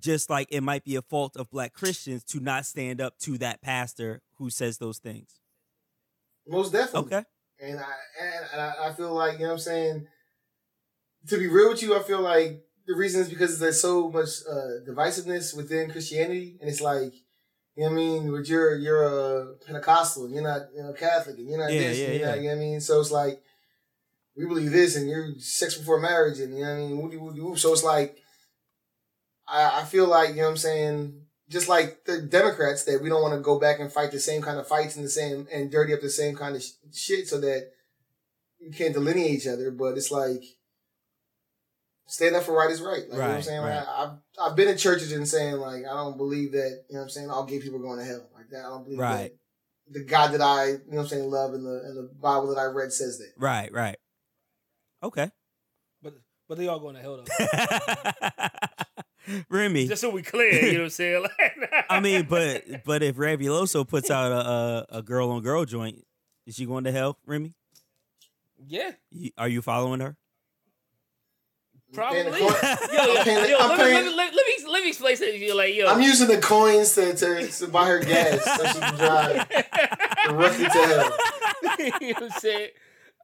Just 0.00 0.28
like 0.28 0.48
it 0.50 0.62
might 0.62 0.84
be 0.84 0.96
a 0.96 1.02
fault 1.02 1.36
of 1.36 1.48
black 1.48 1.72
Christians 1.72 2.24
to 2.24 2.40
not 2.40 2.66
stand 2.66 3.00
up 3.00 3.18
to 3.20 3.38
that 3.38 3.62
pastor 3.62 4.20
who 4.38 4.50
says 4.50 4.78
those 4.78 4.98
things. 4.98 5.40
most 6.48 6.72
definitely. 6.72 7.16
Okay. 7.16 7.26
And 7.60 7.78
I 7.78 7.92
and, 8.20 8.72
I 8.82 8.92
feel 8.94 9.14
like 9.14 9.34
you 9.34 9.40
know 9.40 9.50
what 9.50 9.52
I'm 9.52 9.58
saying. 9.60 10.06
To 11.28 11.38
be 11.38 11.46
real 11.46 11.70
with 11.70 11.82
you, 11.84 11.96
I 11.96 12.02
feel 12.02 12.20
like 12.20 12.64
the 12.84 12.96
reason 12.96 13.20
is 13.20 13.28
because 13.28 13.60
there's 13.60 13.80
so 13.80 14.10
much 14.10 14.40
uh, 14.50 14.82
divisiveness 14.84 15.56
within 15.56 15.90
Christianity, 15.90 16.58
and 16.60 16.68
it's 16.68 16.80
like. 16.80 17.12
You 17.74 17.84
know 17.84 17.90
what 17.90 17.92
I 17.92 17.96
mean? 17.96 18.30
But 18.30 18.48
you're 18.48 18.74
you're 18.76 19.02
a 19.04 19.54
Pentecostal, 19.66 20.28
you're 20.28 20.42
not 20.42 20.62
you 20.74 20.82
know 20.82 20.92
Catholic, 20.92 21.38
and 21.38 21.48
you're 21.48 21.58
not 21.58 21.72
Yeah, 21.72 21.80
this, 21.80 21.98
yeah, 21.98 22.06
you're 22.08 22.14
yeah. 22.20 22.26
not, 22.26 22.36
you 22.36 22.42
know 22.42 22.48
what 22.48 22.56
I 22.56 22.66
mean? 22.66 22.80
So 22.80 23.00
it's 23.00 23.10
like 23.10 23.42
we 24.36 24.46
believe 24.46 24.72
this, 24.72 24.96
and 24.96 25.08
you're 25.08 25.28
sex 25.38 25.76
before 25.76 26.00
marriage, 26.00 26.38
and 26.40 26.56
you 26.56 26.64
know 26.64 26.70
what 26.70 26.76
I 26.76 26.86
mean? 26.86 26.98
Woody, 26.98 27.16
woody, 27.16 27.40
woo. 27.40 27.56
So 27.56 27.72
it's 27.72 27.84
like 27.84 28.18
I, 29.48 29.80
I 29.80 29.84
feel 29.84 30.06
like 30.06 30.30
you 30.30 30.36
know 30.36 30.42
what 30.44 30.50
I'm 30.50 30.56
saying. 30.58 31.18
Just 31.48 31.68
like 31.68 32.04
the 32.06 32.22
Democrats, 32.22 32.84
that 32.84 33.02
we 33.02 33.10
don't 33.10 33.20
want 33.20 33.34
to 33.34 33.40
go 33.40 33.58
back 33.58 33.78
and 33.78 33.92
fight 33.92 34.10
the 34.10 34.20
same 34.20 34.40
kind 34.40 34.58
of 34.58 34.66
fights 34.66 34.96
and 34.96 35.04
the 35.04 35.10
same 35.10 35.46
and 35.52 35.70
dirty 35.70 35.92
up 35.92 36.00
the 36.00 36.08
same 36.08 36.34
kind 36.34 36.56
of 36.56 36.62
sh- 36.62 36.70
shit, 36.94 37.28
so 37.28 37.40
that 37.40 37.70
you 38.58 38.70
can't 38.70 38.94
delineate 38.94 39.32
each 39.32 39.46
other. 39.46 39.70
But 39.70 39.98
it's 39.98 40.10
like 40.10 40.42
stand 42.06 42.36
up 42.36 42.42
for 42.44 42.52
right 42.56 42.70
is 42.70 42.80
right. 42.82 43.00
Like 43.08 43.10
you 43.10 43.16
know 43.16 43.18
what 43.20 43.28
I'm 43.28 43.34
Right, 43.34 43.44
saying. 43.44 43.62
right. 43.62 43.74
Like, 43.76 43.88
I, 43.88 44.02
I've 44.04 44.10
I've 44.50 44.56
been 44.56 44.68
in 44.68 44.76
churches 44.76 45.12
and 45.12 45.26
saying 45.28 45.56
like 45.56 45.84
I 45.84 45.94
don't 45.94 46.16
believe 46.16 46.52
that 46.52 46.84
you 46.88 46.94
know 46.94 47.00
what 47.00 47.04
I'm 47.04 47.10
saying 47.10 47.30
all 47.30 47.44
gay 47.44 47.58
people 47.60 47.78
are 47.78 47.82
going 47.82 47.98
to 47.98 48.04
hell 48.04 48.28
like 48.34 48.48
that. 48.50 48.64
I 48.64 48.68
don't 48.68 48.84
believe 48.84 48.98
Right. 49.00 49.32
that 49.88 49.98
the 50.00 50.04
God 50.04 50.32
that 50.32 50.40
I 50.40 50.66
you 50.66 50.72
know 50.72 50.78
what 50.88 51.02
I'm 51.02 51.08
saying 51.08 51.30
love 51.30 51.54
and 51.54 51.64
the 51.66 51.82
and 51.84 51.96
the 51.96 52.10
Bible 52.20 52.48
that 52.54 52.58
I 52.60 52.64
read 52.64 52.92
says 52.92 53.18
that. 53.18 53.32
Right, 53.36 53.72
right. 53.72 53.96
Okay. 55.02 55.30
But 56.02 56.14
but 56.48 56.58
they 56.58 56.68
all 56.68 56.80
going 56.80 56.94
to 56.96 57.00
hell 57.02 57.18
though. 57.24 57.24
Remy. 59.50 59.86
Just 59.86 60.00
so 60.00 60.10
we 60.10 60.22
clear, 60.22 60.52
you 60.66 60.72
know 60.72 60.78
what 60.80 60.84
I'm 60.84 60.90
saying? 60.90 61.26
I 61.90 62.00
mean, 62.00 62.26
but 62.28 62.64
but 62.84 63.02
if 63.02 63.16
Ravuloso 63.16 63.86
puts 63.86 64.10
out 64.10 64.32
a, 64.32 64.36
a, 64.94 64.98
a 64.98 65.02
girl 65.02 65.30
on 65.30 65.42
girl 65.42 65.64
joint, 65.64 66.04
is 66.46 66.56
she 66.56 66.66
going 66.66 66.84
to 66.84 66.92
hell, 66.92 67.18
Remy? 67.26 67.52
yeah, 68.66 68.92
Are 69.38 69.48
you 69.48 69.62
following 69.62 70.00
her? 70.00 70.16
Probably. 71.92 72.18
Yo, 72.20 72.28
yo, 72.30 72.46
I'm 72.46 73.24
paying 73.24 73.50
yo, 73.50 73.58
I'm 73.58 73.68
let, 73.70 73.78
me, 73.78 73.84
paying- 73.84 73.94
let, 73.94 74.04
me, 74.04 74.16
let, 74.16 74.32
me 74.34 74.64
let 74.68 74.82
me 74.82 74.88
explain 74.88 75.16
something 75.16 75.40
you. 75.40 75.56
Like, 75.56 75.74
yo, 75.74 75.86
I'm 75.88 76.00
using 76.02 76.28
the 76.28 76.38
coins 76.38 76.94
to, 76.94 77.14
to, 77.14 77.46
to 77.48 77.66
buy 77.68 77.86
her 77.86 78.00
gas 78.00 78.44
so 78.44 78.66
she 78.66 78.78
can 78.78 78.94
drive 78.96 79.48
directly 80.28 80.64
to 80.64 80.70
hell. 80.70 81.12
you 82.00 82.14
know 82.14 82.20
what 82.20 82.22
I'm 82.22 82.30
saying? 82.40 82.68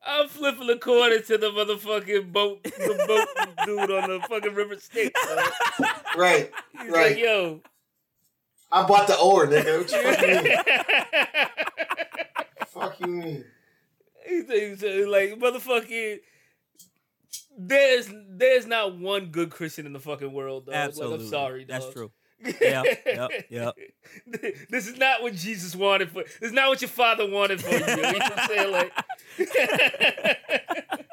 I'm 0.06 0.28
flipping 0.28 0.66
the 0.68 0.76
quarter 0.76 1.20
to 1.20 1.38
the 1.38 1.50
motherfucking 1.50 2.32
boat, 2.32 2.62
the 2.62 3.04
boat 3.06 3.28
dude 3.66 3.90
on 3.90 4.08
the 4.08 4.20
fucking 4.28 4.54
river 4.54 4.76
Styx. 4.78 5.10
dog. 5.26 5.88
Right, 6.16 6.50
He's 6.80 6.90
right. 6.90 7.10
like, 7.12 7.18
yo. 7.18 7.60
I 8.70 8.86
bought 8.86 9.06
the 9.06 9.18
oar, 9.18 9.46
nigga. 9.46 9.78
What 9.78 9.90
you 9.92 10.02
fuck 10.02 10.20
you 10.20 10.26
mean? 10.42 10.56
fuck 12.68 13.00
you 13.00 13.06
mean? 13.06 13.44
He 14.26 14.42
thinks 14.42 14.82
uh, 14.82 15.06
like 15.08 15.38
motherfucking. 15.38 16.18
There's 17.60 18.08
there's 18.28 18.66
not 18.66 18.96
one 18.96 19.26
good 19.26 19.50
Christian 19.50 19.84
in 19.84 19.92
the 19.92 19.98
fucking 19.98 20.32
world, 20.32 20.66
dog. 20.66 20.74
Absolutely. 20.76 21.16
Like, 21.16 21.24
I'm 21.24 21.30
sorry, 21.30 21.64
dog. 21.64 21.80
That's 21.80 21.92
true. 21.92 22.10
Yep, 22.60 22.84
yep, 23.04 23.30
yep. 23.50 23.74
This 24.70 24.86
is 24.86 24.96
not 24.96 25.22
what 25.22 25.34
Jesus 25.34 25.74
wanted 25.74 26.08
for. 26.10 26.22
This 26.22 26.50
is 26.50 26.52
not 26.52 26.68
what 26.68 26.80
your 26.80 26.88
father 26.88 27.28
wanted 27.28 27.60
for 27.60 27.70
you. 27.74 27.80
You 27.80 27.96
know 27.96 28.12
what 28.12 28.38
I'm 28.38 28.48
saying? 28.48 28.72
Like, 28.72 28.92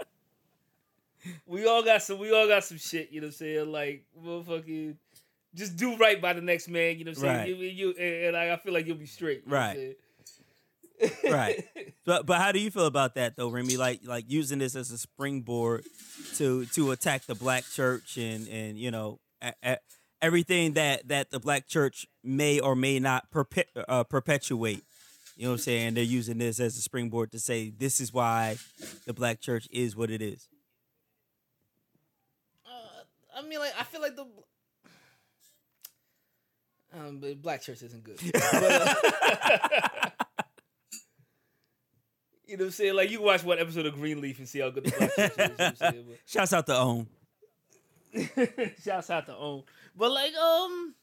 we 1.47 1.65
all 1.65 1.81
got 1.83 2.03
some. 2.03 2.19
We 2.19 2.31
all 2.31 2.47
got 2.47 2.63
some 2.63 2.77
shit. 2.77 3.11
You 3.11 3.21
know 3.21 3.25
what 3.27 3.33
I'm 3.33 3.37
saying? 3.37 3.71
Like, 3.71 4.05
motherfucking, 4.23 4.97
just 5.55 5.75
do 5.75 5.97
right 5.97 6.21
by 6.21 6.33
the 6.33 6.41
next 6.41 6.67
man. 6.69 6.99
You 6.99 7.05
know 7.05 7.11
what 7.11 7.17
I'm 7.17 7.21
saying? 7.23 7.37
Right. 7.37 7.49
You, 7.49 7.55
you, 7.55 7.89
and, 7.97 8.25
and 8.27 8.37
I, 8.37 8.53
I 8.53 8.57
feel 8.57 8.73
like 8.73 8.85
you'll 8.85 8.97
be 8.97 9.07
straight. 9.07 9.43
you 9.45 9.51
know 9.51 9.57
what 9.57 9.63
I'm 9.63 9.95
Right. 11.23 11.23
right. 11.31 11.93
But 12.05 12.25
but 12.25 12.39
how 12.39 12.51
do 12.51 12.59
you 12.59 12.69
feel 12.71 12.85
about 12.85 13.15
that 13.15 13.35
though, 13.35 13.49
Remy? 13.49 13.77
Like 13.77 14.01
like 14.05 14.25
using 14.27 14.59
this 14.59 14.75
as 14.75 14.91
a 14.91 14.97
springboard 14.97 15.85
to 16.37 16.65
to 16.67 16.91
attack 16.91 17.25
the 17.25 17.35
black 17.35 17.63
church 17.65 18.17
and 18.17 18.47
and 18.47 18.77
you 18.77 18.91
know 18.91 19.19
a, 19.41 19.53
a, 19.63 19.77
everything 20.21 20.73
that 20.73 21.07
that 21.07 21.31
the 21.31 21.39
black 21.39 21.67
church 21.67 22.05
may 22.23 22.59
or 22.59 22.75
may 22.75 22.99
not 22.99 23.31
perpe- 23.31 23.65
uh, 23.87 24.03
perpetuate. 24.03 24.83
You 25.37 25.45
know 25.45 25.51
what 25.51 25.55
I'm 25.55 25.63
saying? 25.63 25.93
They're 25.95 26.03
using 26.03 26.37
this 26.37 26.59
as 26.59 26.77
a 26.77 26.81
springboard 26.81 27.31
to 27.33 27.39
say 27.39 27.69
this 27.69 27.99
is 27.99 28.13
why 28.13 28.57
the 29.05 29.13
black 29.13 29.41
church 29.41 29.67
is 29.69 29.95
what 29.95 30.09
it 30.09 30.21
is. 30.21 30.47
Uh, 32.65 33.39
I 33.39 33.41
mean, 33.41 33.59
like 33.59 33.73
I 33.77 33.83
feel 33.83 34.01
like 34.01 34.15
the 34.15 34.25
um, 36.93 37.19
but 37.19 37.41
black 37.41 37.61
church 37.61 37.81
isn't 37.83 38.03
good. 38.03 38.19
But, 38.31 38.63
uh, 38.63 40.24
you 42.47 42.57
know 42.57 42.63
what 42.63 42.67
I'm 42.67 42.71
saying? 42.71 42.95
Like 42.95 43.09
you 43.11 43.17
can 43.17 43.25
watch 43.25 43.43
one 43.43 43.59
episode 43.59 43.85
of 43.85 43.93
Greenleaf 43.95 44.39
and 44.39 44.47
see 44.47 44.59
how 44.59 44.69
good 44.69 44.85
the 44.85 44.91
black 44.91 45.11
is. 45.17 45.17
You 45.17 45.43
know 45.47 45.53
what 45.55 45.61
I'm 45.61 45.75
saying? 45.75 46.05
Shouts 46.25 46.53
out 46.53 46.65
to 46.67 46.77
Own. 46.77 47.07
Shouts 48.83 49.09
out 49.09 49.25
to 49.27 49.35
Own. 49.35 49.63
But 49.95 50.11
like, 50.11 50.33
um, 50.35 50.95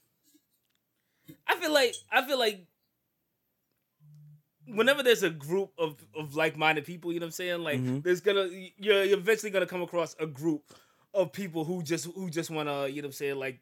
I 1.47 1.57
feel 1.57 1.73
like 1.73 1.95
I 2.11 2.25
feel 2.27 2.39
like 2.39 2.67
whenever 4.67 5.03
there's 5.03 5.23
a 5.23 5.31
group 5.31 5.71
of, 5.79 5.97
of 6.17 6.35
like-minded 6.35 6.85
people, 6.85 7.13
you 7.13 7.21
know 7.21 7.25
what 7.25 7.29
I'm 7.29 7.33
saying? 7.33 7.63
Like 7.63 7.81
Mhm. 7.81 8.03
there's 8.03 8.21
gonna 8.21 8.49
you're, 8.77 9.05
you're 9.05 9.19
eventually 9.19 9.51
gonna 9.51 9.67
come 9.67 9.83
across 9.83 10.15
a 10.19 10.27
group 10.27 10.63
of 11.15 11.33
people 11.33 11.65
who 11.65 11.83
just 11.83 12.07
who 12.07 12.31
just 12.31 12.51
wanna, 12.51 12.87
you 12.89 13.03
know 13.03 13.07
what 13.07 13.11
I'm 13.11 13.13
saying, 13.13 13.37
like 13.37 13.61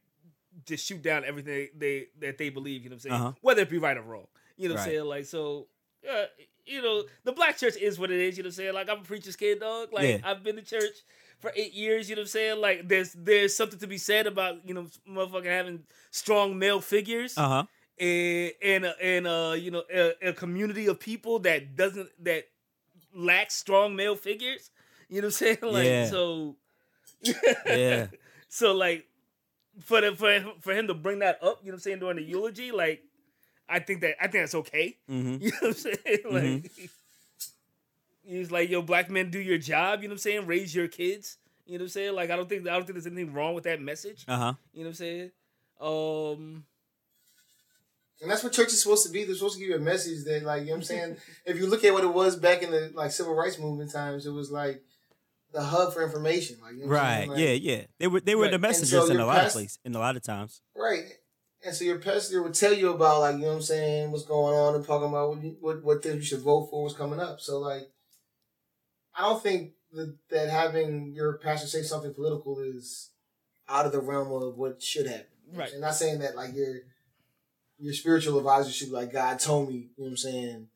just 0.66 0.85
shoot 0.87 1.03
down 1.03 1.24
everything 1.24 1.68
they 1.76 2.09
that 2.20 2.39
they 2.39 2.51
believe, 2.51 2.83
you 2.85 2.91
know 2.91 2.95
what 2.95 3.05
I'm 3.07 3.11
saying? 3.11 3.14
Uh-huh. 3.22 3.33
Whether 3.41 3.62
it 3.62 3.70
be 3.70 3.78
right 3.78 3.97
or 3.97 4.03
wrong. 4.03 4.26
You 4.57 4.68
know 4.68 4.74
what 4.74 4.83
I'm 4.83 4.87
saying? 4.89 5.05
Like 5.05 5.24
so 5.24 5.68
uh, 6.09 6.24
you 6.70 6.82
know, 6.82 7.04
the 7.24 7.32
black 7.32 7.58
church 7.58 7.76
is 7.76 7.98
what 7.98 8.10
it 8.10 8.20
is, 8.20 8.36
you 8.36 8.42
know 8.42 8.48
what 8.48 8.52
I'm 8.52 8.56
saying? 8.56 8.74
Like 8.74 8.88
I'm 8.88 8.98
a 9.00 9.02
preacher's 9.02 9.36
kid, 9.36 9.60
dog. 9.60 9.92
Like 9.92 10.08
Yeah. 10.08 10.18
I've 10.30 10.42
been 10.42 10.56
to 10.56 10.62
church 10.62 10.94
for 11.40 11.52
eight 11.56 11.72
years, 11.74 12.08
you 12.08 12.16
know 12.16 12.20
what 12.20 12.24
I'm 12.24 12.28
saying? 12.28 12.60
Like 12.60 12.88
there's 12.88 13.12
there's 13.12 13.54
something 13.56 13.78
to 13.80 13.86
be 13.86 13.98
said 13.98 14.26
about, 14.26 14.66
you 14.66 14.74
know, 14.74 14.86
motherfucking 15.08 15.44
having 15.46 15.84
strong 16.10 16.58
male 16.58 16.80
figures 16.80 17.36
Uh 17.36 17.48
huh. 17.48 17.64
and 17.98 18.52
and 18.62 18.84
uh, 18.84 18.92
and 19.02 19.26
uh 19.26 19.54
you 19.58 19.70
know 19.70 19.82
a, 19.92 20.28
a 20.28 20.32
community 20.32 20.86
of 20.86 21.00
people 21.00 21.38
that 21.40 21.76
doesn't 21.76 22.08
that 22.24 22.44
lacks 23.14 23.54
strong 23.54 23.96
male 23.96 24.16
figures. 24.16 24.70
You 25.08 25.22
know 25.22 25.26
what 25.28 25.40
I'm 25.42 25.58
saying? 25.58 25.58
Like 25.62 25.84
Yeah. 25.86 26.06
so 26.10 26.56
Yeah. 27.66 28.06
so 28.48 28.72
like 28.74 29.06
for 29.84 30.00
the, 30.00 30.14
for 30.14 30.30
him- 30.32 30.52
for 30.60 30.72
him 30.74 30.86
to 30.88 30.94
bring 30.94 31.20
that 31.20 31.42
up, 31.42 31.60
you 31.62 31.70
know 31.70 31.74
what 31.74 31.74
I'm 31.74 31.80
saying 31.80 31.98
during 32.00 32.16
the 32.16 32.22
eulogy, 32.22 32.70
like 32.70 33.02
I 33.70 33.78
think 33.78 34.00
that 34.02 34.16
I 34.20 34.26
think 34.28 34.42
that's 34.42 34.54
okay. 34.56 34.96
hmm 35.08 35.36
You 35.40 35.50
know 35.50 35.56
what 35.60 35.68
I'm 35.68 35.72
saying? 35.74 36.18
Like 36.30 36.72
he's 38.24 38.50
like, 38.50 38.70
yo, 38.70 38.82
black 38.82 39.10
men 39.10 39.30
do 39.30 39.38
your 39.40 39.58
job, 39.58 40.02
you 40.02 40.08
know 40.08 40.12
what 40.12 40.14
I'm 40.16 40.18
saying? 40.18 40.46
Raise 40.46 40.74
your 40.74 40.88
kids. 40.88 41.36
You 41.66 41.78
know 41.78 41.82
what 41.82 41.86
I'm 41.86 41.88
saying? 41.90 42.14
Like 42.14 42.30
I 42.30 42.36
don't 42.36 42.48
think 42.48 42.62
I 42.66 42.72
don't 42.72 42.82
think 42.86 42.94
there's 42.94 43.06
anything 43.06 43.32
wrong 43.32 43.54
with 43.54 43.64
that 43.64 43.80
message. 43.80 44.24
Uh 44.26 44.36
huh. 44.36 44.52
You 44.72 44.80
know 44.80 44.88
what 44.88 44.90
I'm 44.90 44.94
saying? 44.94 45.30
Um 45.80 46.64
And 48.20 48.30
that's 48.30 48.42
what 48.44 48.52
church 48.52 48.68
is 48.68 48.82
supposed 48.82 49.06
to 49.06 49.12
be. 49.12 49.24
They're 49.24 49.34
supposed 49.34 49.54
to 49.54 49.60
give 49.60 49.70
you 49.70 49.76
a 49.76 49.78
message 49.78 50.24
that, 50.24 50.42
like, 50.42 50.60
you 50.62 50.66
know 50.66 50.72
what 50.72 50.76
I'm 50.78 50.82
saying? 50.82 51.16
if 51.46 51.56
you 51.58 51.66
look 51.68 51.84
at 51.84 51.92
what 51.94 52.04
it 52.04 52.12
was 52.12 52.36
back 52.36 52.62
in 52.62 52.70
the 52.70 52.90
like 52.94 53.12
civil 53.12 53.34
rights 53.34 53.58
movement 53.58 53.92
times, 53.92 54.26
it 54.26 54.30
was 54.32 54.50
like 54.50 54.82
the 55.52 55.62
hub 55.62 55.92
for 55.94 56.02
information. 56.02 56.56
Like, 56.62 56.74
you 56.74 56.82
know 56.84 56.88
Right. 56.90 57.28
Like, 57.28 57.38
yeah. 57.38 57.52
Yeah. 57.52 57.82
They 57.98 58.08
were 58.08 58.20
they 58.20 58.34
were 58.34 58.42
Right. 58.42 58.50
the 58.52 58.58
messengers 58.58 58.90
so 58.90 59.04
in 59.06 59.12
a 59.12 59.14
your 59.20 59.26
lot 59.26 59.36
of 59.38 59.42
past- 59.44 59.54
places. 59.54 59.78
In 59.84 59.94
a 59.94 59.98
lot 59.98 60.16
of 60.16 60.22
times. 60.22 60.60
Right. 60.76 61.04
And 61.64 61.74
so 61.74 61.84
your 61.84 61.98
pastor 61.98 62.42
would 62.42 62.54
tell 62.54 62.72
you 62.72 62.90
about 62.90 63.20
like, 63.20 63.34
you 63.34 63.42
know 63.42 63.48
what 63.48 63.54
I'm 63.56 63.62
saying, 63.62 64.11
what's 64.11 64.24
going 64.24 64.54
on 64.54 64.74
and 64.74 64.84
talking 64.84 65.08
about 65.08 65.28
what 65.28 65.42
you, 65.42 65.56
what, 65.61 65.84
what 65.84 66.02
things 66.02 66.16
you 66.16 66.22
should 66.22 66.40
vote 66.40 66.68
for 66.70 66.84
was 66.84 66.94
coming 66.94 67.20
up. 67.20 67.40
So 67.40 67.58
like 67.58 67.90
I 69.14 69.22
don't 69.22 69.42
think 69.42 69.72
that, 69.92 70.16
that 70.30 70.48
having 70.48 71.12
your 71.14 71.34
pastor 71.38 71.66
say 71.66 71.82
something 71.82 72.14
political 72.14 72.61
is 72.61 73.11
out 73.68 73.86
of 73.86 73.92
the 73.92 74.00
realm 74.00 74.32
of 74.32 74.56
what 74.56 74.82
should 74.82 75.06
happen. 75.06 75.26
Right. 75.52 75.72
And 75.72 75.80
not 75.80 75.94
saying 75.94 76.20
that 76.20 76.36
like 76.36 76.54
your 76.54 76.76
your 77.78 77.92
spiritual 77.92 78.38
advisor 78.38 78.70
should 78.70 78.88
be 78.88 78.94
like 78.94 79.12
God 79.12 79.38
told 79.38 79.68
me, 79.68 79.74
you 79.74 79.80
know 79.98 80.04
what 80.04 80.11
I'm 80.11 80.16
saying, 80.16 80.68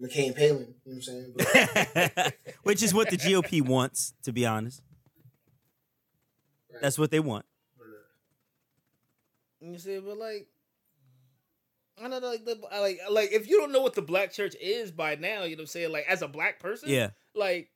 McCain 0.00 0.36
Palin, 0.36 0.74
you 0.84 0.92
know 0.92 0.94
what 0.94 0.94
I'm 0.94 1.02
saying? 1.02 1.34
But, 1.36 2.34
Which 2.62 2.82
is 2.82 2.94
what 2.94 3.10
the 3.10 3.16
GOP 3.16 3.62
wants, 3.62 4.14
to 4.22 4.32
be 4.32 4.46
honest. 4.46 4.82
Right. 6.72 6.82
That's 6.82 6.98
what 6.98 7.10
they 7.10 7.20
want. 7.20 7.44
You 9.60 9.78
see, 9.78 9.98
but 9.98 10.16
like, 10.18 10.48
I 11.98 12.08
don't 12.08 12.22
know, 12.22 12.28
like, 12.28 12.44
the, 12.44 12.60
I 12.72 12.78
like, 12.80 13.00
like, 13.10 13.32
if 13.32 13.48
you 13.48 13.58
don't 13.58 13.72
know 13.72 13.82
what 13.82 13.94
the 13.94 14.02
black 14.02 14.32
church 14.32 14.54
is 14.60 14.92
by 14.92 15.16
now, 15.16 15.42
you 15.42 15.56
know 15.56 15.60
what 15.60 15.62
I'm 15.62 15.66
saying? 15.66 15.92
Like, 15.92 16.04
as 16.08 16.22
a 16.22 16.28
black 16.28 16.60
person, 16.60 16.88
Yeah. 16.90 17.10
like, 17.34 17.70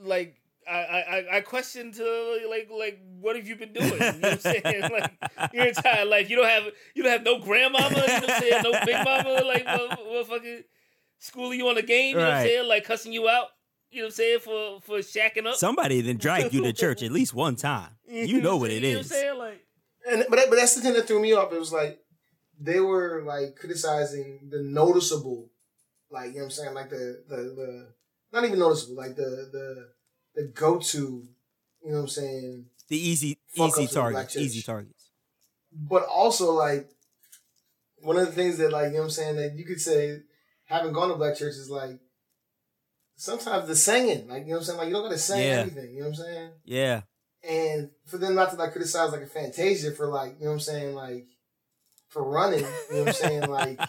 like, 0.00 0.36
I, 0.68 1.24
I, 1.32 1.36
I 1.38 1.40
question 1.40 1.90
to 1.92 2.46
like, 2.48 2.68
like, 2.70 3.00
what 3.18 3.34
have 3.34 3.48
you 3.48 3.56
been 3.56 3.72
doing? 3.72 3.90
You 3.92 3.98
know 3.98 4.06
what 4.20 4.32
I'm 4.32 4.38
saying? 4.38 4.62
Like, 4.92 5.52
your 5.52 5.66
entire 5.66 6.04
life, 6.04 6.30
you 6.30 6.36
don't 6.36 6.48
have, 6.48 6.64
you 6.94 7.02
don't 7.02 7.10
have 7.10 7.24
no 7.24 7.38
grandmama, 7.40 7.88
you 7.88 7.96
know 7.96 8.02
what 8.02 8.30
I'm 8.30 8.40
saying? 8.40 8.62
No 8.62 8.72
big 8.84 9.04
mama, 9.04 9.42
like, 9.44 9.66
motherfucking 9.66 10.64
schooling 11.18 11.58
you 11.58 11.68
on 11.68 11.74
the 11.74 11.82
game, 11.82 12.10
you 12.10 12.16
know 12.22 12.28
what 12.28 12.34
I'm 12.34 12.46
saying? 12.46 12.68
Like, 12.68 12.84
cussing 12.84 13.12
you 13.12 13.28
out, 13.28 13.48
you 13.90 14.02
know 14.02 14.04
what 14.06 14.08
I'm 14.08 14.12
saying? 14.12 14.38
For, 14.40 14.80
for 14.82 14.98
shacking 14.98 15.46
up. 15.46 15.56
Somebody 15.56 16.02
then 16.02 16.18
dragged 16.18 16.54
you 16.54 16.62
to 16.62 16.72
church 16.72 17.02
at 17.02 17.10
least 17.10 17.34
one 17.34 17.56
time. 17.56 17.90
You 18.08 18.40
know 18.40 18.56
what 18.56 18.70
it 18.70 18.82
is. 18.84 18.88
You 18.88 18.90
know 18.90 18.98
what 18.98 19.04
I'm 19.06 19.08
saying? 19.10 19.38
Like, 19.38 19.66
and 20.08 20.24
but 20.30 20.38
but 20.48 20.56
that's 20.56 20.74
the 20.74 20.80
thing 20.80 20.94
that 20.94 21.06
threw 21.06 21.20
me 21.20 21.32
off. 21.32 21.52
It 21.52 21.58
was 21.58 21.72
like 21.72 21.98
they 22.58 22.80
were 22.80 23.22
like 23.26 23.56
criticizing 23.56 24.48
the 24.50 24.62
noticeable, 24.62 25.50
like 26.10 26.28
you 26.28 26.32
know 26.34 26.38
what 26.40 26.44
I'm 26.46 26.50
saying, 26.50 26.74
like 26.74 26.90
the 26.90 27.24
the, 27.28 27.36
the 27.36 27.88
not 28.32 28.44
even 28.44 28.58
noticeable, 28.58 28.96
like 28.96 29.16
the 29.16 29.48
the 29.52 29.88
the 30.34 30.48
go 30.54 30.78
to, 30.78 30.98
you 30.98 31.90
know 31.90 31.96
what 31.96 32.02
I'm 32.02 32.08
saying, 32.08 32.66
The 32.88 32.96
easy 32.96 33.38
easy 33.54 33.62
ups 33.62 33.76
with 33.78 33.90
the 33.90 33.94
black 34.00 34.12
targets. 34.14 34.36
Easy 34.36 34.62
targets. 34.62 35.10
but 35.72 36.04
also 36.04 36.52
like 36.52 36.88
one 38.02 38.16
of 38.16 38.26
the 38.26 38.32
things 38.32 38.58
that 38.58 38.70
like 38.72 38.86
you 38.86 38.92
know 38.92 38.98
what 39.00 39.04
I'm 39.06 39.10
saying 39.10 39.36
that 39.36 39.54
you 39.56 39.64
could 39.64 39.80
say 39.80 40.20
having 40.66 40.92
gone 40.92 41.08
to 41.08 41.16
black 41.16 41.36
church 41.36 41.54
is 41.54 41.68
like 41.70 41.98
sometimes 43.16 43.66
the 43.68 43.76
singing, 43.76 44.28
like 44.28 44.44
you 44.44 44.50
know 44.50 44.54
what 44.54 44.58
I'm 44.60 44.64
saying, 44.64 44.78
like 44.78 44.88
you 44.88 44.94
don't 44.94 45.02
gotta 45.02 45.18
sing 45.18 45.40
Yeah. 45.40 45.54
everything, 45.60 45.94
you 45.94 46.00
know 46.02 46.08
what 46.10 46.18
I'm 46.18 46.24
saying. 46.24 46.50
Yeah. 46.64 47.00
And 47.48 47.90
for 48.06 48.18
them 48.18 48.34
not 48.34 48.50
to 48.50 48.56
like 48.56 48.72
criticize 48.72 49.12
like 49.12 49.22
a 49.22 49.26
Fantasia 49.26 49.92
for 49.92 50.06
like 50.08 50.34
you 50.38 50.44
know 50.44 50.50
what 50.50 50.54
I'm 50.54 50.60
saying 50.60 50.94
like 50.94 51.26
for 52.08 52.22
running, 52.24 52.60
you 52.60 52.96
know 52.96 52.98
what 53.04 53.08
I'm 53.08 53.12
saying 53.14 53.46
like 53.48 53.80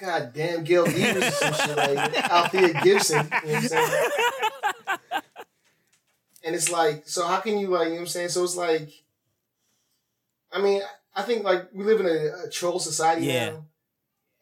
God 0.00 0.32
damn 0.34 0.64
Gail 0.64 0.84
Devers 0.84 1.22
or 1.24 1.30
some 1.30 1.54
shit 1.54 1.76
like 1.76 2.30
Althea 2.30 2.82
Gibson, 2.82 3.30
you 3.44 3.48
know 3.48 3.54
what 3.54 3.62
I'm 3.62 3.68
saying? 3.68 4.10
And 6.44 6.56
it's 6.56 6.70
like, 6.72 7.06
so 7.06 7.24
how 7.26 7.38
can 7.38 7.56
you 7.58 7.68
like, 7.68 7.84
you 7.84 7.90
know 7.90 7.94
what 7.96 8.00
I'm 8.00 8.06
saying? 8.08 8.30
So 8.30 8.42
it's 8.42 8.56
like, 8.56 8.90
I 10.52 10.60
mean, 10.60 10.82
I 11.14 11.22
think 11.22 11.44
like 11.44 11.68
we 11.72 11.84
live 11.84 12.00
in 12.00 12.06
a, 12.06 12.46
a 12.46 12.50
troll 12.50 12.80
society 12.80 13.26
Yeah. 13.26 13.50
now, 13.50 13.64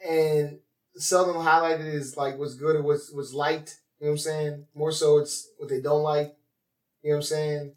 and 0.08 0.58
seldom 0.96 1.36
highlighted 1.36 1.84
is 1.92 2.16
like 2.16 2.38
what's 2.38 2.54
good 2.54 2.76
or 2.76 2.82
what's 2.82 3.12
what's 3.12 3.34
liked. 3.34 3.80
You 4.00 4.06
know 4.06 4.12
what 4.12 4.14
I'm 4.14 4.18
saying? 4.18 4.66
More 4.74 4.92
so, 4.92 5.18
it's 5.18 5.50
what 5.58 5.68
they 5.68 5.82
don't 5.82 6.02
like. 6.02 6.34
You 7.02 7.10
know 7.10 7.16
what 7.16 7.18
I'm 7.18 7.22
saying? 7.22 7.72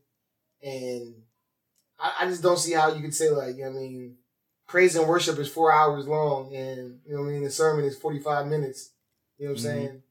And 0.63 1.15
I, 1.99 2.13
I 2.21 2.25
just 2.27 2.41
don't 2.43 2.57
see 2.59 2.73
how 2.73 2.93
you 2.93 3.01
could 3.01 3.13
say 3.15 3.29
like, 3.29 3.55
I 3.65 3.69
mean, 3.69 4.15
praise 4.67 4.95
and 4.95 5.07
worship 5.07 5.37
is 5.39 5.49
four 5.51 5.71
hours 5.71 6.07
long, 6.07 6.55
and 6.55 6.99
you 7.05 7.15
know 7.15 7.21
what 7.21 7.29
I 7.29 7.31
mean. 7.31 7.43
The 7.43 7.51
sermon 7.51 7.85
is 7.85 7.97
45 7.97 8.47
minutes. 8.47 8.91
You 9.37 9.45
know 9.47 9.51
what 9.53 9.59
I'm 9.59 9.65
Mhm. 9.65 9.69
saying? 9.69 10.03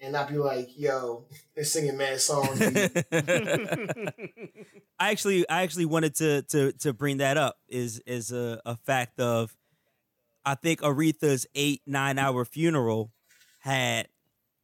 And 0.00 0.12
not 0.12 0.28
be 0.28 0.38
like, 0.38 0.70
yo, 0.78 1.24
they're 1.54 1.64
singing 1.64 1.96
mad 1.96 2.20
songs. 2.20 2.60
I 5.00 5.10
actually 5.10 5.48
I 5.48 5.62
actually 5.62 5.86
wanted 5.86 6.14
to 6.16 6.42
to 6.42 6.72
to 6.72 6.92
bring 6.92 7.18
that 7.18 7.36
up 7.36 7.56
is 7.68 8.00
is 8.06 8.32
a, 8.32 8.60
a 8.66 8.76
fact 8.76 9.20
of 9.20 9.56
I 10.44 10.54
think 10.54 10.80
Aretha's 10.80 11.46
eight 11.54 11.82
nine 11.86 12.18
hour 12.18 12.44
funeral 12.44 13.12
had 13.60 14.08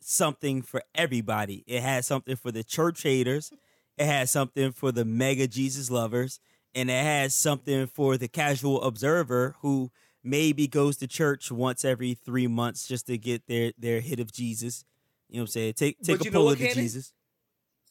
something 0.05 0.61
for 0.61 0.83
everybody. 0.95 1.65
It 1.67 1.83
had 1.83 2.05
something 2.05 2.37
for 2.37 2.53
the 2.53 2.63
church 2.63 3.03
haters. 3.03 3.51
It 3.97 4.05
had 4.05 4.29
something 4.29 4.73
for 4.73 4.93
the 4.93 5.05
mega 5.05 5.47
Jesus 5.47 5.91
lovers, 5.91 6.41
and 6.75 6.91
it 6.91 7.03
has 7.03 7.35
something 7.35 7.87
for 7.87 8.19
the 8.19 8.29
casual 8.29 8.83
observer 8.83 9.57
who 9.61 9.91
maybe 10.23 10.67
goes 10.67 10.97
to 10.99 11.07
church 11.07 11.51
once 11.51 11.85
every 11.85 12.15
three 12.15 12.47
months 12.47 12.87
just 12.87 13.07
to 13.07 13.17
get 13.17 13.47
their 13.47 13.73
their 13.79 14.01
hit 14.01 14.21
of 14.21 14.31
Jesus. 14.31 14.85
You 15.29 15.37
know 15.37 15.43
what 15.43 15.49
I'm 15.49 15.53
saying? 15.53 15.73
Take 15.75 15.99
take 16.03 16.19
But 16.19 16.21
a 16.21 16.25
you 16.25 16.31
know 16.33 16.39
pull 16.41 16.51
of 16.51 16.59
the 16.59 16.69
Jesus. 16.69 17.13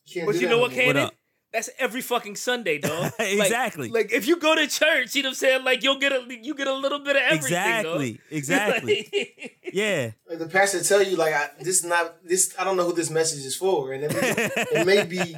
Can't 0.08 0.28
But 0.28 0.36
you 0.36 0.50
know 0.50 0.60
what, 0.60 0.72
no 0.72 0.78
more. 0.78 0.88
What 0.88 0.98
up? 0.98 1.14
That's 1.54 1.70
every 1.78 2.02
fucking 2.02 2.36
Sunday, 2.36 2.80
dog. 2.80 3.12
Exactly. 3.20 3.90
Like, 3.90 4.12
if 4.12 4.28
you 4.28 4.38
go 4.38 4.56
to 4.56 4.68
church, 4.68 5.14
you 5.16 5.22
know 5.22 5.28
what 5.28 5.32
I'm 5.32 5.36
saying? 5.36 5.64
Like 5.64 5.84
you'll 5.84 6.00
get 6.00 6.12
a 6.12 6.26
you 6.42 6.56
get 6.56 6.68
a 6.68 6.74
little 6.74 7.00
bit 7.00 7.16
of 7.16 7.22
everything. 7.22 7.46
Exactly. 7.46 8.12
dog. 8.14 8.22
Exactly. 8.32 9.10
Like- 9.14 9.60
yeah. 9.72 10.12
Like 10.28 10.40
the 10.40 10.48
pastor 10.48 10.84
tell 10.84 11.04
you, 11.04 11.16
like 11.16 11.34
I, 11.34 11.50
this 11.60 11.78
is 11.80 11.86
not 11.86 12.16
this. 12.28 12.56
I 12.58 12.64
don't 12.64 12.76
know 12.76 12.86
who 12.86 12.94
this 12.94 13.10
message 13.12 13.46
is 13.46 13.56
for, 13.56 13.94
and 13.94 14.04
it 14.04 14.14
may, 14.14 14.80
it 14.80 14.86
may 14.86 15.04
be 15.06 15.36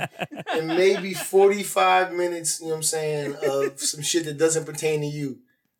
it 0.57 0.66
may 0.66 0.99
be 1.01 1.13
forty 1.13 1.63
five 1.63 2.13
minutes. 2.13 2.59
You 2.61 2.68
know 2.68 2.72
what 2.72 2.78
I'm 2.78 2.84
saying 2.84 3.36
of 3.47 3.80
some 3.80 4.01
shit 4.01 4.26
that 4.26 4.38
doesn't 4.38 4.66
pertain 4.66 5.01
to 5.01 5.07
you, 5.07 5.39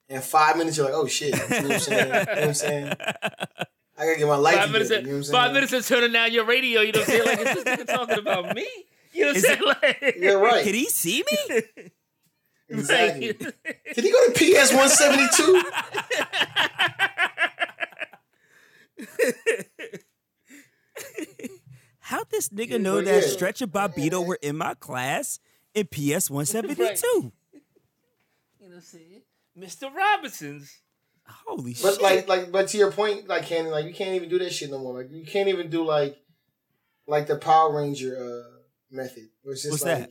and 0.10 0.22
five 0.24 0.58
minutes 0.58 0.76
you're 0.78 0.86
like, 0.86 0.96
oh 0.96 1.08
shit. 1.08 1.34
You 1.34 1.40
know 1.40 1.64
what 1.68 1.72
I'm 1.74 1.80
saying? 1.80 2.08
You 2.08 2.12
know 2.14 2.20
what 2.20 2.44
I'm 2.44 2.54
saying? 2.54 2.94
I 3.98 4.06
gotta 4.06 4.18
get 4.18 4.28
my 4.28 4.36
life 4.36 4.56
five 4.58 4.72
minutes, 4.72 4.90
together. 4.90 5.10
of, 5.10 5.26
You 5.26 5.32
know 5.32 5.38
five 5.38 5.54
minutes 5.54 5.72
of 5.74 5.88
turning 5.88 6.12
down 6.12 6.34
your 6.34 6.46
radio. 6.46 6.82
You 6.82 6.92
know 6.92 7.00
what 7.00 7.10
I'm 7.10 7.16
saying? 7.16 7.26
Like 7.26 7.40
is 7.58 7.64
this 7.64 7.78
nigga 7.78 7.88
talking 7.88 8.20
about 8.20 8.54
me? 8.56 8.68
You 9.16 9.22
know 9.22 9.28
what 9.28 9.36
I'm 9.38 9.42
saying? 9.42 9.62
Like, 9.66 10.16
Yeah, 10.20 10.32
right. 10.34 10.64
Can 10.64 10.74
he 10.74 10.86
see 10.86 11.24
me? 11.32 11.62
Exactly. 12.68 13.28
like- 13.28 13.94
Did 13.94 14.04
he 14.04 14.12
go 14.12 14.28
to 14.28 14.32
PS 14.34 14.74
one 14.74 14.90
seventy 14.90 15.28
two? 15.36 15.62
How'd 22.00 22.30
this 22.30 22.50
nigga 22.50 22.72
Yeah, 22.72 22.78
know 22.78 23.02
that 23.02 23.24
yeah. 23.24 23.30
Stretch 23.30 23.62
and 23.62 23.72
Bobbito 23.72 24.26
were 24.26 24.38
in 24.42 24.58
my 24.58 24.76
class 24.76 25.40
in 25.74 25.88
PS 25.88 26.30
172? 26.30 27.08
You 27.08 27.22
know 27.24 27.32
what 28.60 28.76
I'm 28.76 28.82
saying? 28.82 29.22
Mr. 29.58 29.94
Robinson's. 29.94 30.82
Holy 31.28 31.76
But 31.82 31.94
shit. 31.96 32.02
like, 32.04 32.28
like, 32.28 32.52
but 32.52 32.68
to 32.70 32.78
your 32.78 32.92
point, 32.92 33.28
like, 33.28 33.48
Cannon, 33.48 33.72
like, 33.72 33.86
you 33.86 33.94
can't 33.96 34.14
even 34.14 34.30
do 34.30 34.38
that 34.38 34.54
shit 34.54 34.70
no 34.70 34.78
more. 34.78 35.02
Like, 35.02 35.12
you 35.12 35.26
can't 35.26 35.50
even 35.50 35.72
do 35.72 35.84
like, 35.84 36.18
like 37.08 37.26
the 37.26 37.38
Power 37.38 37.76
Ranger 37.76 38.16
uh 38.16 38.55
method. 38.96 39.28
Where 39.44 39.54
it's 39.54 39.64
just 39.64 39.72
What's 39.74 39.84
like, 39.86 39.98
that? 40.00 40.10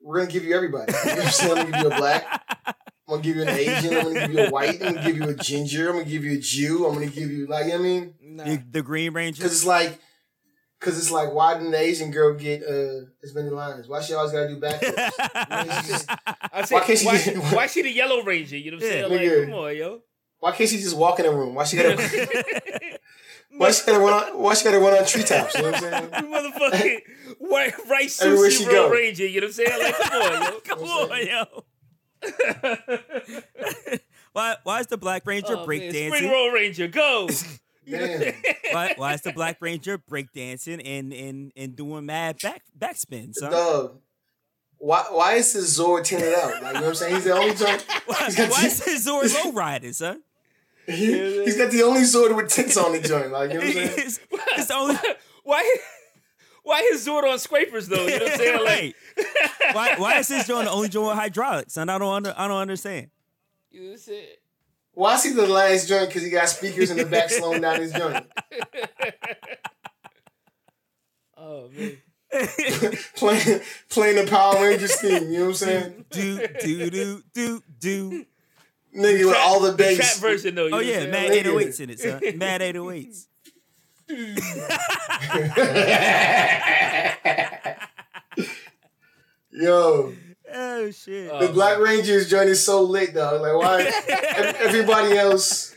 we're 0.00 0.18
gonna 0.20 0.30
give 0.30 0.44
you 0.44 0.54
everybody. 0.54 0.92
You 0.92 1.16
know 1.16 1.22
I'm 1.22 1.48
gonna 1.48 1.64
give 1.72 1.80
you 1.82 1.90
a 1.90 1.96
black. 1.96 2.42
I'm 2.66 2.74
gonna 3.08 3.22
give 3.22 3.36
you 3.36 3.42
an 3.42 3.48
Asian. 3.50 3.94
I'm 3.96 4.02
gonna 4.14 4.26
give 4.26 4.32
you 4.32 4.40
a 4.46 4.50
white. 4.50 4.82
I'm 4.82 4.94
gonna 4.94 5.06
give 5.06 5.16
you 5.16 5.28
a 5.28 5.34
ginger. 5.34 5.88
I'm 5.90 5.96
gonna 5.98 6.08
give 6.08 6.24
you 6.24 6.38
a 6.38 6.40
Jew. 6.40 6.86
I'm 6.86 6.94
gonna 6.94 7.06
give 7.06 7.30
you 7.30 7.46
like, 7.46 7.66
you 7.66 7.72
know 7.72 7.78
what 7.78 7.80
I 7.80 7.88
mean, 7.88 8.14
Nah. 8.20 8.44
the, 8.44 8.62
the 8.70 8.82
Green 8.82 9.12
Ranger? 9.12 9.38
because 9.42 9.52
it's 9.52 9.64
like, 9.66 9.98
because 10.80 10.98
it's 10.98 11.10
like, 11.10 11.32
why 11.32 11.54
didn't 11.54 11.70
the 11.70 11.78
Asian 11.80 12.10
girl 12.10 12.34
get 12.34 12.62
uh 12.62 13.06
as 13.22 13.34
many 13.34 13.48
lines? 13.50 13.88
Why 13.88 14.00
she 14.02 14.12
always 14.14 14.32
gotta 14.32 14.48
do 14.48 14.60
backflips? 14.60 15.10
I 15.34 15.64
mean, 15.64 15.82
she 15.82 15.88
just- 15.88 16.10
I'm 16.52 16.64
Why 16.68 16.80
can't 16.80 16.98
she 16.98 17.06
why, 17.06 17.16
just- 17.18 17.54
why 17.54 17.66
she 17.68 17.82
the 17.82 17.90
Yellow 17.92 18.22
Ranger? 18.22 18.56
You 18.58 18.72
know 18.72 18.76
what 18.78 18.84
I'm 18.86 18.90
Yeah. 18.92 19.08
saying? 19.08 19.38
Like, 19.40 19.48
come 19.50 19.58
on, 19.58 19.76
yo. 19.76 20.00
why 20.40 20.52
can't 20.52 20.68
she 20.68 20.76
just 20.78 20.96
walk 20.96 21.18
in 21.20 21.26
the 21.26 21.32
room? 21.32 21.54
Why 21.54 21.64
she 21.64 21.76
gotta? 21.76 21.96
why 23.58 23.70
she 23.70 23.86
gotta 23.86 23.98
run 23.98 24.12
on? 24.34 24.38
Why 24.42 24.54
she 24.54 24.64
gotta 24.64 24.78
run 24.78 24.94
on 24.98 25.04
treetops? 25.06 25.54
You 25.54 25.62
know 25.62 25.70
what 25.72 25.84
I'm 25.84 26.10
saying? 26.10 26.10
motherfucking 26.32 27.00
white 27.38 27.74
right 27.88 28.22
Everywhere 28.22 28.50
she 28.50 28.64
sushi 28.64 28.70
go. 28.70 28.90
ranger. 28.90 29.26
You 29.26 29.40
know 29.40 29.46
what 29.48 29.58
I'm 29.58 29.66
saying? 29.66 29.82
Like, 29.82 29.98
come 29.98 30.22
on, 30.22 30.42
yo. 30.42 30.60
Come 30.64 30.80
What's 30.80 31.12
on, 31.12 31.26
yo. 31.26 31.62
why, 34.32 34.56
why 34.64 34.80
is 34.80 34.86
the 34.88 34.96
Black 34.96 35.26
Ranger 35.26 35.54
Oh, 35.54 35.56
man. 35.58 35.66
breakdancing? 35.66 36.08
Spring 36.16 36.30
roll 36.30 36.50
ranger, 36.50 36.88
go. 36.88 37.28
Damn. 37.88 38.34
why, 38.72 38.94
why 38.96 39.14
is 39.14 39.20
the 39.22 39.32
Black 39.32 39.58
Ranger 39.60 39.98
breakdancing 39.98 40.82
and, 40.84 41.12
and, 41.12 41.52
and 41.56 41.76
doing 41.76 42.06
mad 42.06 42.38
back 42.42 42.62
backspin, 42.76 43.32
son? 43.34 43.52
Dog. 43.52 44.00
Why 44.78 45.04
why 45.10 45.34
is 45.34 45.52
his 45.54 45.78
Zord 45.78 46.04
tinted 46.04 46.34
out? 46.34 46.50
Like 46.50 46.56
you 46.58 46.62
know 46.64 46.72
what 46.72 46.84
I'm 46.88 46.94
saying? 46.96 47.14
He's 47.14 47.24
the 47.24 47.32
only 47.32 47.54
joint. 47.54 47.82
Why, 48.04 48.16
why 48.50 48.66
is 48.66 48.84
his 48.84 49.06
Zord 49.06 49.32
low 49.44 49.52
riding, 49.52 49.94
son? 49.94 50.22
he, 50.94 51.44
has 51.44 51.56
got 51.56 51.70
the 51.70 51.82
only 51.82 52.02
Zord 52.02 52.34
with 52.36 52.48
tits 52.48 52.76
on 52.76 52.92
the 52.92 53.00
joint. 53.00 53.32
Like 53.32 53.52
you 53.52 53.58
know 53.58 53.66
what 53.66 53.76
I'm 53.76 53.86
saying? 53.88 53.90
it's, 53.96 54.20
it's 54.56 54.66
the 54.66 54.74
only 54.74 54.96
why? 55.44 55.76
Why 56.62 56.82
his 56.90 57.06
Zord 57.06 57.22
on 57.22 57.38
scrapers 57.38 57.86
though? 57.86 58.04
You 58.06 58.18
know 58.18 58.24
what 58.24 58.32
I'm 58.32 58.38
saying? 58.38 58.64
Like, 58.64 58.96
right. 59.16 59.74
Why, 59.74 59.94
why 59.98 60.18
is 60.18 60.26
this 60.26 60.48
joint 60.48 60.64
the 60.64 60.72
only 60.72 60.88
joint 60.88 61.06
with 61.06 61.16
hydraulics? 61.16 61.76
And 61.76 61.88
I 61.88 61.98
don't 61.98 62.12
under, 62.12 62.34
I 62.36 62.48
don't 62.48 62.56
understand. 62.56 63.10
you 63.70 63.82
know 63.82 63.86
what 63.86 63.92
I'm 63.92 63.98
saying? 63.98 64.26
Well, 64.92 65.12
I 65.12 65.16
see 65.16 65.32
the 65.32 65.46
last 65.46 65.88
joint 65.88 66.08
because 66.08 66.24
he 66.24 66.30
got 66.30 66.48
speakers 66.48 66.90
in 66.90 66.96
the 66.96 67.06
back 67.06 67.30
slowing 67.30 67.60
down 67.60 67.80
his 67.80 67.92
joint. 67.92 68.26
Oh 71.38 71.68
man. 71.68 71.98
playing 73.14 73.60
playing 73.88 74.16
the 74.16 74.26
Power 74.28 74.54
Rangers 74.60 74.96
theme, 74.96 75.30
you 75.30 75.38
know 75.38 75.44
what 75.44 75.48
I'm 75.50 75.54
saying? 75.54 76.04
Do 76.10 76.46
do 76.60 76.90
do 76.90 77.22
do 77.32 77.62
do. 77.78 78.26
Nigga 78.96 79.26
with 79.26 79.36
all 79.36 79.60
the 79.60 79.72
The 79.72 79.76
trap 79.84 79.96
bass. 79.98 80.18
version 80.18 80.54
though. 80.54 80.66
You 80.66 80.74
Oh 80.74 80.78
yeah, 80.78 81.06
mad 81.06 81.28
saying? 81.28 81.44
808s 81.44 81.80
in 81.80 81.90
it, 81.90 82.00
son. 82.00 82.20
Mad 82.38 82.60
808s. 82.62 83.26
Yo, 89.52 90.12
Oh 90.54 90.90
shit. 90.90 91.30
Uh, 91.30 91.46
the 91.46 91.52
Black 91.52 91.78
Rangers 91.80 92.28
joint 92.30 92.48
is 92.48 92.64
so 92.64 92.82
lit 92.82 93.12
though. 93.14 93.40
Like 93.40 93.54
why 93.54 93.90
everybody 94.60 95.16
else 95.18 95.74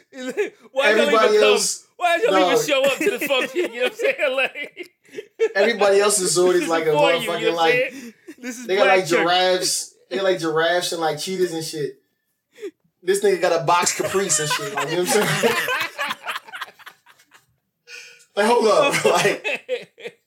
why 0.72 0.91
y'all 0.91 0.99
everybody 0.99 1.34
even 1.36 1.43
else- 1.43 1.78
come? 1.80 1.86
Why 1.97 2.17
y'all 2.24 2.51
even 2.53 2.65
show 2.65 2.84
up 2.86 2.97
to 2.97 3.11
the 3.17 3.28
function? 3.28 3.59
You 3.61 3.67
know 3.67 3.84
what 3.84 3.91
I'm 3.91 3.97
saying? 3.97 4.36
Like 4.36 4.89
everybody 5.55 5.99
else's 5.99 6.38
Zord 6.38 6.53
this 6.53 6.63
is 6.63 6.70
like 6.70 6.86
a 6.86 6.91
for 6.93 7.11
you, 7.13 7.38
you 7.39 7.49
know 7.51 7.55
like? 7.57 7.93
This 8.38 8.59
is 8.59 8.67
They 8.67 8.76
got 8.76 8.88
like 8.88 9.07
church. 9.07 9.20
giraffes. 9.20 9.95
They 10.09 10.15
got 10.17 10.24
like 10.26 10.39
giraffes 10.39 10.91
and 10.91 11.01
like 11.01 11.17
cheetahs 11.20 11.53
and 11.53 11.63
shit. 11.63 11.99
This 13.02 13.24
nigga 13.24 13.39
got 13.41 13.62
a 13.62 13.64
box 13.64 13.95
caprice 13.95 14.39
and 14.39 14.50
shit. 14.50 14.74
Like, 14.74 14.89
you 14.89 14.97
know 14.97 15.04
what 15.04 15.18
I'm 15.18 15.28
saying? 15.28 15.56
like, 18.36 18.45
hold 18.45 18.68
up. 18.68 19.06
Like, 19.06 20.16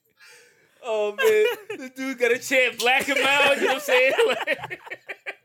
Oh 0.85 1.15
man, 1.15 1.79
this 1.79 1.91
dude 1.91 2.17
got 2.19 2.33
a 2.33 2.39
chant 2.39 2.77
black 2.77 3.03
him 3.03 3.17
out. 3.25 3.55
You 3.55 3.61
know 3.61 3.67
what 3.67 3.75
I'm 3.75 3.79
saying? 3.79 4.11
Like, 4.27 4.81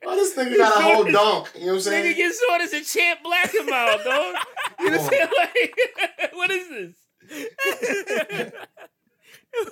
oh, 0.05 0.17
this 0.17 0.35
nigga 0.35 0.57
got 0.57 0.81
a 0.81 0.83
whole 0.83 1.05
donk. 1.05 1.53
You 1.55 1.61
know 1.61 1.67
what 1.67 1.75
I'm 1.75 1.81
saying? 1.81 2.05
nigga 2.05 2.17
saying? 2.17 2.17
gets 2.17 2.43
on 2.51 2.61
as 2.61 2.73
a 2.73 2.83
chant 2.83 3.23
black 3.23 3.55
him 3.55 3.69
out, 3.73 4.03
dog. 4.05 4.35
You 4.81 4.91
know 4.91 4.99
what 4.99 5.01
I'm 5.01 5.09
saying? 5.09 5.29
Like, 5.39 6.33
what 6.35 6.51
is 6.51 6.69
this? 6.69 8.53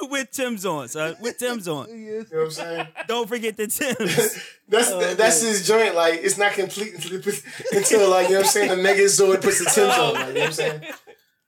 With 0.02 0.30
Timbs 0.30 0.64
on, 0.66 0.88
son. 0.88 1.16
With 1.20 1.38
Timbs 1.38 1.68
on. 1.68 1.88
You 1.88 2.18
know 2.30 2.38
what 2.38 2.44
I'm 2.46 2.50
saying? 2.50 2.88
Don't 3.06 3.28
forget 3.28 3.56
the 3.56 3.66
Timbs. 3.68 4.42
That's 4.68 4.90
Oh, 4.90 5.14
that's 5.14 5.42
his 5.42 5.66
joint. 5.66 5.94
Like, 5.94 6.14
it's 6.22 6.38
not 6.38 6.52
complete 6.52 6.94
until, 6.94 7.10
they 7.12 7.18
put- 7.22 7.42
until 7.72 8.10
like, 8.10 8.28
you 8.28 8.34
know 8.34 8.40
what 8.40 8.46
I'm 8.46 8.52
saying? 8.52 8.68
The 8.70 8.76
Megazord 8.88 9.42
puts 9.42 9.58
the 9.60 9.70
Timbs 9.70 9.96
on. 9.98 10.14
Like, 10.14 10.28
you 10.28 10.34
know 10.34 10.40
what 10.40 10.46
I'm 10.46 10.52
saying? 10.52 10.82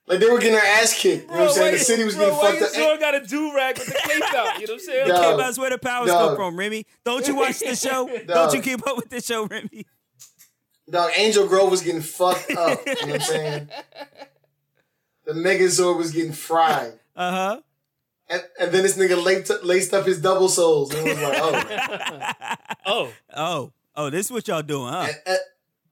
Like, 0.07 0.19
they 0.19 0.29
were 0.29 0.37
getting 0.39 0.53
their 0.53 0.63
ass 0.63 0.99
kicked. 0.99 1.29
You 1.29 1.35
know 1.35 1.41
what 1.41 1.49
I'm 1.49 1.55
saying? 1.55 1.73
The 1.73 1.79
city 1.79 2.03
was 2.03 2.15
getting 2.15 2.33
fucked 2.33 2.53
up. 2.53 2.59
your 2.59 2.69
sword 2.69 2.99
got 2.99 3.15
a 3.15 3.25
do 3.25 3.55
rag 3.55 3.77
with 3.77 3.87
the 3.87 3.93
cape 3.93 4.23
out? 4.35 4.59
You 4.59 4.67
know 4.67 4.73
what 4.73 4.73
I'm 4.73 4.79
saying? 4.79 5.07
Dog. 5.07 5.17
Okay, 5.25 5.37
that's 5.37 5.59
where 5.59 5.69
the 5.69 5.77
powers 5.77 6.07
Dog. 6.09 6.27
come 6.29 6.35
from, 6.35 6.57
Remy. 6.57 6.85
Don't 7.03 7.27
you 7.27 7.35
watch 7.35 7.59
the 7.59 7.75
show? 7.75 8.09
Don't 8.25 8.53
you 8.53 8.61
keep 8.61 8.87
up 8.87 8.95
with 8.95 9.09
the 9.09 9.21
show, 9.21 9.45
Remy? 9.45 9.85
Dog, 10.89 11.11
Angel 11.15 11.47
Grove 11.47 11.69
was 11.69 11.81
getting 11.83 12.01
fucked 12.01 12.49
up. 12.51 12.79
You 12.87 12.93
know 12.95 13.01
what 13.01 13.13
I'm 13.15 13.19
saying? 13.21 13.69
The 15.25 15.33
Megazord 15.33 15.97
was 15.97 16.11
getting 16.11 16.31
fried. 16.31 16.93
Uh 17.15 17.31
huh. 17.31 17.61
And, 18.29 18.43
and 18.59 18.71
then 18.71 18.83
this 18.83 18.95
nigga 18.97 19.23
laced, 19.23 19.51
laced 19.63 19.93
up 19.93 20.05
his 20.05 20.21
double 20.21 20.49
soles. 20.49 20.93
And 20.93 21.07
it 21.07 21.15
was 21.15 21.21
like, 21.21 21.37
oh. 21.41 22.55
Oh, 22.85 23.11
Oh, 23.35 23.73
oh, 23.95 24.09
this 24.09 24.27
is 24.27 24.31
what 24.31 24.47
y'all 24.47 24.61
doing, 24.61 24.91
huh? 24.93 25.07
and, 25.07 25.17
and, 25.25 25.39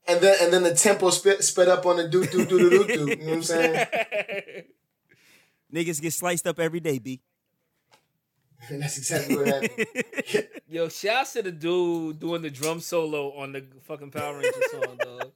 and 0.09 0.21
then 0.21 0.35
and 0.41 0.53
then 0.53 0.63
the 0.63 0.73
tempo 0.75 1.09
sped, 1.09 1.43
sped 1.43 1.67
up 1.67 1.85
on 1.85 1.97
the 1.97 2.07
do 2.07 2.23
do 2.25 2.45
do 2.45 2.59
do 2.59 2.69
do 2.69 2.88
do. 2.88 2.99
You 3.09 3.15
know 3.17 3.25
what 3.25 3.33
I'm 3.33 3.43
saying? 3.43 3.88
Niggas 5.73 6.01
get 6.01 6.13
sliced 6.13 6.47
up 6.47 6.59
every 6.59 6.79
day, 6.79 6.99
B. 6.99 7.21
And 8.69 8.81
that's 8.81 8.97
exactly 8.97 9.35
what 9.35 9.47
happened. 9.47 10.47
yo, 10.67 10.89
shouts 10.89 11.33
to 11.33 11.43
the 11.43 11.51
dude 11.51 12.19
doing 12.19 12.41
the 12.41 12.49
drum 12.49 12.79
solo 12.79 13.31
on 13.38 13.51
the 13.51 13.63
fucking 13.83 14.09
Power 14.09 14.38
Ranger 14.39 14.51
song, 14.71 14.97
dog. 14.99 15.31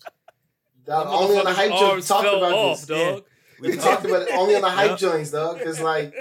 Dog, 0.87 1.07
only 1.07 1.37
on 1.37 1.45
the 1.45 1.51
Motherfucker's 1.51 1.55
hype 1.57 1.69
joint 1.69 1.81
we 1.81 1.87
arms 1.91 2.07
talked 2.07 2.23
fell 2.25 2.37
about 2.37 2.53
off, 2.53 2.77
this. 2.79 2.87
dog. 2.87 3.23
We 3.59 3.77
talked 3.77 4.05
about 4.05 4.21
it 4.23 4.29
only 4.33 4.55
on 4.55 4.61
the 4.63 4.69
hype 4.71 4.89
Yep. 4.91 4.99
joints, 4.99 5.29
dog. 5.31 5.59
Because 5.59 5.79
like 5.79 6.15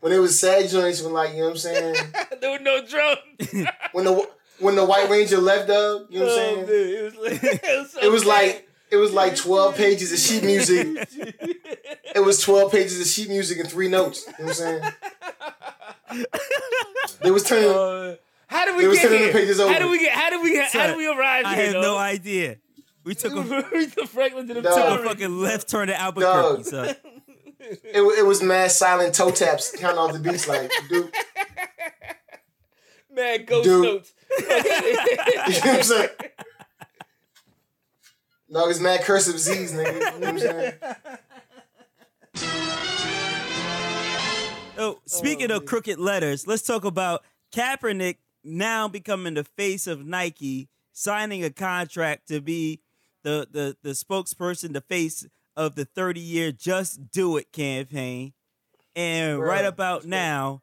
when 0.00 0.12
it 0.12 0.18
was 0.18 0.38
sad 0.38 0.68
joints, 0.68 1.02
when 1.02 1.12
like 1.12 1.30
you 1.32 1.38
know 1.38 1.44
what 1.46 1.50
I'm 1.52 1.56
saying, 1.58 1.94
there 2.40 2.50
was 2.50 2.60
no 2.62 2.84
drum. 2.86 3.16
when 3.92 4.04
the 4.04 4.28
when 4.58 4.74
the 4.76 4.84
White 4.84 5.08
Ranger 5.10 5.38
left, 5.38 5.68
dog, 5.68 6.06
you 6.10 6.20
know 6.20 6.26
what 6.26 6.32
I'm 6.32 6.38
saying. 6.38 6.58
Oh, 6.58 6.66
man, 6.66 6.70
it 6.70 7.02
was 7.04 7.14
like 7.16 7.44
it 7.44 7.78
was, 7.78 7.90
so 7.92 8.00
It 8.00 8.10
was 8.12 8.24
like 8.24 8.68
it 8.90 8.96
was 8.96 9.12
like 9.12 9.36
twelve 9.36 9.74
pages 9.76 10.12
of 10.12 10.18
sheet 10.18 10.42
music. 10.44 10.86
It 12.14 12.24
was 12.24 12.40
twelve 12.40 12.70
pages 12.72 13.00
of 13.00 13.06
sheet 13.06 13.28
music 13.28 13.58
and 13.58 13.68
three 13.70 13.88
notes. 13.88 14.24
You 14.38 14.44
know 14.46 14.50
what 14.52 14.60
I'm 14.60 14.92
saying? 16.14 16.26
They 17.20 17.30
was 17.30 17.42
turning. 17.44 17.68
Uh, 17.70 18.16
how 18.48 18.64
did 18.64 18.76
we 18.76 18.82
They 18.82 18.88
was 18.88 18.98
get 18.98 19.04
turning 19.08 19.18
the 19.20 19.24
here? 19.26 19.32
pages 19.34 19.58
How 19.58 19.64
over. 19.64 19.74
did 19.80 19.90
we 19.90 19.98
get? 19.98 20.12
How 20.12 20.30
did 20.30 20.42
we? 20.42 20.56
How 20.56 20.68
Son, 20.68 20.88
did 20.90 20.96
we 20.96 21.06
arrive 21.08 21.44
I 21.46 21.54
here? 21.56 21.64
have 21.64 21.72
dog? 21.74 21.82
no 21.82 21.96
idea. 21.98 22.56
We 23.04 23.14
took 23.14 23.32
a, 23.34 23.68
we 23.72 23.86
took 23.86 24.06
Franklin 24.08 24.48
to 24.48 24.54
the 24.54 24.62
Dog. 24.62 24.74
took 24.74 25.00
a 25.00 25.08
fucking 25.08 25.38
left 25.40 25.68
turn 25.68 25.88
to 25.88 26.00
Albuquerque, 26.00 26.62
Dog. 26.62 26.64
son. 26.64 26.96
It, 27.60 28.18
it 28.18 28.26
was 28.26 28.42
mad 28.42 28.70
silent 28.70 29.14
toe 29.14 29.30
taps 29.30 29.74
counting 29.76 29.98
off 29.98 30.12
the 30.12 30.18
beats 30.18 30.48
like 30.48 30.70
dude. 30.88 31.12
Mad 33.10 33.46
ghost 33.46 33.64
Dude. 33.64 33.84
notes. 33.84 34.12
You 34.38 34.46
know 34.46 34.58
what 35.46 35.66
I'm 35.66 35.82
saying? 35.82 36.08
No, 38.48 38.68
it's 38.68 38.78
mad 38.80 39.02
cursive 39.02 39.38
Z's, 39.40 39.72
nigga. 39.72 39.94
You 39.94 40.00
know 40.00 40.12
what 40.18 40.28
I'm 40.28 40.38
saying? 40.38 40.72
Oh, 44.78 45.00
speaking 45.06 45.50
of 45.50 45.64
crooked 45.64 45.98
letters, 45.98 46.46
let's 46.46 46.62
talk 46.62 46.84
about 46.84 47.24
Kaepernick 47.54 48.16
now 48.44 48.86
becoming 48.88 49.34
the 49.34 49.44
face 49.44 49.86
of 49.86 50.04
Nike, 50.04 50.68
signing 50.92 51.42
a 51.42 51.50
contract 51.50 52.28
to 52.28 52.42
be 52.42 52.80
the 53.22 53.48
the 53.50 53.76
the 53.82 53.90
spokesperson, 53.90 54.74
the 54.74 54.82
face 54.82 55.26
of 55.56 55.74
the 55.74 55.84
30 55.84 56.20
year 56.20 56.52
Just 56.52 57.10
Do 57.10 57.36
It 57.36 57.52
campaign. 57.52 58.32
And 58.94 59.40
right 59.40 59.64
about 59.64 60.04
now, 60.04 60.62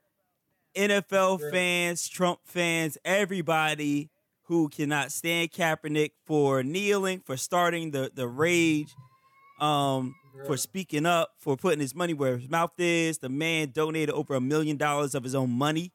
NFL 0.76 1.52
fans, 1.52 2.08
Trump 2.08 2.39
fans, 2.46 2.98
everybody 3.06 4.10
who 4.44 4.70
cannot 4.70 5.12
stand 5.12 5.52
Kaepernick 5.52 6.12
for 6.26 6.64
kneeling, 6.64 7.22
for 7.26 7.38
starting 7.38 7.91
the 7.91 8.12
the 8.14 8.28
rage, 8.28 8.94
um, 9.60 10.16
for 10.46 10.58
speaking 10.58 11.06
up, 11.06 11.32
for 11.38 11.56
putting 11.56 11.80
his 11.80 11.94
money 11.94 12.14
where 12.14 12.38
his 12.38 12.50
mouth 12.50 12.74
is. 12.78 13.20
The 13.20 13.30
man 13.30 13.72
donated 13.72 14.12
over 14.12 14.34
a 14.34 14.41
million 14.41 14.78
dollars 14.78 15.16
of 15.16 15.24
his 15.24 15.36
own 15.36 15.52
money 15.52 15.91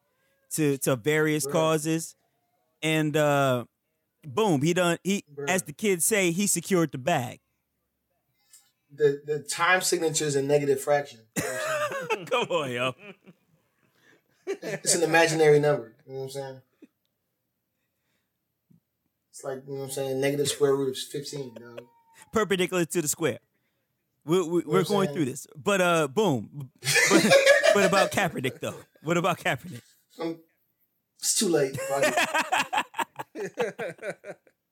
to 0.53 0.79
to 0.79 0.97
various 0.97 1.47
Bruh. 1.47 1.53
causes, 1.53 2.17
and 2.83 3.17
uh, 3.17 3.65
boom, 4.25 4.63
he 4.63 4.75
done. 4.75 4.99
He, 5.03 5.25
Bruh. 5.35 5.49
as 5.49 5.65
the 5.65 5.73
kids 5.73 6.05
say, 6.05 6.31
he 6.31 6.47
secured 6.47 6.93
the 6.93 6.99
bag. 6.99 7.41
The 8.95 9.21
the 9.25 9.39
time 9.41 9.81
signatures 9.81 10.35
in 10.37 10.47
negative 10.47 10.81
fraction. 10.81 11.21
You 11.37 11.43
know 11.43 11.49
what? 12.09 12.31
Come 12.31 12.49
on, 12.49 12.71
yo. 12.71 12.95
It's 14.47 14.95
an 14.95 15.03
imaginary 15.03 15.61
number. 15.61 15.95
You 16.07 16.13
know 16.15 16.19
what 16.21 16.25
I'm 16.27 16.31
saying? 16.31 16.61
It's 19.31 19.45
like, 19.45 19.63
you 19.67 19.75
know 19.75 19.81
what 19.81 19.85
I'm 19.87 19.91
saying, 19.91 20.21
negative 20.21 20.49
square 20.49 20.75
root 20.75 20.89
of 20.89 20.97
15, 20.97 21.55
dog. 21.55 21.83
perpendicular 22.33 22.85
to 22.87 23.03
the 23.03 23.09
square. 23.09 23.39
We, 24.25 24.43
we, 24.43 24.63
we're 24.67 24.79
I'm 24.81 24.85
going 24.85 25.07
saying? 25.09 25.15
through 25.17 25.25
this, 25.27 25.47
but 25.55 25.81
uh, 25.81 26.09
boom. 26.09 26.71
But, 26.81 27.27
but 27.75 27.85
about 27.85 28.11
Kaepernick 28.11 28.59
though. 28.61 28.75
What 29.03 29.17
about 29.17 29.39
Kaepernick? 29.39 29.83
Um, 30.19 30.39
it's 31.19 31.39
too 31.39 31.49
late. 31.49 31.79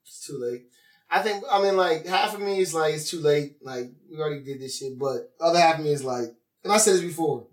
It's 0.02 0.26
too 0.26 0.38
late. 0.38 0.62
I 1.08 1.22
think, 1.22 1.44
I 1.50 1.62
mean, 1.62 1.76
like, 1.76 2.06
half 2.06 2.34
of 2.34 2.40
me 2.40 2.58
is 2.58 2.74
like, 2.74 2.94
it's 2.94 3.10
too 3.10 3.20
late. 3.20 3.56
Like, 3.62 3.92
we 4.10 4.18
already 4.18 4.42
did 4.42 4.60
this 4.60 4.78
shit. 4.78 4.98
But 4.98 5.30
other 5.40 5.58
half 5.58 5.78
of 5.78 5.84
me 5.84 5.92
is 5.92 6.02
like, 6.04 6.34
and 6.64 6.72
I 6.72 6.78
said 6.78 6.94
this 6.94 7.02
before, 7.02 7.46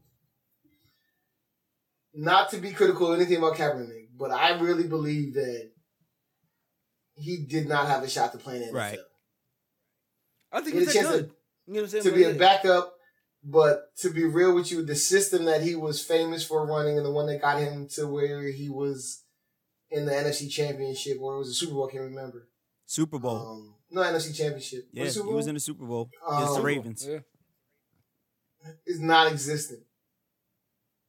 not 2.16 2.50
to 2.52 2.58
be 2.58 2.72
critical 2.72 3.12
of 3.12 3.20
anything 3.20 3.38
about 3.38 3.56
Kaepernick, 3.56 4.08
but 4.18 4.32
I 4.32 4.60
really 4.60 4.88
believe 4.88 5.36
that 5.36 5.72
he 7.16 7.46
did 7.46 7.68
not 7.68 7.88
have 7.88 8.04
a 8.04 8.10
shot 8.10 8.32
to 8.32 8.38
play 8.40 8.58
in 8.58 8.70
NFL. 8.70 8.74
Right. 8.74 9.00
I 10.52 10.62
think 10.62 10.76
He 10.76 10.80
had 10.82 10.90
a 10.90 10.94
chance 10.94 11.08
good. 11.08 11.30
to 11.30 11.36
You 11.68 11.74
know 11.74 11.80
what 11.82 11.84
I'm 11.84 11.90
saying? 11.90 12.04
to 12.04 12.12
be 12.12 12.24
a 12.24 12.34
backup. 12.34 12.94
But 13.46 13.94
to 13.98 14.10
be 14.10 14.24
real 14.24 14.56
with 14.56 14.72
you, 14.72 14.86
the 14.86 14.96
system 14.96 15.46
that 15.46 15.62
he 15.64 15.76
was 15.76 16.02
famous 16.02 16.46
for 16.46 16.66
running 16.66 16.96
and 16.96 17.06
the 17.06 17.12
one 17.12 17.28
that 17.28 17.42
got 17.42 17.60
him 17.60 17.90
to 17.96 18.08
where 18.08 18.48
he 18.48 18.70
was 18.70 19.24
in 19.92 20.06
the 20.06 20.14
NFC 20.14 20.50
Championship 20.50 21.18
or 21.20 21.36
it 21.36 21.40
was 21.40 21.50
a 21.50 21.54
Super 21.54 21.74
Bowl, 21.74 21.90
I 21.90 21.92
can't 21.92 22.06
remember. 22.06 22.48
Super 22.86 23.20
Bowl. 23.20 23.38
Um, 23.38 23.76
no, 23.92 24.02
NFC 24.02 24.36
Championship. 24.36 24.88
yeah, 24.92 25.04
Was 25.04 25.18
it 25.18 25.24
he 25.26 25.34
was 25.34 25.48
in 25.48 25.54
the 25.56 25.60
Super 25.60 25.86
Bowl 25.86 26.10
Um, 26.28 26.38
against 26.38 26.56
the 26.56 26.62
Ravens. 26.62 27.08
Yeah. 27.08 27.20
is 28.86 29.00
non 29.00 29.28
existent. 29.28 29.82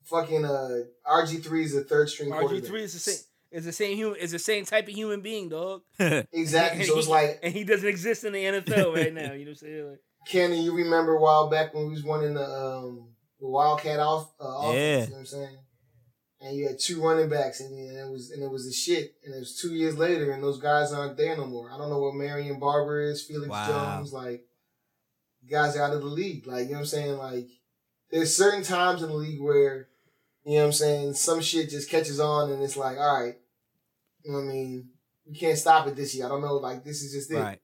Fucking 0.05 0.45
uh, 0.45 0.81
RG3 1.07 1.65
is 1.65 1.75
a 1.75 1.83
third 1.83 2.11
string 2.11 2.31
RG 2.31 2.67
three 2.67 2.83
is 2.83 2.93
the 2.93 2.99
same. 2.99 3.17
Is 3.51 3.65
the 3.65 3.73
same 3.73 3.97
human. 3.97 4.19
Is 4.19 4.33
the 4.33 4.39
same 4.39 4.65
type 4.65 4.89
of 4.89 4.95
human 4.95 5.21
being, 5.21 5.49
dog. 5.49 5.83
Exactly. 5.99 6.81
And 6.81 6.89
So 6.89 6.99
it's 6.99 7.07
he- 7.07 7.13
like, 7.13 7.39
and 7.43 7.55
he 7.55 7.65
doesn't 7.65 7.89
exist 7.89 8.25
in 8.25 8.33
the 8.33 8.45
NFL 8.45 8.95
right 8.95 9.15
now. 9.15 9.33
You 9.33 9.45
know 9.47 9.51
what 9.53 9.63
I'm 9.63 9.69
saying? 9.69 9.91
Like, 9.91 9.99
Kenny, 10.27 10.63
you 10.63 10.75
remember 10.75 11.15
a 11.15 11.21
while 11.21 11.49
back 11.49 11.73
when 11.73 11.85
we 11.87 11.93
was 11.93 12.03
running 12.05 12.35
the 12.35 12.45
um 12.45 13.09
the 13.41 13.47
Wildcat 13.47 14.01
off 14.01 14.33
uh, 14.41 14.45
offense, 14.45 14.75
Yeah. 14.77 15.01
you 15.05 15.07
know 15.07 15.13
what 15.13 15.19
I'm 15.21 15.27
saying? 15.27 15.57
And 16.41 16.57
you 16.57 16.67
had 16.69 16.79
two 16.79 17.01
running 17.03 17.29
backs 17.31 17.61
and, 17.61 17.73
and 17.73 17.97
it 17.99 18.11
was 18.11 18.31
and 18.31 18.43
it 18.43 18.51
was 18.51 18.67
the 18.67 18.73
shit. 18.73 19.15
And 19.25 19.35
it 19.35 19.39
was 19.39 19.57
two 19.59 19.73
years 19.75 19.97
later 19.97 20.31
and 20.33 20.43
those 20.43 20.61
guys 20.61 20.93
aren't 20.93 21.17
there 21.17 21.37
no 21.37 21.47
more. 21.47 21.71
I 21.73 21.79
don't 21.79 21.89
know 21.89 22.01
what 22.01 22.15
Marion 22.15 22.59
Barber 22.59 23.01
is, 23.01 23.23
Felix 23.23 23.49
Wow. 23.49 23.97
Jones, 23.97 24.13
like 24.13 24.45
guys 25.51 25.77
are 25.77 25.83
out 25.83 25.95
of 25.95 26.01
the 26.01 26.07
league. 26.09 26.47
Like, 26.47 26.65
you 26.65 26.73
know 26.73 26.75
what 26.75 26.81
I'm 26.81 26.87
saying? 26.87 27.17
Like 27.17 27.49
there's 28.11 28.37
certain 28.37 28.63
times 28.63 29.03
in 29.03 29.09
the 29.09 29.15
league 29.15 29.41
where, 29.41 29.89
you 30.45 30.55
know 30.57 30.61
what 30.61 30.67
I'm 30.67 30.73
saying, 30.73 31.15
some 31.15 31.41
shit 31.41 31.71
just 31.71 31.89
catches 31.91 32.21
on 32.21 32.51
and 32.51 32.63
it's 32.63 32.77
like, 32.77 32.99
all 32.99 33.23
right, 33.23 33.37
you 34.25 34.33
know 34.33 34.39
what 34.39 34.45
I 34.45 34.53
mean? 34.53 34.89
We 35.27 35.35
can't 35.37 35.57
stop 35.59 35.87
it 35.87 35.97
this 35.97 36.15
year. 36.15 36.27
I 36.27 36.29
don't 36.29 36.43
know, 36.43 36.57
like 36.57 36.85
this 36.85 37.03
is 37.03 37.13
just 37.13 37.31
it. 37.31 37.37
right. 37.41 37.61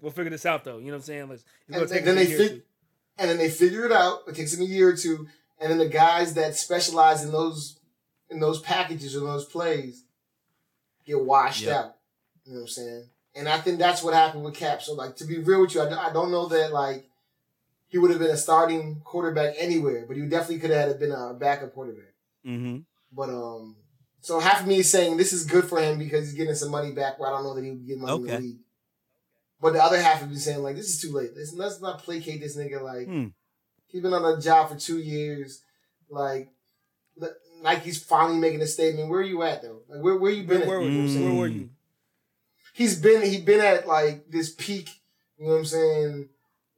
we'll 0.00 0.12
figure 0.12 0.30
this 0.30 0.46
out 0.46 0.64
though. 0.64 0.78
You 0.78 0.86
know 0.86 0.92
what 0.92 0.96
I'm 0.96 1.02
saying? 1.02 1.28
Like, 1.28 1.34
it's 1.34 1.44
And, 1.68 1.76
and 1.82 1.90
take 1.90 2.04
then 2.04 2.16
they 2.16 2.34
a 2.34 2.38
fig- 2.38 2.62
and 3.18 3.28
then 3.30 3.36
they 3.36 3.50
figure 3.50 3.84
it 3.84 3.92
out. 3.92 4.20
It 4.26 4.34
takes 4.36 4.52
them 4.56 4.62
a 4.62 4.68
year 4.68 4.88
or 4.88 4.96
two, 4.96 5.26
and 5.60 5.70
then 5.70 5.76
the 5.78 5.88
guys 5.88 6.32
that 6.34 6.56
specialize 6.56 7.22
in 7.22 7.30
those 7.30 7.78
in 8.32 8.40
those 8.40 8.60
packages 8.60 9.14
or 9.16 9.20
those 9.20 9.44
plays 9.44 10.04
get 11.06 11.20
washed 11.24 11.62
Yep. 11.62 11.76
out. 11.76 11.94
You 12.44 12.52
know 12.52 12.58
what 12.60 12.62
I'm 12.64 12.68
saying? 12.68 13.08
And 13.34 13.48
I 13.48 13.58
think 13.60 13.78
that's 13.78 14.02
what 14.02 14.14
happened 14.14 14.44
with 14.44 14.54
Cap. 14.54 14.82
So, 14.82 14.94
like, 14.94 15.16
to 15.16 15.24
be 15.24 15.38
real 15.38 15.60
with 15.62 15.74
you, 15.74 15.82
I, 15.82 15.88
don't- 15.88 15.98
I 15.98 16.12
don't 16.12 16.30
know 16.30 16.46
that 16.48 16.72
like 16.72 17.08
he 17.88 17.98
would 17.98 18.10
have 18.10 18.20
been 18.20 18.30
a 18.30 18.36
starting 18.36 19.00
quarterback 19.04 19.54
anywhere, 19.58 20.04
but 20.06 20.16
he 20.16 20.22
definitely 20.26 20.58
could 20.58 20.70
have 20.70 20.98
been 20.98 21.12
a 21.12 21.34
backup 21.34 21.72
quarterback. 21.74 22.14
Mm-hmm. 22.46 22.78
But 23.12 23.28
um, 23.30 23.76
so 24.20 24.38
half 24.40 24.62
of 24.62 24.66
me 24.66 24.78
is 24.78 24.90
saying 24.90 25.16
this 25.16 25.32
is 25.32 25.44
good 25.44 25.64
for 25.66 25.80
him 25.80 25.98
because 25.98 26.26
he's 26.26 26.34
getting 26.38 26.54
some 26.54 26.70
money 26.70 26.92
back. 26.92 27.18
Where 27.18 27.28
I 27.28 27.32
don't 27.32 27.44
know 27.44 27.54
that 27.54 27.64
he 27.64 27.70
would 27.70 27.86
get 27.86 27.98
money 27.98 28.14
in 28.14 28.26
the 28.26 28.38
league. 28.38 28.58
But 29.60 29.74
the 29.74 29.82
other 29.82 30.00
half 30.00 30.22
of 30.22 30.28
me 30.28 30.36
is 30.36 30.44
saying 30.44 30.62
like 30.62 30.76
this 30.76 30.88
is 30.88 31.00
too 31.00 31.12
late. 31.12 31.30
Let's, 31.36 31.52
let's 31.54 31.80
not 31.80 32.02
placate 32.02 32.40
this 32.40 32.56
nigga. 32.56 32.82
Like 32.82 33.06
Hmm. 33.06 33.26
he's 33.88 34.02
been 34.02 34.12
on 34.14 34.22
the 34.22 34.40
job 34.42 34.68
for 34.70 34.76
two 34.76 34.98
years. 34.98 35.62
Like 36.10 36.48
Nike's 37.62 38.02
finally 38.02 38.38
making 38.38 38.60
a 38.60 38.66
statement. 38.66 39.08
Where 39.08 39.20
are 39.20 39.24
you 39.24 39.42
at 39.42 39.62
though? 39.62 39.80
Like 39.88 40.02
where 40.02 40.16
where 40.16 40.32
you 40.32 40.42
been? 40.44 40.66
Where, 40.66 40.78
at? 40.78 40.82
were 40.82 40.90
You 40.90 40.90
know 40.90 40.96
what 40.96 41.02
I'm 41.02 41.08
you? 41.08 41.12
saying? 41.14 41.24
Where 41.24 41.34
were 41.34 41.48
Mm. 41.50 41.54
you? 41.60 41.70
He's 42.74 43.00
been 43.00 43.22
he 43.22 43.40
been 43.40 43.60
at 43.60 43.86
like 43.86 44.30
this 44.30 44.54
peak. 44.54 44.88
You 45.38 45.46
know 45.46 45.52
what 45.52 45.58
I'm 45.58 45.64
saying? 45.66 46.28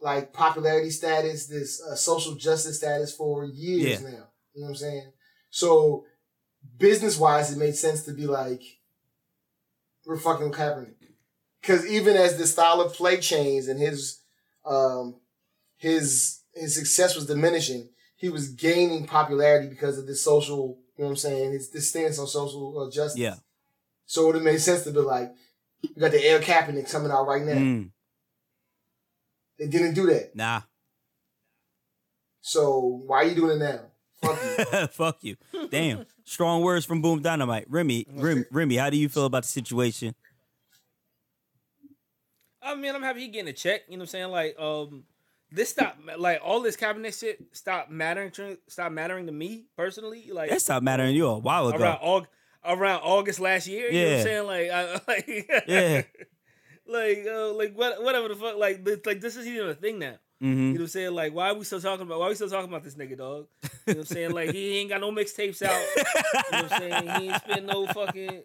Like 0.01 0.32
popularity 0.32 0.91
status, 0.91 1.47
this 1.47 1.82
uh, 1.82 1.95
social 1.95 2.35
justice 2.35 2.78
status 2.78 3.14
for 3.14 3.45
years 3.45 4.03
Yeah. 4.03 4.11
now. 4.11 4.28
You 4.55 4.61
know 4.61 4.64
what 4.64 4.68
I'm 4.70 4.74
saying? 4.76 5.12
So 5.51 6.05
business 6.78 7.18
wise, 7.18 7.53
it 7.53 7.59
made 7.59 7.76
sense 7.76 8.03
to 8.03 8.12
be 8.12 8.26
like, 8.26 8.62
we're 10.07 10.18
fucking 10.18 10.49
with 10.51 10.59
Kaepernick. 10.59 10.95
Because 11.61 11.87
even 11.87 12.16
as 12.16 12.37
the 12.37 12.47
style 12.47 12.80
of 12.80 12.93
play 12.93 13.18
changed 13.20 13.68
and 13.68 13.80
his 13.80 14.20
um 14.66 15.16
his 15.76 16.41
his 16.55 16.74
success 16.74 17.14
was 17.16 17.26
diminishing, 17.26 17.89
he 18.25 18.31
was 18.31 18.49
gaining 18.49 19.07
popularity 19.07 19.68
because 19.68 19.99
of 19.99 20.07
this 20.07 20.25
social. 20.25 20.79
You 20.97 21.05
know 21.05 21.05
what 21.05 21.11
I'm 21.11 21.16
saying? 21.16 21.53
His 21.53 21.70
this 21.70 21.91
stance 21.91 22.18
on 22.18 22.27
social 22.27 22.81
uh, 22.81 22.91
justice. 22.91 23.18
Yeah. 23.18 23.35
So 24.07 24.22
it 24.22 24.27
would 24.27 24.35
have 24.37 24.45
made 24.45 24.62
sense 24.62 24.85
to 24.85 24.93
be 24.93 25.01
like, 25.01 25.31
we 25.83 26.01
got 26.01 26.11
the 26.11 26.25
Air 26.25 26.41
Kaepernick 26.41 26.91
coming 26.91 27.11
out 27.11 27.27
right 27.27 27.43
now. 27.43 27.53
Mm. 27.53 27.91
They 29.59 29.66
didn't 29.66 29.93
do 29.93 30.07
that. 30.07 30.35
Nah. 30.35 30.62
So 32.41 33.03
why 33.07 33.18
are 33.18 33.25
you 33.25 33.35
doing 33.35 33.61
it 33.61 33.64
now? 33.64 33.81
Fuck 34.22 34.39
you. 34.43 34.87
Fuck 34.93 35.18
you. 35.20 35.37
Damn. 35.70 36.07
Strong 36.25 36.62
words 36.62 36.87
from 36.87 37.03
Boom 37.03 37.20
Dynamite. 37.20 37.66
Remy, 37.68 38.07
Remy, 38.11 38.45
Remy, 38.51 38.77
how 38.77 38.89
do 38.89 38.97
you 38.97 39.11
feel 39.11 39.27
about 39.27 39.43
the 39.43 39.51
situation? 39.51 40.14
I 42.62 42.75
mean, 42.75 42.95
I'm 42.95 43.03
happy 43.03 43.20
he 43.20 43.29
getting 43.29 43.49
a 43.49 43.53
check. 43.53 43.83
You 43.87 43.99
know 43.99 44.03
what 44.03 44.05
I'm 44.05 44.09
saying? 44.09 44.31
Like, 44.31 44.59
um, 44.59 45.05
this 45.55 45.71
stop 45.71 45.97
like 46.19 46.41
all 46.45 46.61
this 46.61 46.77
cabinet 46.77 47.15
shit 47.15 47.39
stopped 47.53 47.91
mattering 47.91 48.33
stop 48.69 48.93
mattering 48.93 49.27
to 49.27 49.33
me 49.33 49.67
personally. 49.77 50.31
Like 50.33 50.51
That 50.51 50.61
stopped 50.61 50.83
mattering 50.85 51.11
to 51.11 51.17
you 51.17 51.27
a 51.29 51.39
while 51.39 51.69
around 51.71 51.97
ago. 51.99 51.99
Aug- 52.05 52.27
around 52.79 53.01
August 53.03 53.41
last 53.41 53.67
year. 53.69 53.91
You 53.91 53.93
know 53.93 54.05
what 54.05 54.11
Yeah. 54.11 54.17
I'm 54.19 54.23
saying? 54.25 54.47
Like, 54.47 54.71
I, 54.71 55.01
like 55.09 55.65
Yeah. 55.69 56.03
like 56.87 57.27
uh, 57.31 57.53
like 57.55 57.75
what 57.75 58.03
whatever 58.03 58.29
the 58.29 58.37
fuck. 58.37 58.57
Like, 58.57 58.85
this, 58.85 59.01
like 59.07 59.21
this 59.21 59.37
is 59.37 59.47
even 59.47 59.69
a 59.69 59.75
thing 59.75 59.99
now. 59.99 60.15
You 60.41 60.49
Mm-hmm. 60.51 60.65
know 60.67 60.73
what 60.73 60.81
I'm 60.81 60.87
saying? 60.89 61.15
Like, 61.15 61.33
why 61.33 61.51
are 61.51 61.55
we 61.55 61.65
still 61.65 61.81
talking 61.81 62.05
about? 62.07 62.19
Why 62.19 62.27
are 62.27 62.29
we 62.29 62.35
still 62.35 62.51
talking 62.51 62.69
about 62.69 62.83
this 62.85 62.97
nigga, 62.97 63.17
dog? 63.17 63.47
You 63.63 63.69
know 63.71 63.71
what 63.87 63.97
I'm 63.99 64.05
saying? 64.05 64.31
Like, 64.33 64.51
he 64.53 64.79
ain't 64.79 64.91
got 64.91 65.01
no 65.01 65.11
mixtapes 65.11 65.63
out. 65.63 65.81
You 65.97 66.03
know 66.03 66.63
what 66.65 66.73
I'm 66.73 66.79
saying? 66.81 67.03
He 67.21 67.29
ain't 67.31 67.43
spent 67.43 67.65
no 67.67 67.87
fucking. 67.87 68.43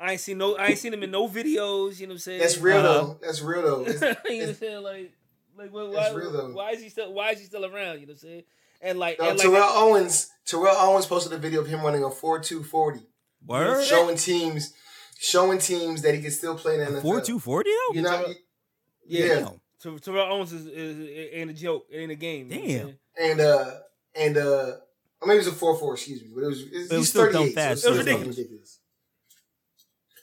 I 0.00 0.12
ain't 0.12 0.20
seen 0.20 0.38
no. 0.38 0.56
I 0.56 0.68
ain't 0.68 0.78
seen 0.78 0.94
him 0.94 1.02
in 1.04 1.10
no 1.10 1.28
videos. 1.28 2.00
You 2.00 2.06
know 2.06 2.12
what 2.12 2.14
I'm 2.14 2.18
saying? 2.18 2.40
That's 2.40 2.58
real 2.58 2.78
Uh-huh. 2.78 2.88
though. 2.88 3.18
That's 3.22 3.42
real 3.42 3.62
though. 3.62 3.86
you 3.86 4.00
know 4.00 4.08
what 4.08 4.48
I'm 4.48 4.54
saying? 4.54 4.82
Like, 4.82 5.12
like 5.56 5.72
what, 5.72 5.90
why, 5.92 6.10
real, 6.12 6.32
though. 6.32 6.52
why 6.52 6.70
is 6.70 6.82
he 6.82 6.88
still? 6.88 7.12
Why 7.12 7.30
is 7.30 7.38
he 7.40 7.44
still 7.46 7.64
around? 7.64 8.00
You 8.00 8.06
know 8.06 8.12
what 8.12 8.22
I'm 8.22 8.28
saying? 8.28 8.42
And 8.82 8.98
like, 8.98 9.18
No, 9.18 9.28
and 9.30 9.38
like, 9.38 9.46
Terrell 9.46 9.68
Owens. 9.68 10.30
Terrell 10.46 10.74
Owens 10.76 11.06
posted 11.06 11.32
a 11.32 11.38
video 11.38 11.60
of 11.60 11.66
him 11.68 11.82
running 11.82 12.02
a 12.02 12.10
four 12.10 12.38
two 12.40 12.62
forty, 12.62 13.00
Word? 13.46 13.84
showing 13.84 14.16
teams, 14.16 14.72
showing 15.18 15.58
teams 15.58 16.02
that 16.02 16.14
he 16.14 16.22
can 16.22 16.30
still 16.30 16.56
play 16.56 16.74
in 16.74 16.80
the 16.80 16.98
NFL. 16.98 17.02
Four 17.02 17.20
two 17.20 17.38
forty 17.38 17.70
though? 17.70 17.94
You 17.96 18.02
know, 18.02 18.24
Yeah. 19.06 19.24
yeah. 19.26 19.34
Damn. 19.40 19.60
Ter- 19.82 19.98
Terrell 19.98 20.32
Owens 20.32 20.52
is, 20.52 20.66
is, 20.66 21.30
ain't 21.32 21.50
a 21.50 21.54
joke. 21.54 21.86
It 21.90 21.98
ain't 21.98 22.12
a 22.12 22.14
game. 22.16 22.50
You 22.50 22.58
know 22.58 22.92
Damn. 23.18 23.30
and 23.30 23.40
uh 23.40 23.70
and 24.14 24.36
uh 24.36 24.72
or 25.22 25.26
maybe 25.28 25.34
it 25.36 25.38
was 25.44 25.46
a 25.48 25.52
four 25.52 25.76
four, 25.76 25.94
excuse 25.94 26.22
me, 26.22 26.28
but 26.34 26.42
it 26.44 26.46
was 26.46 26.60
it's, 26.62 26.72
It 26.72 26.78
was 26.80 26.90
he's 26.92 27.08
still 27.10 27.30
dumb 27.32 27.50
fast, 27.52 27.82
So 27.82 27.88
It 27.88 27.90
was 27.90 27.98
it's 28.00 28.08
fucking 28.08 28.28
ridiculous. 28.28 28.36
ridiculous. 28.38 28.78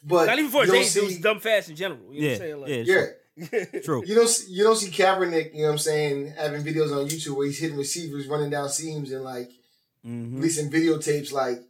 But 0.04 0.26
Not 0.28 0.40
even 0.40 0.52
for 0.52 0.66
you 0.66 0.74
his 0.74 0.94
don't 0.94 1.04
age, 1.04 1.10
it 1.12 1.16
was 1.16 1.18
dumb 1.22 1.40
fast 1.40 1.70
in 1.70 1.76
general. 1.76 2.14
You 2.14 2.22
know 2.22 2.28
Yeah, 2.28 2.32
what 2.34 2.34
I'm 2.34 2.40
saying? 2.40 2.62
Like, 2.62 2.70
yeah, 2.70 2.96
Yeah, 2.96 3.06
true. 3.46 3.82
true. 3.84 4.04
you 4.06 4.16
don't 4.16 4.28
see, 4.28 4.52
you 4.52 4.64
don't 4.64 4.76
see 4.76 4.90
Kaepernick. 4.90 5.54
You 5.54 5.62
know 5.62 5.68
what 5.68 5.72
I'm 5.74 5.78
saying? 5.78 6.34
Having 6.38 6.64
videos 6.64 6.92
on 6.92 7.08
YouTube 7.08 7.36
where 7.38 7.46
he's 7.48 7.60
hitting 7.60 7.78
receivers, 7.78 8.28
running 8.28 8.50
down 8.50 8.70
seams, 8.70 9.12
and 9.12 9.24
like 9.24 9.50
Mhm. 10.06 10.36
releasing 10.36 10.70
videotapes 10.72 11.32
like 11.32 11.62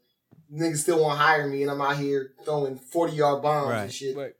niggas 0.53 0.77
still 0.77 1.01
won't 1.01 1.17
hire 1.17 1.47
me, 1.47 1.61
and 1.63 1.71
I'm 1.71 1.81
out 1.81 1.97
here 1.97 2.33
throwing 2.45 2.77
forty 2.77 3.15
yard 3.15 3.41
bombs 3.41 3.69
Right. 3.69 3.83
and 3.83 3.93
shit. 3.93 4.15
Right. 4.15 4.33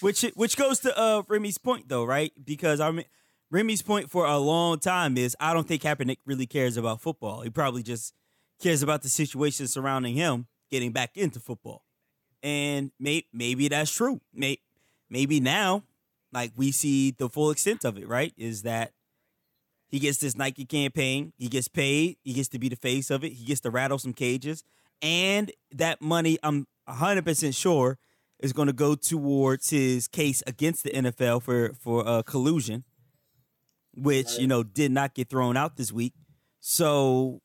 Which 0.00 0.22
which 0.34 0.56
goes 0.56 0.80
to 0.80 0.96
uh 0.98 1.22
Remy's 1.28 1.58
point 1.58 1.88
though, 1.88 2.04
right? 2.04 2.32
Because 2.42 2.80
I 2.80 2.90
mean 2.90 3.04
Remy's 3.50 3.82
point 3.82 4.10
for 4.10 4.24
a 4.26 4.38
long 4.38 4.78
time 4.78 5.18
is 5.18 5.36
I 5.40 5.52
don't 5.52 5.66
think 5.66 5.82
Kaepernick 5.82 6.18
really 6.24 6.46
cares 6.46 6.76
about 6.76 7.02
football. 7.02 7.40
He 7.42 7.50
probably 7.50 7.82
just 7.82 8.14
cares 8.62 8.82
about 8.82 9.02
the 9.02 9.08
situation 9.08 9.66
surrounding 9.66 10.14
him 10.14 10.46
getting 10.70 10.92
back 10.92 11.16
into 11.16 11.40
football. 11.40 11.84
And 12.42 12.92
may, 12.98 13.26
maybe 13.32 13.68
that's 13.68 13.90
true. 13.90 14.20
May, 14.32 14.58
maybe 15.10 15.40
now, 15.40 15.82
like 16.32 16.52
we 16.56 16.70
see 16.72 17.10
the 17.10 17.28
full 17.28 17.50
extent 17.50 17.84
of 17.84 17.96
it, 17.98 18.06
right? 18.08 18.32
Is 18.36 18.62
that 18.62 18.92
he 19.88 19.98
gets 19.98 20.18
this 20.18 20.36
Nike 20.36 20.64
campaign, 20.64 21.32
he 21.36 21.48
gets 21.48 21.68
paid, 21.68 22.16
he 22.22 22.32
gets 22.32 22.48
to 22.50 22.58
be 22.58 22.68
the 22.68 22.76
face 22.76 23.10
of 23.10 23.24
it, 23.24 23.32
he 23.32 23.44
gets 23.44 23.60
to 23.62 23.70
rattle 23.70 23.98
some 23.98 24.12
cages, 24.12 24.62
and 25.02 25.50
that 25.72 26.00
money, 26.00 26.38
I'm 26.42 26.66
100% 26.88 27.56
sure, 27.56 27.98
is 28.38 28.52
going 28.52 28.66
to 28.68 28.72
go 28.72 28.94
towards 28.94 29.70
his 29.70 30.08
case 30.08 30.42
against 30.46 30.84
the 30.84 30.90
NFL 30.90 31.42
for 31.42 31.72
for 31.74 32.06
uh, 32.06 32.22
collusion, 32.22 32.84
which 33.94 34.38
you 34.38 34.46
know 34.46 34.62
did 34.62 34.90
not 34.92 35.14
get 35.14 35.28
thrown 35.28 35.56
out 35.56 35.76
this 35.76 35.92
week. 35.92 36.14
So 36.60 37.40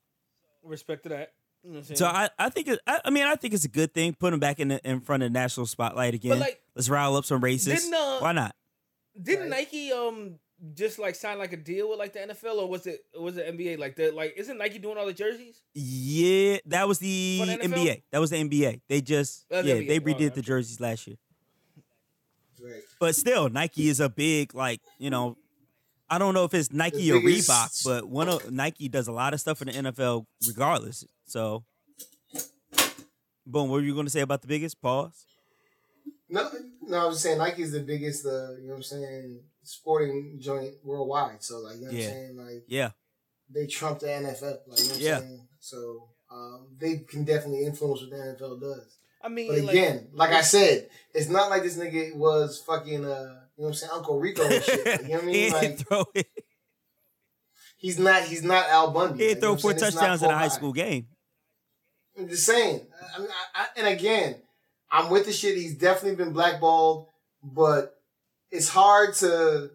Respect 0.64 1.04
to 1.04 1.10
that. 1.10 1.34
You 1.64 1.72
know 1.72 1.76
what 1.76 1.80
I'm 1.80 1.96
saying? 1.96 1.98
so 1.98 2.06
I, 2.06 2.30
I 2.40 2.50
think 2.50 2.68
it, 2.68 2.80
I, 2.88 3.02
I 3.06 3.10
mean 3.10 3.24
I 3.26 3.36
think 3.36 3.54
it's 3.54 3.66
a 3.66 3.70
good 3.70 3.94
thing. 3.94 4.14
Put 4.14 4.34
him 4.34 4.40
back 4.40 4.60
in 4.60 4.70
the, 4.70 4.90
in 4.90 5.02
front 5.02 5.24
of 5.24 5.32
the 5.32 5.34
national 5.40 5.66
spotlight 5.66 6.14
again. 6.14 6.40
like, 6.40 6.62
Let's 6.76 6.90
rile 6.90 7.16
up 7.16 7.26
some 7.26 7.42
racists. 7.42 7.92
uh, 7.92 8.20
Why 8.20 8.32
not? 8.32 8.56
Didn't 9.22 9.50
Right. 9.50 9.68
Nike 9.72 9.92
um 9.92 10.40
just 10.74 11.00
like 11.00 11.16
sign 11.16 11.38
like 11.38 11.54
a 11.54 11.58
deal 11.58 11.90
with 11.90 12.00
like 12.00 12.14
the 12.14 12.20
NFL 12.20 12.56
or 12.58 12.68
was 12.70 12.88
it 12.88 13.02
was 13.20 13.38
it 13.38 13.48
NBA 13.56 13.78
like 13.78 13.96
the 13.96 14.12
like 14.12 14.34
isn't 14.38 14.58
Nike 14.58 14.80
doing 14.80 14.98
all 14.98 15.06
the 15.06 15.14
jerseys? 15.14 15.62
Yeah, 15.74 16.58
that 16.68 16.88
was 16.88 17.00
the, 17.00 17.42
the 17.46 17.68
NBA. 17.68 18.04
That 18.12 18.20
was 18.20 18.30
the 18.30 18.38
NBA. 18.38 18.82
They 18.88 19.02
just 19.02 19.48
That's 19.50 19.68
yeah 19.68 19.76
NBA. 19.76 19.88
they 19.88 19.98
Oh, 19.98 20.02
redid 20.02 20.16
okay. 20.16 20.30
the 20.30 20.42
jerseys 20.42 20.80
last 20.80 21.08
year. 21.08 21.18
Right. 22.62 22.82
But 23.00 23.16
still, 23.16 23.50
Nike 23.50 23.90
is 23.90 24.00
a 24.00 24.10
big 24.10 24.56
like 24.56 24.82
you 24.98 25.10
know. 25.10 25.38
I 26.08 26.20
don't 26.20 26.36
know 26.36 26.44
if 26.44 26.54
it's 26.54 26.72
Nike 26.72 27.10
The 27.10 27.14
or 27.14 27.20
Reebok, 27.20 27.84
but 27.84 28.08
one 28.08 28.30
of 28.30 28.52
Nike 28.52 28.88
does 28.88 29.08
a 29.08 29.12
lot 29.12 29.34
of 29.34 29.40
stuff 29.40 29.64
in 29.64 29.68
the 29.68 29.92
NFL 29.92 30.28
regardless. 30.48 31.04
So, 31.26 31.64
boom. 33.46 33.70
What 33.70 33.78
were 33.78 33.82
you 33.82 33.96
going 33.96 34.06
to 34.06 34.12
say 34.12 34.22
about 34.22 34.44
the 34.44 34.48
biggest 34.48 34.80
pause? 34.80 35.26
No, 36.28 36.50
no, 36.82 37.04
I 37.04 37.06
was 37.06 37.16
just 37.16 37.24
saying 37.24 37.38
Nike's 37.38 37.72
the 37.72 37.82
biggest, 37.82 38.26
uh, 38.26 38.54
you 38.58 38.64
know 38.68 38.70
what 38.72 38.76
I'm 38.78 38.84
saying, 38.84 39.40
sporting 39.64 40.40
joint 40.42 40.74
worldwide. 40.84 41.44
So 41.44 41.60
like, 41.60 41.76
you 41.76 41.82
know 41.82 41.88
what 41.88 41.94
Yeah. 41.96 42.06
I'm 42.08 42.12
saying, 42.14 42.38
like 42.38 42.64
Yeah, 42.68 42.92
they 43.50 43.68
trump 43.68 44.00
the 44.00 44.08
NFL. 44.08 44.58
Like, 44.68 44.80
you 44.80 44.86
know 44.88 44.94
what 44.94 45.00
Yeah. 45.00 45.18
I'm 45.18 45.22
saying? 45.24 45.48
So 45.60 46.10
um, 46.32 46.68
they 46.80 46.98
can 47.08 47.24
definitely 47.26 47.66
influence 47.66 48.02
what 48.02 48.10
the 48.10 48.16
NFL 48.18 48.60
does. 48.60 48.98
I 49.24 49.28
mean, 49.30 49.48
But 49.66 49.72
again, 49.72 50.08
like 50.14 50.32
I 50.32 50.42
said, 50.42 50.90
it's 51.14 51.30
not 51.30 51.50
like 51.50 51.64
this 51.64 51.78
nigga 51.78 52.16
was 52.16 52.60
fucking, 52.66 53.06
uh, 53.06 53.08
you 53.08 53.12
know 53.12 53.40
what 53.56 53.68
I'm 53.70 53.74
saying, 53.74 53.92
Uncle 53.94 54.20
Rico 54.20 54.44
and 54.44 54.64
shit. 54.64 54.86
Like, 54.86 55.02
you 55.04 55.08
know 55.10 55.16
what 55.16 55.24
I 55.24 55.28
he 55.32 55.32
mean? 55.44 55.52
Like 55.54 55.78
throw 55.80 56.06
it. 56.16 56.28
he's 57.78 57.98
not, 58.00 58.24
he's 58.24 58.44
not 58.44 58.68
Al 58.70 58.92
Bundy. 58.92 59.24
He 59.24 59.30
like, 59.30 59.36
didn't 59.36 59.44
you 59.44 59.50
know 59.50 59.56
throw 59.56 59.62
four 59.62 59.72
saying? 59.80 59.88
It's 59.88 59.96
not 59.96 60.02
touchdowns 60.02 60.24
in 60.24 60.30
a 60.32 60.38
high 60.38 60.48
school 60.50 60.74
game. 60.74 61.08
I'm 62.18 62.30
just 62.30 62.46
saying. 62.46 62.82
I, 63.16 63.20
mean, 63.20 63.28
I, 63.56 63.62
I, 63.62 63.68
and 63.78 63.88
again, 63.88 64.36
I'm 64.92 65.10
with 65.10 65.26
the 65.26 65.34
shit. 65.34 65.58
He's 65.58 65.76
definitely 65.76 66.16
been 66.24 66.34
blackballed, 66.34 67.08
but 67.44 67.96
it's 68.52 68.70
hard 68.70 69.14
to 69.16 69.72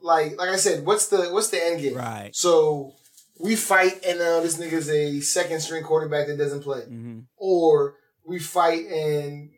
like. 0.00 0.38
Like 0.38 0.50
I 0.50 0.56
said, 0.56 0.84
what's 0.84 1.08
the 1.08 1.28
what's 1.30 1.50
the 1.50 1.64
end 1.64 1.80
game? 1.80 1.94
Right. 1.94 2.30
So 2.34 2.94
we 3.38 3.56
fight, 3.56 4.04
and 4.06 4.18
now 4.18 4.40
this 4.40 4.58
nigga's 4.58 4.90
a 4.90 5.20
second 5.20 5.60
string 5.60 5.84
quarterback 5.84 6.26
that 6.26 6.38
doesn't 6.38 6.62
play, 6.62 6.82
hmm 6.82 7.20
or 7.36 7.96
we 8.24 8.38
fight 8.38 8.86
and 8.86 9.50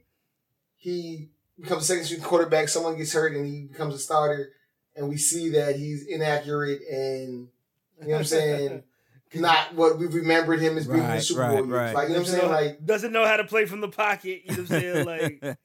he 0.77 1.29
becomes 1.61 1.83
a 1.83 1.87
second 1.87 2.05
string 2.05 2.21
quarterback. 2.21 2.69
Someone 2.69 2.97
gets 2.97 3.13
hurt, 3.13 3.35
and 3.35 3.47
he 3.47 3.63
becomes 3.63 3.95
a 3.95 3.99
starter, 3.99 4.51
and 4.97 5.09
we 5.09 5.17
see 5.17 5.51
that 5.51 5.77
he's 5.77 6.07
inaccurate 6.07 6.81
and 6.91 7.49
you 8.01 8.09
know 8.09 8.13
what 8.15 8.19
I'm 8.19 8.25
saying. 8.25 8.83
Not 9.35 9.75
what 9.75 9.99
we 9.99 10.07
remembered 10.07 10.61
him 10.61 10.77
as 10.77 10.87
being 10.87 11.03
in 11.03 11.11
the 11.11 11.21
Super 11.21 11.41
right, 11.41 11.57
Bowl. 11.57 11.65
right. 11.65 11.95
Like 11.95 12.09
you 12.09 12.15
know 12.15 12.21
what 12.21 12.29
I'm 12.29 12.35
saying? 12.35 12.51
Like 12.51 12.85
doesn't 12.85 13.13
know 13.13 13.27
how 13.27 13.37
to 13.37 13.45
play 13.45 13.67
from 13.67 13.81
the 13.81 13.89
pocket. 13.89 14.43
You 14.45 14.57
know 14.57 14.63
what 14.63 14.73
I'm 14.73 14.81
saying? 14.81 15.07
Like, 15.43 15.59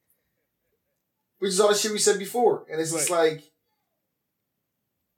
which 1.39 1.49
is 1.49 1.59
all 1.59 1.69
the 1.69 1.75
shit 1.75 1.91
we 1.91 1.99
said 1.99 2.17
before. 2.17 2.65
And 2.71 2.81
it's 2.81 2.91
just 2.91 3.09
like, 3.09 3.43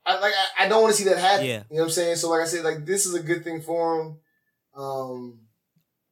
I 0.04 0.18
like 0.18 0.32
I, 0.32 0.66
I 0.66 0.68
don't 0.68 0.82
want 0.82 0.94
to 0.94 1.02
see 1.02 1.08
that 1.08 1.18
happen. 1.18 1.46
Yeah. 1.46 1.62
You 1.70 1.76
know 1.76 1.82
what 1.82 1.84
I'm 1.84 1.90
saying? 1.90 2.16
So 2.16 2.30
like 2.30 2.42
I 2.42 2.46
said, 2.46 2.64
like 2.64 2.84
this 2.84 3.06
is 3.06 3.14
a 3.14 3.22
good 3.22 3.44
thing 3.44 3.62
for 3.62 4.00
him. 4.00 4.18
Um, 4.74 5.40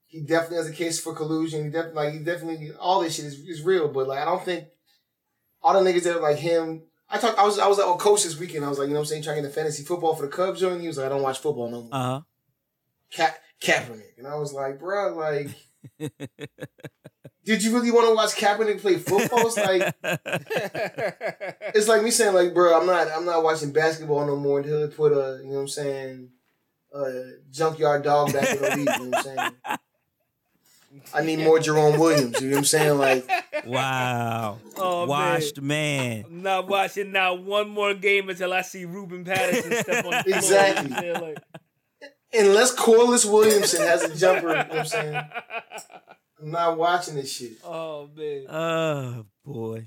he 0.07 0.23
definitely 0.23 0.57
has 0.59 0.69
a 0.69 0.73
case 0.73 1.01
for 1.01 1.15
collusion. 1.15 1.65
He 1.65 1.71
definitely 1.71 2.05
like 2.05 2.13
he 2.15 2.21
definitely 2.21 2.71
all 2.79 3.01
this 3.01 3.17
shit 3.17 3.27
is, 3.27 3.39
is 3.41 3.63
real. 3.63 3.89
But 3.89 4.09
like 4.09 4.21
I 4.21 4.25
don't 4.25 4.45
think 4.45 4.67
all 5.63 5.73
the 5.73 5.91
niggas 5.91 6.05
that 6.05 6.17
are 6.17 6.23
like 6.23 6.39
him. 6.39 6.83
I 7.11 7.19
talked. 7.19 7.39
I 7.39 7.45
was 7.45 7.59
I 7.59 7.67
was 7.67 7.79
like, 7.79 7.87
on 7.87 7.99
coach 7.99 8.25
this 8.25 8.39
weekend. 8.39 8.65
I 8.65 8.69
was 8.69 8.79
like, 8.79 8.89
you 8.89 8.95
know 8.95 9.01
what 9.01 9.07
I'm 9.07 9.09
saying, 9.09 9.23
trying 9.23 9.43
to 9.43 9.49
fantasy 9.49 9.83
football 9.83 10.15
for 10.15 10.27
the 10.27 10.33
Cubs 10.33 10.61
joint. 10.61 10.81
He 10.81 10.87
was 10.87 10.99
like, 10.99 11.07
I 11.07 11.09
don't 11.09 11.23
watch 11.23 11.39
football 11.39 11.71
no 11.71 11.83
more. 11.83 11.91
Uh 11.93 12.03
huh. 12.03 12.21
Ka- 13.15 13.37
Kaepernick, 13.61 14.19
and 14.19 14.27
I 14.27 14.37
was 14.37 14.53
like, 14.53 14.79
bro, 14.79 15.17
like. 15.17 15.51
Did 17.45 17.65
you 17.65 17.73
really 17.73 17.91
want 17.91 18.09
to 18.09 18.15
watch 18.15 18.35
Kaepernick 18.35 18.83
play 18.83 18.99
football? 18.99 19.47
It's 19.47 19.57
like 19.57 19.95
it's 21.75 21.89
like 21.89 22.03
me 22.03 22.11
saying 22.11 22.35
like, 22.35 22.53
bro, 22.53 22.79
I'm 22.79 22.85
not 22.85 23.09
I'm 23.11 23.25
not 23.25 23.43
watching 23.43 23.73
basketball 23.73 24.27
no 24.27 24.37
more 24.37 24.59
until 24.59 24.87
they 24.87 24.95
put 24.95 25.13
a 25.13 25.39
you 25.43 25.49
know 25.49 25.55
what 25.55 25.61
I'm 25.61 25.69
saying, 25.69 26.29
a 26.93 27.23
junkyard 27.51 28.03
dog 28.03 28.35
back 28.35 28.51
in 28.51 28.61
the 28.61 28.69
league. 28.77 28.79
You 28.79 28.85
know 28.85 29.05
what 29.09 29.17
I'm 29.17 29.25
saying? 29.25 29.79
I 31.15 31.23
need 31.23 31.39
more 31.39 31.59
Jerome 31.59 31.99
Williams. 31.99 32.41
You 32.41 32.49
know 32.49 32.57
what 32.57 32.59
I'm 32.59 32.65
saying? 32.65 32.99
Like, 32.99 33.31
wow. 33.67 34.59
oh 34.77 35.07
Washed 35.07 35.61
man. 35.61 36.23
man. 36.23 36.25
I'm 36.27 36.43
not 36.43 36.69
watching 36.69 37.13
now 37.13 37.35
one 37.35 37.71
more 37.71 37.95
game 37.95 38.29
until 38.29 38.53
I 38.53 38.63
see 38.63 38.85
Ruben 38.85 39.25
Patterson 39.25 39.73
step 39.73 40.05
on 40.05 40.11
the 40.11 40.23
floor. 40.23 40.37
Exactly. 40.37 40.85
You 40.85 40.91
know 40.91 40.97
what 40.97 41.05
I'm 41.05 41.21
saying? 41.23 41.35
Like, 41.35 41.39
unless 42.33 42.73
Corliss 42.75 43.25
Williamson 43.25 43.83
has 43.83 44.03
a 44.05 44.15
jumper, 44.17 44.49
you 44.49 44.55
know 44.55 44.59
what 44.69 44.79
I'm 44.79 44.85
saying? 44.87 45.15
I'm 46.43 46.51
not 46.53 46.79
watching 46.79 47.15
this 47.17 47.33
shit. 47.33 47.53
oh 47.65 48.09
man. 48.17 48.47
Oh 48.49 49.27
boy. 49.45 49.87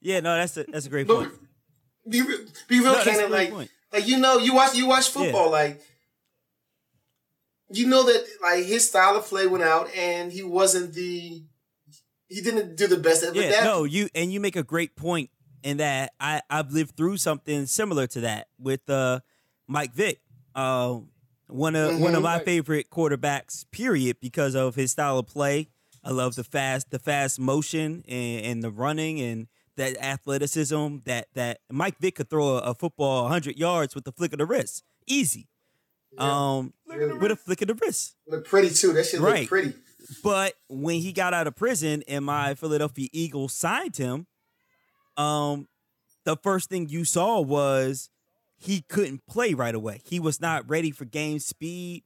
Yeah, 0.00 0.20
no, 0.20 0.34
that's 0.36 0.56
a 0.56 0.64
that's 0.64 0.86
a 0.86 0.88
great 0.90 1.06
But 1.06 1.16
point. 1.16 1.32
be 2.08 2.22
real, 2.22 2.38
be 2.68 2.76
real, 2.80 2.84
No, 2.84 2.92
that's 2.94 3.04
Cannon. 3.04 3.30
Like, 3.30 3.50
point. 3.50 3.70
like 3.92 4.06
you 4.08 4.16
know, 4.18 4.38
you 4.38 4.54
watch 4.54 4.74
you 4.74 4.86
watch 4.86 5.08
football, 5.10 5.50
like 5.50 5.82
you 7.70 7.86
know 7.86 8.04
that 8.04 8.24
like 8.42 8.64
his 8.64 8.88
style 8.88 9.16
of 9.16 9.24
play 9.26 9.46
went 9.46 9.64
out, 9.64 9.94
and 9.94 10.32
he 10.32 10.42
wasn't 10.42 10.94
the 10.94 11.42
he 12.28 12.40
didn't 12.40 12.76
do 12.76 12.86
the 12.86 12.96
best 12.96 13.22
at 13.22 13.34
Yeah, 13.34 13.42
adapting. 13.44 13.64
no, 13.64 13.84
you 13.84 14.08
and 14.14 14.32
you 14.32 14.40
make 14.40 14.56
a 14.56 14.62
great 14.62 14.96
point 14.96 15.30
in 15.62 15.78
that 15.78 16.12
I 16.20 16.40
I've 16.48 16.72
lived 16.72 16.96
through 16.96 17.18
something 17.18 17.66
similar 17.66 18.06
to 18.08 18.20
that 18.22 18.48
with 18.58 18.88
uh 18.88 19.20
Mike 19.66 19.92
Vick. 19.92 20.20
Uh, 20.54 21.00
one 21.48 21.74
of 21.76 21.98
one 22.00 22.14
of 22.14 22.20
Mhm. 22.20 22.24
my 22.24 22.38
favorite 22.40 22.90
quarterbacks, 22.90 23.64
period, 23.70 24.18
because 24.20 24.54
of 24.54 24.74
his 24.74 24.92
style 24.92 25.18
of 25.18 25.26
play. 25.26 25.68
I 26.04 26.10
love 26.10 26.34
the 26.36 26.44
fast 26.44 26.90
the 26.90 26.98
fast 26.98 27.38
motion 27.40 28.04
and, 28.08 28.44
and 28.46 28.62
the 28.62 28.70
running 28.70 29.20
and 29.20 29.48
that 29.76 29.96
athleticism 30.02 30.98
that 31.04 31.28
that 31.34 31.60
Mike 31.70 31.98
Vick 32.00 32.16
could 32.16 32.28
throw 32.30 32.56
a, 32.58 32.70
a 32.70 32.74
football 32.74 33.22
100 33.24 33.56
yards 33.56 33.94
with 33.94 34.04
the 34.04 34.12
flick 34.12 34.32
of 34.32 34.38
the 34.38 34.46
wrist. 34.46 34.82
Easy. 35.06 35.48
Um 36.18 36.72
Really. 36.86 37.18
with 37.18 37.30
a 37.32 37.36
flick 37.36 37.62
of 37.62 37.68
the 37.68 37.74
wrist. 37.74 38.14
look 38.26 38.46
pretty 38.46 38.70
too. 38.70 38.92
That 38.92 39.04
shit 39.06 39.20
Right. 39.20 39.40
look 39.42 39.48
pretty. 39.48 39.74
But 40.22 40.54
when 40.68 41.00
he 41.00 41.12
got 41.12 41.34
out 41.34 41.46
of 41.46 41.56
prison 41.56 42.02
and 42.08 42.24
my 42.24 42.54
Philadelphia 42.54 43.08
Eagles 43.12 43.52
signed 43.52 43.96
him, 43.96 44.26
um, 45.16 45.68
the 46.24 46.36
first 46.36 46.68
thing 46.68 46.88
you 46.88 47.04
saw 47.04 47.40
was 47.40 48.08
he 48.58 48.82
couldn't 48.82 49.26
play 49.26 49.54
right 49.54 49.74
away. 49.74 50.00
He 50.04 50.18
was 50.20 50.40
not 50.40 50.68
ready 50.68 50.90
for 50.90 51.04
game 51.04 51.38
speed. 51.38 52.02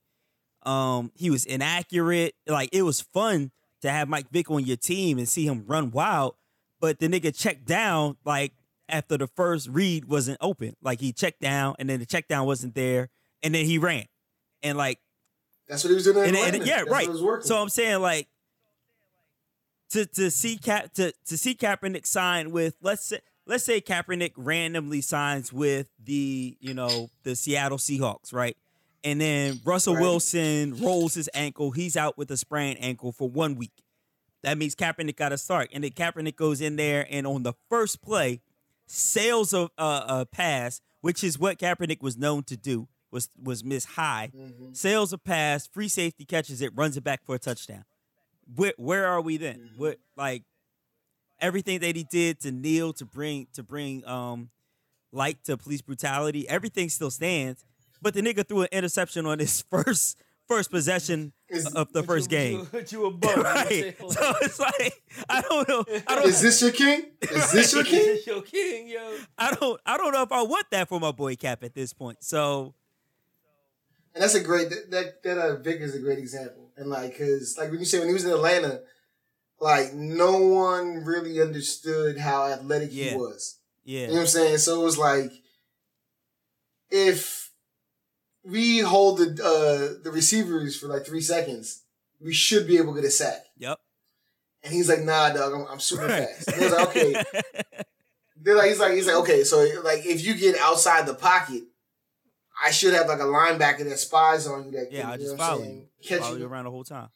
Um, 0.64 1.10
he 1.14 1.30
was 1.30 1.44
inaccurate. 1.44 2.34
Like 2.46 2.68
it 2.72 2.82
was 2.82 3.00
fun 3.00 3.50
to 3.80 3.90
have 3.90 4.08
Mike 4.08 4.30
Vick 4.30 4.50
on 4.50 4.64
your 4.64 4.76
team 4.76 5.18
and 5.18 5.28
see 5.28 5.46
him 5.46 5.64
run 5.66 5.90
wild, 5.90 6.36
but 6.80 7.00
the 7.00 7.08
nigga 7.08 7.36
checked 7.36 7.64
down 7.66 8.16
like 8.24 8.52
after 8.88 9.16
the 9.16 9.26
first 9.26 9.68
read 9.68 10.04
wasn't 10.04 10.38
open. 10.40 10.76
Like 10.82 11.00
he 11.00 11.12
checked 11.12 11.40
down 11.40 11.74
and 11.78 11.88
then 11.88 11.98
the 11.98 12.06
check 12.06 12.28
down 12.28 12.46
wasn't 12.46 12.74
there, 12.74 13.08
and 13.42 13.54
then 13.54 13.64
he 13.64 13.78
ran. 13.78 14.04
And 14.62 14.78
like 14.78 15.00
That's 15.66 15.82
what 15.82 15.88
he 15.90 15.94
was 15.94 16.04
doing. 16.04 16.28
In 16.28 16.36
and, 16.36 16.56
and- 16.56 16.66
yeah, 16.66 16.84
That's 16.84 16.90
right. 16.90 17.42
So 17.42 17.56
I'm 17.60 17.70
saying 17.70 18.00
like 18.00 18.28
to 19.90 20.06
to 20.06 20.30
see 20.30 20.58
Cap 20.58 20.92
to 20.94 21.12
to 21.26 21.36
see 21.36 21.54
Kaepernick 21.54 22.06
sign 22.06 22.50
with 22.50 22.76
let's 22.82 23.06
say 23.06 23.20
let's 23.52 23.64
say 23.64 23.82
Kaepernick 23.82 24.32
randomly 24.36 25.02
signs 25.02 25.52
with 25.52 25.86
the, 26.02 26.56
you 26.58 26.72
know, 26.72 27.10
the 27.22 27.36
Seattle 27.36 27.76
Seahawks, 27.76 28.32
right? 28.32 28.56
And 29.04 29.20
then 29.20 29.60
Russell 29.62 29.94
Right. 29.94 30.00
Wilson 30.00 30.80
rolls 30.80 31.12
his 31.12 31.28
ankle. 31.34 31.72
He's 31.72 31.94
out 31.94 32.16
with 32.16 32.30
a 32.30 32.38
sprained 32.38 32.78
ankle 32.80 33.12
for 33.12 33.28
one 33.28 33.56
week. 33.56 33.84
That 34.42 34.56
means 34.56 34.74
Kaepernick 34.74 35.16
got 35.16 35.28
to 35.28 35.38
start. 35.38 35.68
And 35.74 35.84
then 35.84 35.90
Kaepernick 35.90 36.34
goes 36.34 36.62
in 36.62 36.76
there 36.76 37.06
and 37.10 37.26
on 37.26 37.42
the 37.42 37.52
first 37.68 38.00
play, 38.00 38.40
sails 38.86 39.52
a, 39.52 39.68
a, 39.76 40.04
a 40.08 40.26
pass, 40.32 40.80
which 41.02 41.22
is 41.22 41.38
what 41.38 41.58
Kaepernick 41.58 42.00
was 42.00 42.16
known 42.16 42.44
to 42.44 42.56
do, 42.56 42.88
was 43.10 43.28
was 43.38 43.62
miss 43.62 43.84
high. 43.84 44.30
Mm-hmm. 44.34 44.72
Sails 44.72 45.12
a 45.12 45.18
pass, 45.18 45.66
free 45.66 45.88
safety 45.88 46.24
catches 46.24 46.62
it, 46.62 46.72
runs 46.74 46.96
it 46.96 47.04
back 47.04 47.22
for 47.22 47.34
a 47.34 47.38
touchdown. 47.38 47.84
Where 48.54 48.72
where 48.78 49.06
are 49.06 49.20
we 49.20 49.36
then? 49.36 49.56
Mm-hmm. 49.56 49.78
What 49.80 49.98
like 50.16 50.44
everything 51.42 51.80
that 51.80 51.94
he 51.96 52.04
did 52.04 52.40
to 52.40 52.50
kneel 52.52 52.94
to 52.94 53.04
bring 53.04 53.48
to 53.52 53.62
bring 53.62 54.06
um 54.06 54.48
light 55.12 55.44
to 55.44 55.56
police 55.58 55.82
brutality, 55.82 56.48
everything 56.48 56.88
still 56.88 57.10
stands. 57.10 57.64
But 58.00 58.14
the 58.14 58.22
nigga 58.22 58.46
threw 58.48 58.62
an 58.62 58.68
interception 58.72 59.26
on 59.26 59.38
his 59.38 59.62
first 59.70 60.18
first 60.48 60.70
possession 60.70 61.32
Is- 61.48 61.66
of 61.74 61.92
the 61.92 62.02
first 62.02 62.28
game. 62.30 62.66
But 62.72 62.90
you 62.92 63.06
a 63.06 63.10
bum. 63.10 63.30
you 63.30 63.36
know 63.36 63.42
what 63.42 63.56
I'm 63.56 63.66
right. 63.68 63.96
So 63.98 64.34
it's 64.42 64.58
like 64.58 65.02
I 65.28 65.40
don't 65.42 65.68
know. 65.68 65.84
I 66.08 66.14
don't 66.16 66.26
Is 66.26 66.40
this 66.40 66.62
your 66.62 66.72
king? 66.72 67.06
Is 67.20 67.52
this 67.52 67.72
your 67.74 67.84
king? 67.92 68.06
This 68.06 68.26
your 68.32 68.42
king, 68.42 68.88
yo. 68.88 69.16
I 69.38 69.54
don't 69.54 69.80
I 69.86 69.96
don't 69.98 70.12
know 70.12 70.22
if 70.22 70.32
I 70.32 70.42
want 70.42 70.66
that 70.70 70.88
for 70.88 70.98
my 71.00 71.12
boy 71.12 71.36
Cap 71.36 71.62
at 71.64 71.74
this 71.74 71.92
point. 71.92 72.24
So 72.24 72.74
And 74.14 74.22
that's 74.22 74.34
a 74.34 74.40
great 74.42 74.70
that 74.70 74.90
that, 74.90 75.22
that 75.22 75.38
uh, 75.38 75.56
Vick 75.56 75.80
is 75.80 75.94
a 75.94 75.98
great 76.00 76.18
example. 76.18 76.70
And 76.76 76.88
like, 76.90 77.16
cause 77.18 77.56
like 77.58 77.70
when 77.70 77.78
you 77.80 77.84
say 77.86 77.98
when 77.98 78.08
he 78.08 78.14
was 78.14 78.24
in 78.24 78.30
Atlanta, 78.32 78.80
like 79.62 79.94
no 79.94 80.38
one 80.38 81.04
really 81.04 81.40
understood 81.40 82.18
how 82.18 82.46
athletic 82.46 82.90
Yeah. 82.92 83.10
he 83.12 83.16
was. 83.16 83.58
yeah. 83.84 84.00
You 84.02 84.06
know 84.08 84.12
what 84.14 84.20
I'm 84.20 84.26
saying? 84.26 84.58
So 84.58 84.80
it 84.80 84.84
was 84.84 84.98
like, 84.98 85.30
if 86.90 87.50
we 88.44 88.80
hold 88.80 89.18
the 89.18 89.24
uh, 89.42 90.02
the 90.02 90.10
receivers 90.10 90.76
for 90.76 90.88
like 90.88 91.06
three 91.06 91.20
seconds, 91.20 91.82
we 92.20 92.32
should 92.32 92.66
be 92.66 92.76
able 92.78 92.94
to 92.94 93.00
get 93.00 93.08
a 93.08 93.10
sack. 93.10 93.44
Yep. 93.56 93.78
And 94.64 94.72
he's 94.72 94.88
like, 94.88 95.00
Nah, 95.00 95.30
dog, 95.30 95.52
I'm, 95.54 95.66
I'm 95.70 95.80
super 95.80 96.06
Right. 96.06 96.28
fast. 96.28 96.48
And 96.48 96.56
he 96.56 96.64
was 96.64 96.72
like, 96.72 96.88
Okay. 96.88 97.22
They're 98.44 98.56
like, 98.56 98.70
he's 98.70 98.80
like, 98.80 98.92
he's 98.94 99.06
like, 99.06 99.16
okay, 99.16 99.44
so 99.44 99.58
like 99.84 100.04
if 100.04 100.24
you 100.24 100.34
get 100.34 100.56
outside 100.58 101.06
the 101.06 101.14
pocket, 101.14 101.62
I 102.64 102.72
should 102.72 102.92
have 102.94 103.06
like 103.06 103.20
a 103.20 103.24
linebacker 103.24 103.84
that 103.88 103.98
spies 104.00 104.48
on 104.48 104.64
you. 104.66 104.70
That 104.72 104.88
yeah, 104.90 105.02
can, 105.02 105.10
I 105.10 105.14
you 105.14 105.20
just 105.20 105.36
follow 105.36 105.62
you. 105.62 105.86
catch 106.04 106.20
Follow 106.22 106.34
you 106.34 106.40
you. 106.40 106.46
around 106.48 106.64
the 106.64 106.72
whole 106.72 106.82
time. 106.82 107.08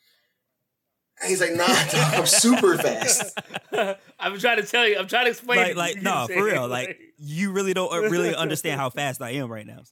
And 1.20 1.30
he's 1.30 1.40
like, 1.40 1.52
Nah, 1.54 1.66
dog, 1.90 2.14
I'm 2.14 2.26
super 2.26 2.76
fast. 2.78 3.38
I'm 4.18 4.38
trying 4.38 4.58
to 4.58 4.66
tell 4.66 4.86
you. 4.86 4.98
I'm 4.98 5.06
trying 5.06 5.24
to 5.24 5.30
explain. 5.30 5.58
Like 5.58 5.76
like 5.76 6.02
no, 6.02 6.12
what 6.22 6.32
for 6.32 6.44
real. 6.44 6.54
saying? 6.56 6.70
Like 6.70 6.98
you 7.18 7.52
really 7.52 7.72
don't 7.74 7.92
uh, 7.92 8.00
really 8.08 8.34
understand 8.44 8.80
how 8.80 8.90
fast 8.90 9.22
I 9.22 9.30
am 9.30 9.50
right 9.50 9.66
now. 9.66 9.82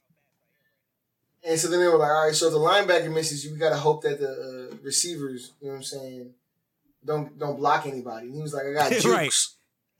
And 1.47 1.59
so 1.59 1.67
then 1.69 1.79
they 1.79 1.87
were 1.87 1.97
like, 1.97 2.09
all 2.09 2.25
right, 2.25 2.33
so 2.35 2.49
the 2.49 2.57
linebacker 2.57 3.13
misses 3.13 3.45
you, 3.45 3.51
we 3.53 3.59
gotta 3.59 3.75
hope 3.77 4.01
that 4.03 4.19
the 4.19 4.71
uh, 4.71 4.75
receivers, 4.83 5.51
you 5.61 5.67
know 5.67 5.73
what 5.73 5.77
I'm 5.77 5.83
saying, 5.83 6.31
don't 7.05 7.37
don't 7.37 7.57
block 7.57 7.85
anybody. 7.85 8.27
And 8.27 8.35
he 8.35 8.41
was 8.41 8.53
like, 8.53 8.63
I 8.65 8.73
got 8.73 8.91
jukes, 8.91 9.05
Right. 9.05 9.31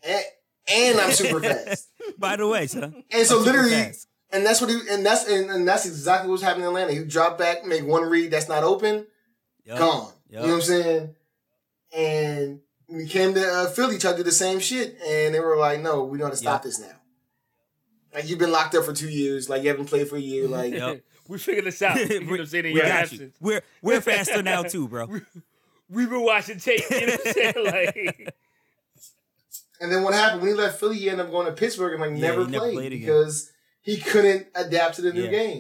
and, 0.04 0.24
and 0.72 1.00
I'm 1.00 1.12
super 1.12 1.40
fast. 1.40 1.88
By 2.18 2.36
the 2.36 2.48
way, 2.48 2.66
son. 2.66 3.04
And 3.12 3.28
so 3.28 3.38
I'm 3.40 3.46
literally, 3.46 3.92
and 4.32 4.44
that's 4.44 4.60
what 4.60 4.72
he, 4.72 4.80
and 4.90 5.06
that's 5.06 5.28
and, 5.30 5.52
and 5.52 5.68
that's 5.68 5.86
exactly 5.86 6.32
what's 6.32 6.42
happening 6.42 6.64
in 6.64 6.70
Atlanta. 6.70 6.94
He 6.94 7.04
drop 7.04 7.38
back, 7.38 7.64
make 7.64 7.86
one 7.86 8.04
read 8.10 8.32
that's 8.32 8.50
not 8.50 8.64
open, 8.64 9.06
Yup. 9.66 9.78
gone. 9.78 10.12
Yup. 10.30 10.42
You 10.42 10.48
know 10.48 10.48
what 10.48 10.54
I'm 10.56 10.62
saying? 10.62 11.16
And 11.96 12.60
we 12.88 13.08
came 13.08 13.34
to 13.34 13.46
uh, 13.48 13.68
Philly, 13.68 13.98
tried 13.98 14.12
to 14.14 14.18
do 14.18 14.24
the 14.24 14.32
same 14.32 14.60
shit, 14.60 14.98
and 15.06 15.34
they 15.34 15.40
were 15.40 15.58
like, 15.58 15.80
"No, 15.82 16.04
we 16.04 16.18
know 16.18 16.26
how 16.26 16.32
to 16.32 16.38
stop 16.38 16.54
Yup. 16.60 16.64
this 16.64 16.80
now." 16.80 16.92
Like 18.14 18.28
you've 18.30 18.40
been 18.40 18.52
locked 18.52 18.76
up 18.76 18.86
for 18.86 18.94
two 18.94 19.10
years, 19.10 19.50
like 19.50 19.64
you 19.64 19.70
haven't 19.70 19.86
played 19.88 20.08
for 20.08 20.16
a 20.16 20.20
year, 20.22 20.48
like 20.50 20.74
Yup. 20.74 20.98
we 21.28 21.38
figured 21.38 21.66
this 21.66 21.82
out. 21.82 21.98
You 22.10 22.22
know 22.22 22.32
what 22.32 22.40
I'm 22.42 22.46
saying? 22.46 22.74
we 22.74 22.82
got 22.82 23.12
you. 23.12 23.32
We're 23.40 23.62
we're 23.82 24.02
faster 24.02 24.42
now 24.44 24.64
too, 24.64 24.88
bro. 24.88 25.08
We've 25.90 26.10
been 26.10 26.24
watching 26.24 26.60
tape. 26.60 26.82
You 26.90 27.08
know 27.08 27.14
what 27.14 27.28
I'm 27.28 27.34
saying? 27.34 27.54
Like, 27.66 28.36
And 29.80 29.92
then 29.92 30.04
what 30.04 30.14
happened 30.14 30.42
when 30.42 30.52
he 30.52 30.56
left 30.58 30.80
Philly? 30.80 30.98
He 30.98 31.10
ended 31.10 31.28
up 31.28 31.32
going 31.32 31.46
to 31.48 31.54
Pittsburgh 31.54 31.94
and 31.94 32.02
like 32.02 32.20
Yeah, 32.22 32.30
never, 32.30 32.46
he 32.46 32.52
never 32.52 32.66
played, 32.66 32.74
played 32.76 32.94
again. 32.94 33.06
because 33.06 33.52
he 33.82 33.98
couldn't 33.98 34.48
adapt 34.56 34.96
to 34.96 35.02
the 35.04 35.14
new 35.14 35.26
Yeah. 35.26 35.30
game. 35.32 35.58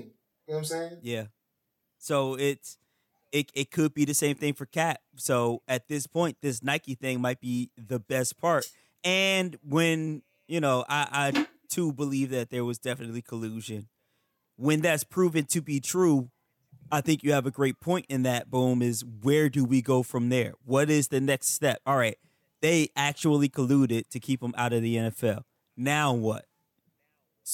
You 0.47 0.53
know 0.53 0.55
what 0.55 0.57
I'm 0.57 0.63
saying? 0.65 0.97
Yeah. 1.03 1.25
So 1.99 2.33
it's 2.35 2.77
it 3.35 3.51
it 3.53 3.69
could 3.69 3.93
be 3.93 4.05
the 4.05 4.13
same 4.13 4.35
thing 4.35 4.53
for 4.53 4.65
Cap. 4.65 5.01
So 5.17 5.61
at 5.67 5.89
this 5.89 6.07
point, 6.07 6.37
this 6.41 6.63
Nike 6.63 6.95
thing 6.95 7.19
might 7.19 7.41
be 7.41 7.69
the 7.77 7.99
best 7.99 8.37
part. 8.39 8.65
And 9.03 9.57
when 9.61 10.23
you 10.47 10.61
know, 10.61 10.85
I 10.87 11.33
I 11.35 11.47
too 11.69 11.91
believe 11.91 12.29
that 12.29 12.49
there 12.49 12.63
was 12.63 12.77
definitely 12.77 13.21
collusion. 13.21 13.89
When 14.55 14.79
that's 14.79 15.03
proven 15.03 15.45
to 15.47 15.61
be 15.61 15.81
true, 15.81 16.29
I 16.89 17.01
think 17.01 17.23
you 17.23 17.33
have 17.33 17.45
a 17.45 17.51
great 17.51 17.81
point 17.81 18.05
in 18.07 18.23
that. 18.23 18.49
Boom 18.49 18.81
is 18.81 19.03
where 19.03 19.49
do 19.49 19.65
we 19.65 19.81
go 19.81 20.01
from 20.01 20.29
there? 20.29 20.53
What 20.63 20.89
is 20.89 21.09
the 21.09 21.19
next 21.19 21.49
step? 21.49 21.81
All 21.85 21.97
right, 21.97 22.17
they 22.61 22.87
actually 22.95 23.49
colluded 23.49 24.07
to 24.11 24.19
keep 24.21 24.41
him 24.41 24.53
out 24.57 24.71
of 24.71 24.81
the 24.81 24.95
NFL. 24.95 25.41
Now 25.75 26.13
what? 26.13 26.45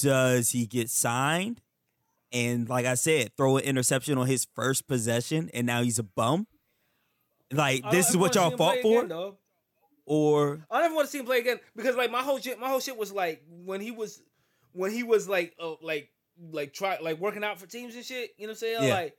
Does 0.00 0.50
he 0.50 0.64
get 0.64 0.90
signed? 0.90 1.60
And 2.32 2.68
like 2.68 2.86
I 2.86 2.94
said, 2.94 3.36
throw 3.36 3.56
an 3.58 3.64
interception 3.64 4.18
on 4.18 4.26
his 4.26 4.46
first 4.54 4.86
possession, 4.88 5.50
and 5.54 5.66
now 5.66 5.82
he's 5.82 5.98
a 5.98 6.02
bum. 6.02 6.46
Like 7.52 7.88
this 7.90 8.08
is 8.08 8.16
what 8.16 8.34
y'all 8.34 8.56
fought 8.56 8.78
for, 8.80 9.04
again, 9.04 9.32
or 10.06 10.66
I 10.70 10.80
never 10.80 10.94
want 10.94 11.06
to 11.06 11.10
see 11.12 11.18
him 11.18 11.26
play 11.26 11.38
again 11.40 11.60
because 11.76 11.96
like 11.96 12.10
my 12.10 12.22
whole 12.22 12.38
shit, 12.38 12.58
my 12.58 12.68
whole 12.68 12.80
shit 12.80 12.96
was 12.96 13.12
like 13.12 13.42
when 13.48 13.80
he 13.80 13.90
was, 13.90 14.22
when 14.72 14.90
he 14.90 15.02
was 15.02 15.28
like, 15.28 15.54
uh, 15.60 15.74
like, 15.82 16.08
like 16.50 16.72
try 16.72 16.98
like 17.00 17.18
working 17.18 17.44
out 17.44 17.60
for 17.60 17.66
teams 17.66 17.94
and 17.94 18.04
shit. 18.04 18.30
You 18.38 18.46
know 18.46 18.50
what 18.50 18.54
I'm 18.54 18.56
saying? 18.56 18.82
Yeah. 18.84 18.94
Like, 18.94 19.16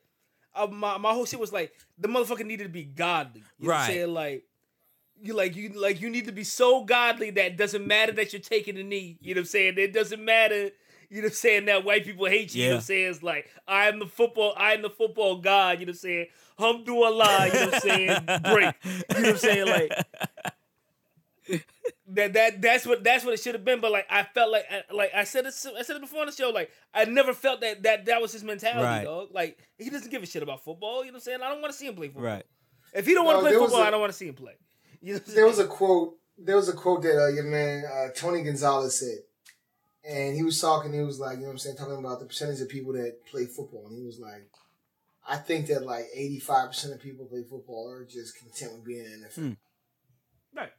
uh, 0.56 0.68
my 0.68 0.98
my 0.98 1.14
whole 1.14 1.26
shit 1.26 1.40
was 1.40 1.54
like 1.54 1.74
the 2.00 2.08
motherfucker 2.08 2.46
needed 2.46 2.64
to 2.64 2.70
be 2.70 2.84
godly. 2.84 3.44
You 3.60 3.68
know 3.68 3.74
what 3.74 3.76
I'm 3.76 3.80
Right. 3.82 3.88
saying? 3.88 4.14
Like. 4.14 4.44
You 5.22 5.34
like 5.36 5.56
you 5.56 5.70
like 5.70 6.02
you 6.02 6.10
need 6.10 6.26
to 6.26 6.34
be 6.34 6.44
so 6.44 6.84
godly 6.84 7.30
that 7.30 7.46
it 7.46 7.56
doesn't 7.56 7.86
matter 7.88 8.12
that 8.14 8.34
you're 8.34 8.42
taking 8.42 8.78
a 8.78 8.84
knee. 8.84 9.18
You 9.22 9.36
know 9.36 9.40
what 9.40 9.44
I'm 9.44 9.46
saying? 9.46 9.76
It 9.78 9.94
doesn't 9.94 10.26
matter. 10.26 10.72
You 11.10 11.18
know 11.18 11.26
what 11.26 11.32
I'm 11.32 11.36
saying? 11.36 11.66
That 11.66 11.84
white 11.86 12.06
people 12.06 12.26
hate 12.26 12.54
you. 12.56 12.64
You 12.64 12.70
know 12.70 12.76
what 12.76 12.80
I'm 12.80 12.84
saying? 12.86 13.12
It's 13.12 13.24
like 13.24 13.50
I 13.68 13.88
am 13.88 14.00
the 14.00 14.06
football. 14.08 14.54
I 14.58 14.74
am 14.74 14.82
the 14.82 14.90
football 14.90 15.38
god. 15.38 15.80
You 15.80 15.86
know 15.86 15.92
what 15.92 15.96
I'm 15.96 16.00
saying? 16.00 16.28
Hamdulillah. 16.60 17.48
You 17.48 17.54
know 17.54 17.66
what 17.66 17.74
I'm 17.76 17.80
saying? 17.82 18.26
Break. 18.26 18.76
You 18.84 18.92
know 18.92 19.04
what 19.10 19.26
I'm 19.30 19.38
saying? 19.38 19.68
Like 19.68 19.92
that 22.08 22.34
that 22.34 22.62
that's 22.62 22.86
what 22.86 23.04
that's 23.04 23.26
what 23.26 23.34
it 23.34 23.40
should 23.40 23.56
have 23.56 23.66
been. 23.66 23.82
But 23.82 23.92
like 23.92 24.06
I 24.10 24.24
felt 24.24 24.52
like 24.52 24.66
I- 24.72 24.94
like 24.94 25.12
I 25.14 25.24
said 25.26 25.46
it 25.46 25.54
I 25.78 25.82
said 25.84 25.96
it 25.98 26.02
before 26.02 26.22
on 26.22 26.28
the 26.28 26.32
show. 26.32 26.50
Like 26.52 26.72
I 26.94 27.06
never 27.06 27.34
felt 27.34 27.62
that 27.62 27.84
that 27.84 28.06
that 28.06 28.22
was 28.22 28.32
his 28.32 28.44
mentality, 28.44 28.84
Right. 28.84 29.04
dog. 29.04 29.30
Like 29.34 29.58
he 29.78 29.90
doesn't 29.90 30.10
give 30.10 30.24
a 30.24 30.26
shit 30.26 30.44
about 30.44 30.64
football. 30.64 31.00
You 31.04 31.12
know 31.12 31.16
what 31.16 31.18
I'm 31.18 31.22
saying? 31.22 31.40
I 31.42 31.50
don't 31.50 31.62
want 31.62 31.74
to 31.74 31.78
see 31.78 31.88
him 31.88 31.96
play 31.96 32.08
football. 32.08 32.24
right? 32.24 32.46
If 32.94 33.06
he 33.06 33.14
don't 33.14 33.26
want 33.26 33.38
No, 33.38 33.40
to 33.40 33.44
play 33.44 33.52
there 33.52 33.60
was 33.60 33.72
football, 33.72 33.84
a- 33.84 33.88
I 33.88 33.92
don't 33.92 34.00
want 34.00 34.12
to 34.12 34.18
see 34.18 34.28
him 34.28 34.36
play. 34.36 34.54
You 35.02 35.14
know 35.16 35.20
There 35.20 35.46
was 35.46 35.60
a 35.60 35.68
quote. 35.68 36.16
There 36.38 36.56
was 36.56 36.70
a 36.70 36.74
quote 36.74 37.02
that 37.04 37.22
uh, 37.22 37.28
your 37.28 37.44
man 37.44 37.84
uh, 37.86 38.08
Tony 38.16 38.42
Gonzalez 38.44 38.98
said, 39.00 39.18
and 40.08 40.36
he 40.36 40.44
was 40.44 40.60
talking. 40.60 40.94
He 40.94 41.00
was 41.00 41.20
like, 41.20 41.36
you 41.36 41.42
know, 41.42 41.48
what 41.48 41.52
I'm 41.54 41.58
saying, 41.60 41.78
talking 41.78 41.98
about 41.98 42.20
the 42.20 42.26
percentage 42.26 42.62
of 42.62 42.70
people 42.70 42.94
that 42.94 43.26
play 43.30 43.46
football, 43.46 43.88
and 43.88 43.98
he 43.98 44.04
was 44.04 44.20
like, 44.20 44.50
I 45.28 45.38
think 45.38 45.68
that 45.68 45.86
like 45.86 46.06
85 46.14 46.68
percent 46.70 46.94
of 46.94 47.02
people 47.02 47.26
play 47.26 47.44
football 47.50 47.90
are 47.90 48.06
just 48.06 48.38
content 48.38 48.74
with 48.74 48.86
being 48.86 49.06
in 49.06 49.22
the 49.22 49.28
NFL. 49.28 49.36
Hmm. 49.36 49.52
Right. 50.58 50.72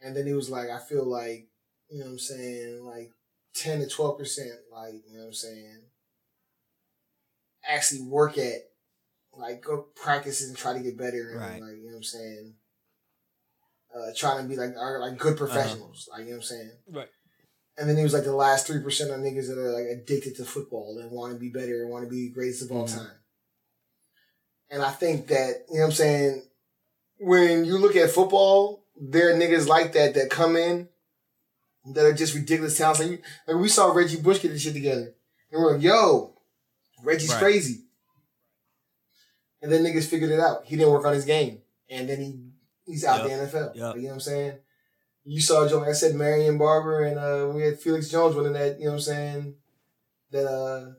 And 0.00 0.16
then 0.16 0.26
he 0.26 0.32
was 0.32 0.48
like, 0.48 0.70
I 0.70 0.78
feel 0.78 1.04
like, 1.04 1.48
you 1.90 1.98
know 1.98 2.06
what 2.06 2.12
I'm 2.12 2.18
saying, 2.18 2.84
like 2.84 3.10
10 3.54 3.80
to 3.80 3.88
12 3.88 4.18
percent, 4.18 4.50
like, 4.72 4.94
you 5.08 5.14
know 5.16 5.22
what 5.24 5.26
I'm 5.28 5.34
saying, 5.34 5.82
actually 7.68 8.02
work 8.02 8.38
at, 8.38 8.62
like, 9.36 9.62
go 9.62 9.86
practice 9.94 10.46
and 10.46 10.56
try 10.56 10.72
to 10.72 10.80
get 10.80 10.96
better, 10.96 11.30
and 11.30 11.40
Right. 11.40 11.60
like, 11.62 11.76
you 11.76 11.84
know 11.84 11.90
what 11.90 11.96
I'm 11.96 12.02
saying, 12.02 12.54
uh, 13.94 14.12
trying 14.16 14.42
to 14.42 14.48
be 14.48 14.56
like, 14.56 14.76
are 14.76 15.00
like 15.00 15.18
good 15.18 15.36
professionals, 15.36 16.08
like, 16.10 16.20
you 16.20 16.26
know 16.26 16.30
what 16.32 16.36
I'm 16.36 16.42
saying. 16.42 16.72
Right. 16.90 17.08
And 17.78 17.88
then 17.88 17.96
he 17.96 18.02
was 18.02 18.12
like 18.12 18.24
the 18.24 18.34
last 18.34 18.66
three 18.66 18.82
percent 18.82 19.10
of 19.10 19.18
niggas 19.20 19.46
that 19.48 19.58
are 19.58 19.70
like 19.72 19.86
addicted 19.86 20.36
to 20.36 20.44
football 20.44 20.98
and 21.00 21.10
want 21.10 21.32
to 21.32 21.38
be 21.38 21.48
better 21.48 21.82
and 21.82 21.90
want 21.90 22.04
to 22.04 22.10
be 22.10 22.28
greatest 22.28 22.62
of 22.62 22.72
all 22.72 22.86
Mhm. 22.86 22.94
time. 22.96 23.10
And 24.70 24.82
I 24.82 24.90
think 24.90 25.28
that, 25.28 25.64
you 25.68 25.76
know 25.76 25.80
what 25.82 25.86
I'm 25.86 25.92
saying, 25.92 26.42
when 27.20 27.64
you 27.64 27.78
look 27.78 27.96
at 27.96 28.10
football, 28.10 28.84
there 29.00 29.30
are 29.30 29.38
niggas 29.38 29.66
like 29.68 29.92
that 29.92 30.14
that 30.14 30.28
come 30.30 30.56
in 30.56 30.88
that 31.94 32.04
are 32.04 32.12
just 32.12 32.34
ridiculous 32.34 32.76
talents. 32.76 33.00
Like, 33.00 33.22
like 33.46 33.56
we 33.56 33.68
saw 33.68 33.92
Reggie 33.92 34.20
Bush 34.20 34.42
get 34.42 34.48
this 34.50 34.62
shit 34.62 34.74
together. 34.74 35.14
And 35.50 35.62
we're 35.62 35.72
like, 35.74 35.82
yo, 35.82 36.34
Reggie's 37.02 37.30
Right. 37.30 37.38
crazy. 37.38 37.84
And 39.62 39.72
then 39.72 39.82
niggas 39.84 40.04
figured 40.06 40.30
it 40.30 40.40
out. 40.40 40.64
He 40.66 40.76
didn't 40.76 40.92
work 40.92 41.04
on 41.06 41.14
his 41.14 41.24
game. 41.24 41.62
And 41.88 42.08
then 42.08 42.20
he 42.20 42.44
he's 42.86 43.04
out 43.04 43.24
the 43.24 43.30
NFL. 43.30 43.72
Like, 43.76 43.96
you 43.96 44.02
know 44.02 44.08
what 44.08 44.14
I'm 44.14 44.20
saying? 44.20 44.58
You 45.30 45.40
saw 45.42 45.68
Joe, 45.68 45.80
like 45.80 45.90
I 45.90 45.92
said, 45.92 46.14
Marion 46.14 46.56
Barber 46.56 47.02
and 47.02 47.18
uh, 47.18 47.52
we 47.54 47.62
had 47.62 47.78
Felix 47.78 48.08
Jones 48.08 48.34
running 48.34 48.54
that, 48.54 48.78
you 48.78 48.86
know 48.86 48.92
what 48.92 48.96
I'm 48.96 49.00
saying? 49.00 49.54
That 50.30 50.46
uh 50.46 50.92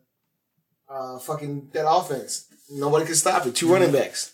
uh 0.94 1.20
fucking 1.20 1.70
that 1.74 1.90
offense. 1.90 2.46
Nobody 2.70 3.06
could 3.06 3.16
stop 3.18 3.46
it. 3.48 3.56
2 3.56 3.72
running 3.74 3.92
backs. 3.92 4.32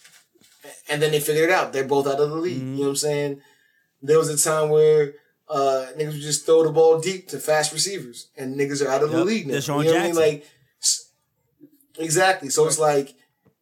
And 0.90 1.02
then 1.02 1.12
they 1.12 1.20
figured 1.22 1.50
it 1.50 1.54
out. 1.54 1.72
They're 1.72 1.88
both 1.88 2.08
out 2.08 2.20
of 2.20 2.30
the 2.30 2.36
league. 2.36 2.62
Mhm. 2.62 2.72
You 2.74 2.78
know 2.78 2.82
what 2.84 2.90
I'm 2.90 2.96
saying? 2.98 3.42
There 4.02 4.18
was 4.18 4.30
a 4.30 4.38
time 4.50 4.70
where 4.70 5.14
uh, 5.48 5.86
niggas 5.98 6.14
would 6.14 6.22
just 6.22 6.46
throw 6.46 6.64
the 6.64 6.72
ball 6.72 7.00
deep 7.00 7.28
to 7.30 7.38
fast 7.40 7.72
receivers, 7.72 8.30
and 8.36 8.60
niggas 8.60 8.84
are 8.86 8.90
out 8.90 9.04
of 9.04 9.12
the 9.12 9.18
Yep. 9.20 9.26
league 9.28 9.48
now. 9.48 9.54
DeSean 9.56 9.68
you 9.86 9.92
know 9.92 9.94
what 9.94 10.02
I 10.02 10.04
mean? 10.08 10.16
Jackson. 10.16 10.24
Like, 10.24 10.46
exactly. 12.00 12.50
So 12.50 12.66
it's 12.68 12.80
like 12.80 13.14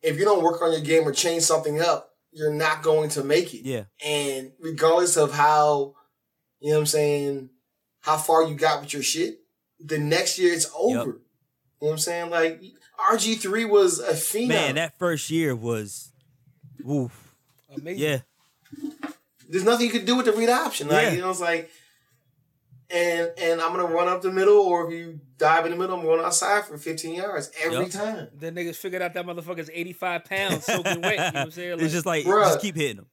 if 0.01 0.17
you 0.17 0.25
don't 0.25 0.41
work 0.43 0.61
on 0.61 0.71
your 0.71 0.81
game 0.81 1.07
or 1.07 1.11
change 1.11 1.43
something 1.43 1.81
up, 1.81 2.15
you're 2.31 2.53
not 2.53 2.83
going 2.83 3.09
to 3.11 3.23
make 3.23 3.53
it. 3.53 3.61
Yeah. 3.65 3.83
And 4.03 4.51
regardless 4.59 5.17
of 5.17 5.33
how, 5.33 5.95
you 6.63 6.69
know 6.69 6.75
what 6.77 6.79
I'm 6.81 6.85
saying, 6.87 7.49
how 8.01 8.17
far 8.17 8.43
you 8.43 8.55
got 8.55 8.81
with 8.81 8.93
your 8.93 9.03
shit, 9.03 9.41
the 9.79 9.97
next 9.99 10.39
year 10.39 10.53
it's 10.53 10.71
over. 10.75 10.95
Yep. 10.97 11.05
You 11.05 11.11
know 11.13 11.19
what 11.79 11.91
I'm 11.91 11.97
saying? 11.99 12.29
Like 12.31 12.61
RG3 13.11 13.69
was 13.69 13.99
a 13.99 14.13
phenom. 14.13 14.47
Man, 14.47 14.75
that 14.75 14.97
first 14.97 15.29
year 15.29 15.55
was, 15.55 16.11
oof. 16.89 17.35
Amazing. 17.75 18.01
Yeah, 18.01 18.19
There's 19.49 19.63
nothing 19.65 19.87
you 19.87 19.91
could 19.91 20.05
do 20.05 20.15
with 20.15 20.25
the 20.25 20.31
read 20.31 20.49
option. 20.49 20.87
Like 20.87 21.03
Yeah. 21.03 21.11
you 21.11 21.21
know, 21.21 21.29
it's 21.31 21.41
like, 21.41 21.69
and 22.89 23.31
and 23.37 23.59
I'm 23.61 23.71
gonna 23.75 23.85
run 23.93 24.07
up 24.07 24.21
the 24.21 24.31
middle, 24.31 24.57
or 24.59 24.85
if 24.87 24.93
you 24.93 25.19
dive 25.37 25.65
in 25.65 25.71
the 25.71 25.77
middle, 25.77 25.97
I'm 25.97 26.05
going 26.05 26.23
outside 26.23 26.65
for 26.65 26.77
15 26.77 27.15
yards 27.15 27.49
every 27.61 27.79
Yep. 27.79 27.89
time. 27.91 28.27
The 28.37 28.51
niggas 28.51 28.75
figured 28.75 29.01
out 29.01 29.13
that 29.15 29.25
motherfucker's 29.25 29.69
85 29.73 30.25
pounds 30.25 30.65
soaking 30.65 31.01
wet. 31.01 31.13
You 31.13 31.17
know 31.17 31.25
what 31.25 31.35
I'm 31.35 31.51
saying? 31.51 31.79
it's 31.79 31.93
just 31.93 32.05
like 32.05 32.25
Bruh. 32.25 32.43
just 32.45 32.61
keep 32.61 32.75
hitting 32.75 32.97
them. 32.97 33.07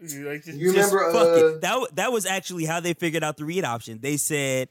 Like, 0.00 0.44
just- 0.44 0.58
You 0.58 0.72
Just 0.72 0.92
remember? 0.92 1.12
fuck 1.18 1.28
uh, 1.28 1.46
it. 1.46 1.60
That 1.60 1.88
that 1.96 2.12
was 2.12 2.26
actually 2.26 2.64
how 2.64 2.80
they 2.80 2.94
figured 2.94 3.22
out 3.24 3.36
the 3.36 3.44
read 3.44 3.64
option. 3.64 4.00
They 4.00 4.16
said, 4.16 4.68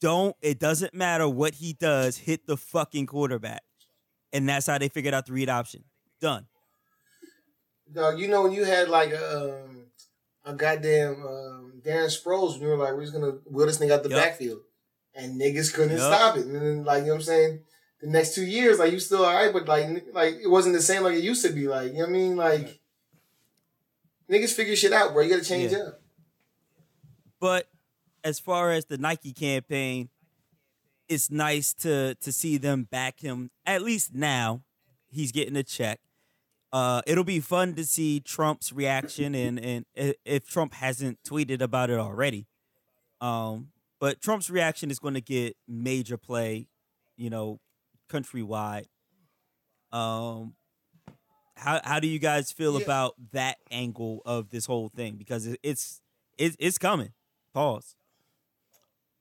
"Don't. 0.00 0.36
It 0.42 0.58
doesn't 0.58 0.94
matter 0.94 1.28
what 1.28 1.54
he 1.54 1.72
does. 1.72 2.16
Hit 2.18 2.46
the 2.46 2.56
fucking 2.56 3.06
quarterback," 3.06 3.62
and 4.32 4.48
that's 4.48 4.66
how 4.66 4.78
they 4.78 4.88
figured 4.88 5.14
out 5.14 5.26
the 5.26 5.32
read 5.32 5.48
option. 5.48 5.84
Done. 6.20 6.46
Dog, 7.92 8.18
you 8.18 8.28
know 8.28 8.42
when 8.42 8.52
you 8.52 8.64
had 8.64 8.88
like 8.90 9.10
a, 9.12 9.64
um, 9.64 9.86
a 10.44 10.52
goddamn 10.52 11.22
um, 11.26 11.72
Darren 11.84 12.10
Sproles, 12.14 12.52
and 12.54 12.62
you 12.62 12.68
were 12.68 12.76
like, 12.76 12.92
we're 12.92 13.00
just 13.02 13.14
gonna 13.14 13.38
wheel 13.46 13.66
this 13.66 13.78
nigga 13.78 13.92
out 13.92 14.02
the 14.02 14.10
Yup. 14.10 14.22
backfield, 14.22 14.60
and 15.14 15.40
niggas 15.40 15.72
couldn't 15.72 15.96
Yup. 15.96 16.12
stop 16.12 16.36
it. 16.36 16.44
And 16.44 16.54
then 16.54 16.84
like 16.84 17.00
you 17.02 17.06
know 17.06 17.12
what 17.14 17.20
I'm 17.20 17.22
saying, 17.22 17.60
the 18.02 18.08
next 18.08 18.34
two 18.34 18.44
years, 18.44 18.78
like 18.78 18.92
you 18.92 18.98
still 19.00 19.24
alright, 19.24 19.52
but 19.54 19.66
like 19.66 19.86
like 20.12 20.34
it 20.34 20.48
wasn't 20.50 20.74
the 20.74 20.82
same 20.82 21.02
like 21.02 21.14
it 21.16 21.24
used 21.24 21.44
to 21.46 21.52
be. 21.52 21.66
Like 21.66 21.92
you 21.92 21.94
know 21.94 22.00
what 22.00 22.08
I 22.10 22.12
mean, 22.12 22.36
like 22.36 22.78
niggas 24.30 24.52
figure 24.54 24.76
shit 24.76 24.92
out, 24.92 25.12
bro. 25.12 25.22
You 25.22 25.30
gotta 25.30 25.44
change 25.44 25.72
Yeah. 25.72 25.78
up. 25.78 26.02
But 27.40 27.68
as 28.24 28.40
far 28.40 28.72
as 28.72 28.86
the 28.86 28.98
Nike 28.98 29.32
campaign, 29.32 30.10
it's 31.08 31.30
nice 31.30 31.72
to 31.74 32.14
to 32.16 32.32
see 32.32 32.56
them 32.58 32.84
back 32.84 33.20
him. 33.20 33.50
At 33.64 33.82
least 33.82 34.14
now, 34.14 34.62
he's 35.08 35.32
getting 35.32 35.56
a 35.56 35.62
check. 35.62 36.00
Uh, 36.70 37.00
it'll 37.06 37.24
be 37.24 37.40
fun 37.40 37.74
to 37.76 37.84
see 37.84 38.20
Trump's 38.20 38.72
reaction, 38.72 39.34
and 39.34 39.58
and 39.58 39.86
if 40.24 40.46
Trump 40.46 40.74
hasn't 40.74 41.22
tweeted 41.22 41.62
about 41.62 41.88
it 41.88 41.98
already, 41.98 42.46
um, 43.22 43.70
but 43.98 44.20
Trump's 44.20 44.50
reaction 44.50 44.90
is 44.90 44.98
going 44.98 45.14
to 45.14 45.22
get 45.22 45.56
major 45.66 46.18
play, 46.18 46.68
you 47.16 47.30
know, 47.30 47.58
countrywide. 48.10 48.84
Um, 49.92 50.54
how 51.58 51.80
how 51.84 52.00
do 52.00 52.06
you 52.08 52.18
guys 52.18 52.52
feel 52.52 52.74
Yeah. 52.78 52.84
about 52.84 53.14
that 53.32 53.56
angle 53.70 54.22
of 54.24 54.50
this 54.50 54.66
whole 54.66 54.88
thing? 54.88 55.16
Because 55.16 55.46
it, 55.46 55.60
it's 55.62 56.00
it's 56.38 56.56
it's 56.58 56.78
coming. 56.78 57.12
Pause. 57.52 57.94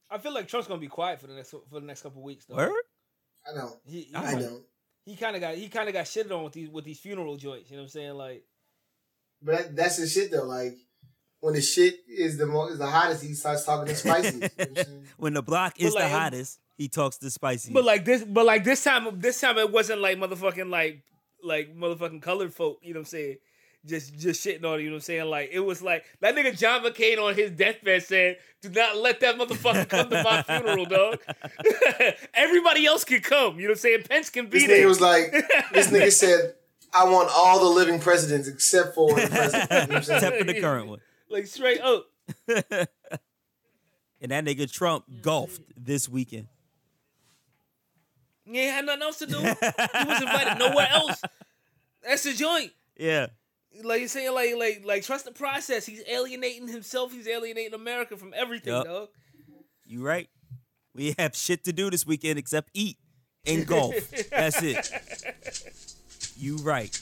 I 0.10 0.18
feel 0.20 0.34
like 0.34 0.48
Trump's 0.48 0.68
gonna 0.68 0.80
be 0.80 0.88
quiet 0.88 1.20
for 1.20 1.28
the 1.28 1.34
next 1.34 1.52
for 1.52 1.80
the 1.80 1.86
next 1.86 2.02
couple 2.04 2.22
weeks. 2.22 2.46
Though. 2.46 2.56
Word. 2.56 2.72
I 3.50 3.54
don't. 3.58 3.76
He, 3.86 4.02
he, 4.02 4.16
I 4.16 4.20
Alright. 4.20 4.40
don't. 4.40 4.64
he 5.06 5.16
kind 5.16 5.36
of 5.36 5.42
got 5.42 5.56
he 5.56 5.68
kind 5.70 5.88
of 5.90 5.94
got 5.94 6.06
shitted 6.06 6.32
on 6.32 6.44
with 6.44 6.54
these 6.54 6.70
with 6.70 6.86
these 6.86 7.00
funeral 7.00 7.36
joints. 7.36 7.70
You 7.70 7.78
know 7.78 7.84
what 7.84 7.88
I'm 7.88 7.90
saying? 7.92 8.14
Like, 8.14 8.44
But 9.42 9.52
that, 9.58 9.76
that's 9.76 9.98
the 9.98 10.08
shit 10.08 10.32
though. 10.32 10.44
Like 10.46 10.78
when 11.40 11.54
the 11.54 11.62
shit 11.62 12.00
is 12.08 12.38
the 12.38 12.46
most 12.46 12.74
is 12.74 12.80
the 12.80 12.88
hottest, 12.88 13.24
he 13.24 13.34
starts 13.34 13.64
talking 13.66 13.88
to 13.88 13.96
spicy. 14.00 14.36
You 14.36 14.40
know 14.42 14.48
what 14.58 14.68
I'm 14.70 14.76
saying? 14.76 15.04
When 15.18 15.34
the 15.34 15.44
block 15.44 15.80
is 15.80 15.94
like, 15.94 16.04
the 16.06 16.10
hottest, 16.10 16.60
he 16.78 16.88
talks 16.88 17.18
to 17.18 17.30
spicy. 17.30 17.74
but 17.74 17.84
like 17.86 18.06
this, 18.06 18.24
but 18.24 18.46
like 18.46 18.64
this 18.64 18.84
time, 18.84 19.20
this 19.20 19.40
time 19.42 19.58
it 19.58 19.72
wasn't 19.72 20.02
like 20.02 20.18
motherfucking 20.18 20.70
like 20.70 21.04
like 21.44 21.76
motherfucking 21.76 22.22
colored 22.22 22.54
folk. 22.54 22.80
You 22.82 22.94
know 22.94 23.00
what 23.00 23.08
I'm 23.08 23.12
saying? 23.12 23.38
Just 23.86 24.18
just 24.18 24.46
shitting 24.46 24.66
on 24.66 24.80
it, 24.80 24.84
you 24.84 24.90
know 24.90 24.96
what 24.96 24.98
I'm 24.98 25.02
saying? 25.02 25.26
Like 25.30 25.50
it 25.54 25.60
was 25.62 25.82
like 25.82 26.04
that 26.20 26.36
nigga 26.36 26.58
John 26.58 26.84
McCain 26.84 27.24
on 27.24 27.36
his 27.36 27.52
deathbed 27.52 28.04
said, 28.04 28.38
"Do 28.62 28.70
not 28.70 28.98
let 28.98 29.20
that 29.22 29.38
motherfucker 29.38 29.88
come 29.88 30.10
to 30.10 30.24
my 30.24 30.42
funeral, 30.48 30.86
dog. 30.86 31.20
Everybody 32.34 32.86
else 32.86 33.04
can 33.06 33.22
come. 33.22 33.56
You 33.60 33.68
know 33.68 33.72
what 33.72 33.78
I'm 33.78 33.82
saying? 33.82 34.04
Pence 34.10 34.30
can 34.30 34.48
be 34.48 34.60
This 34.60 34.68
there." 34.68 34.84
nigga 34.84 34.88
was 34.90 35.00
like, 35.00 35.32
this 35.74 35.88
nigga 35.90 36.12
said, 36.26 36.56
I 36.94 37.06
want 37.06 37.30
all 37.34 37.60
the 37.60 37.70
living 37.74 38.00
presidents 38.02 38.48
except 38.50 38.94
for 38.96 39.10
the 39.14 39.28
president. 39.28 39.70
You 39.72 39.78
know 39.78 39.86
what 39.86 39.92
I'm 39.96 40.04
saying? 40.04 40.18
except 40.24 40.38
for 40.40 40.44
the 40.46 40.60
current 40.60 40.88
one. 40.88 41.00
like 41.30 41.48
straight 41.48 41.80
up. 41.80 42.08
And 44.20 44.32
that 44.32 44.44
nigga 44.44 44.70
Trump 44.70 45.06
golfed 45.22 45.62
this 45.78 46.10
weekend. 46.10 46.48
He 48.50 48.60
ain't 48.60 48.74
had 48.74 48.86
nothing 48.86 49.02
else 49.04 49.20
to 49.20 49.26
do. 49.28 49.38
he 49.38 49.44
was 49.44 50.22
invited 50.22 50.58
nowhere 50.60 50.88
else. 50.90 51.22
That's 52.04 52.24
the 52.24 52.34
joint. 52.34 52.72
Yeah. 52.98 53.28
Like 53.84 54.00
you're 54.00 54.08
saying, 54.10 54.34
like 54.34 54.56
like 54.56 54.82
like 54.86 55.04
trust 55.04 55.26
the 55.26 55.32
process. 55.32 55.86
He's 55.86 56.02
alienating 56.08 56.68
himself. 56.68 57.12
He's 57.12 57.28
alienating 57.28 57.74
America 57.74 58.18
from 58.18 58.34
everything, 58.36 58.74
Yup. 58.74 58.86
dog. 58.86 59.08
You 59.86 60.04
right. 60.04 60.30
We 60.96 61.14
have 61.20 61.36
shit 61.36 61.64
to 61.66 61.74
do 61.74 61.90
this 61.92 62.06
weekend 62.06 62.40
except 62.40 62.72
eat 62.74 62.98
and 63.46 63.68
golf. 63.68 63.94
That's 64.32 64.62
it. 64.64 64.92
You 66.38 66.56
right. 66.58 67.00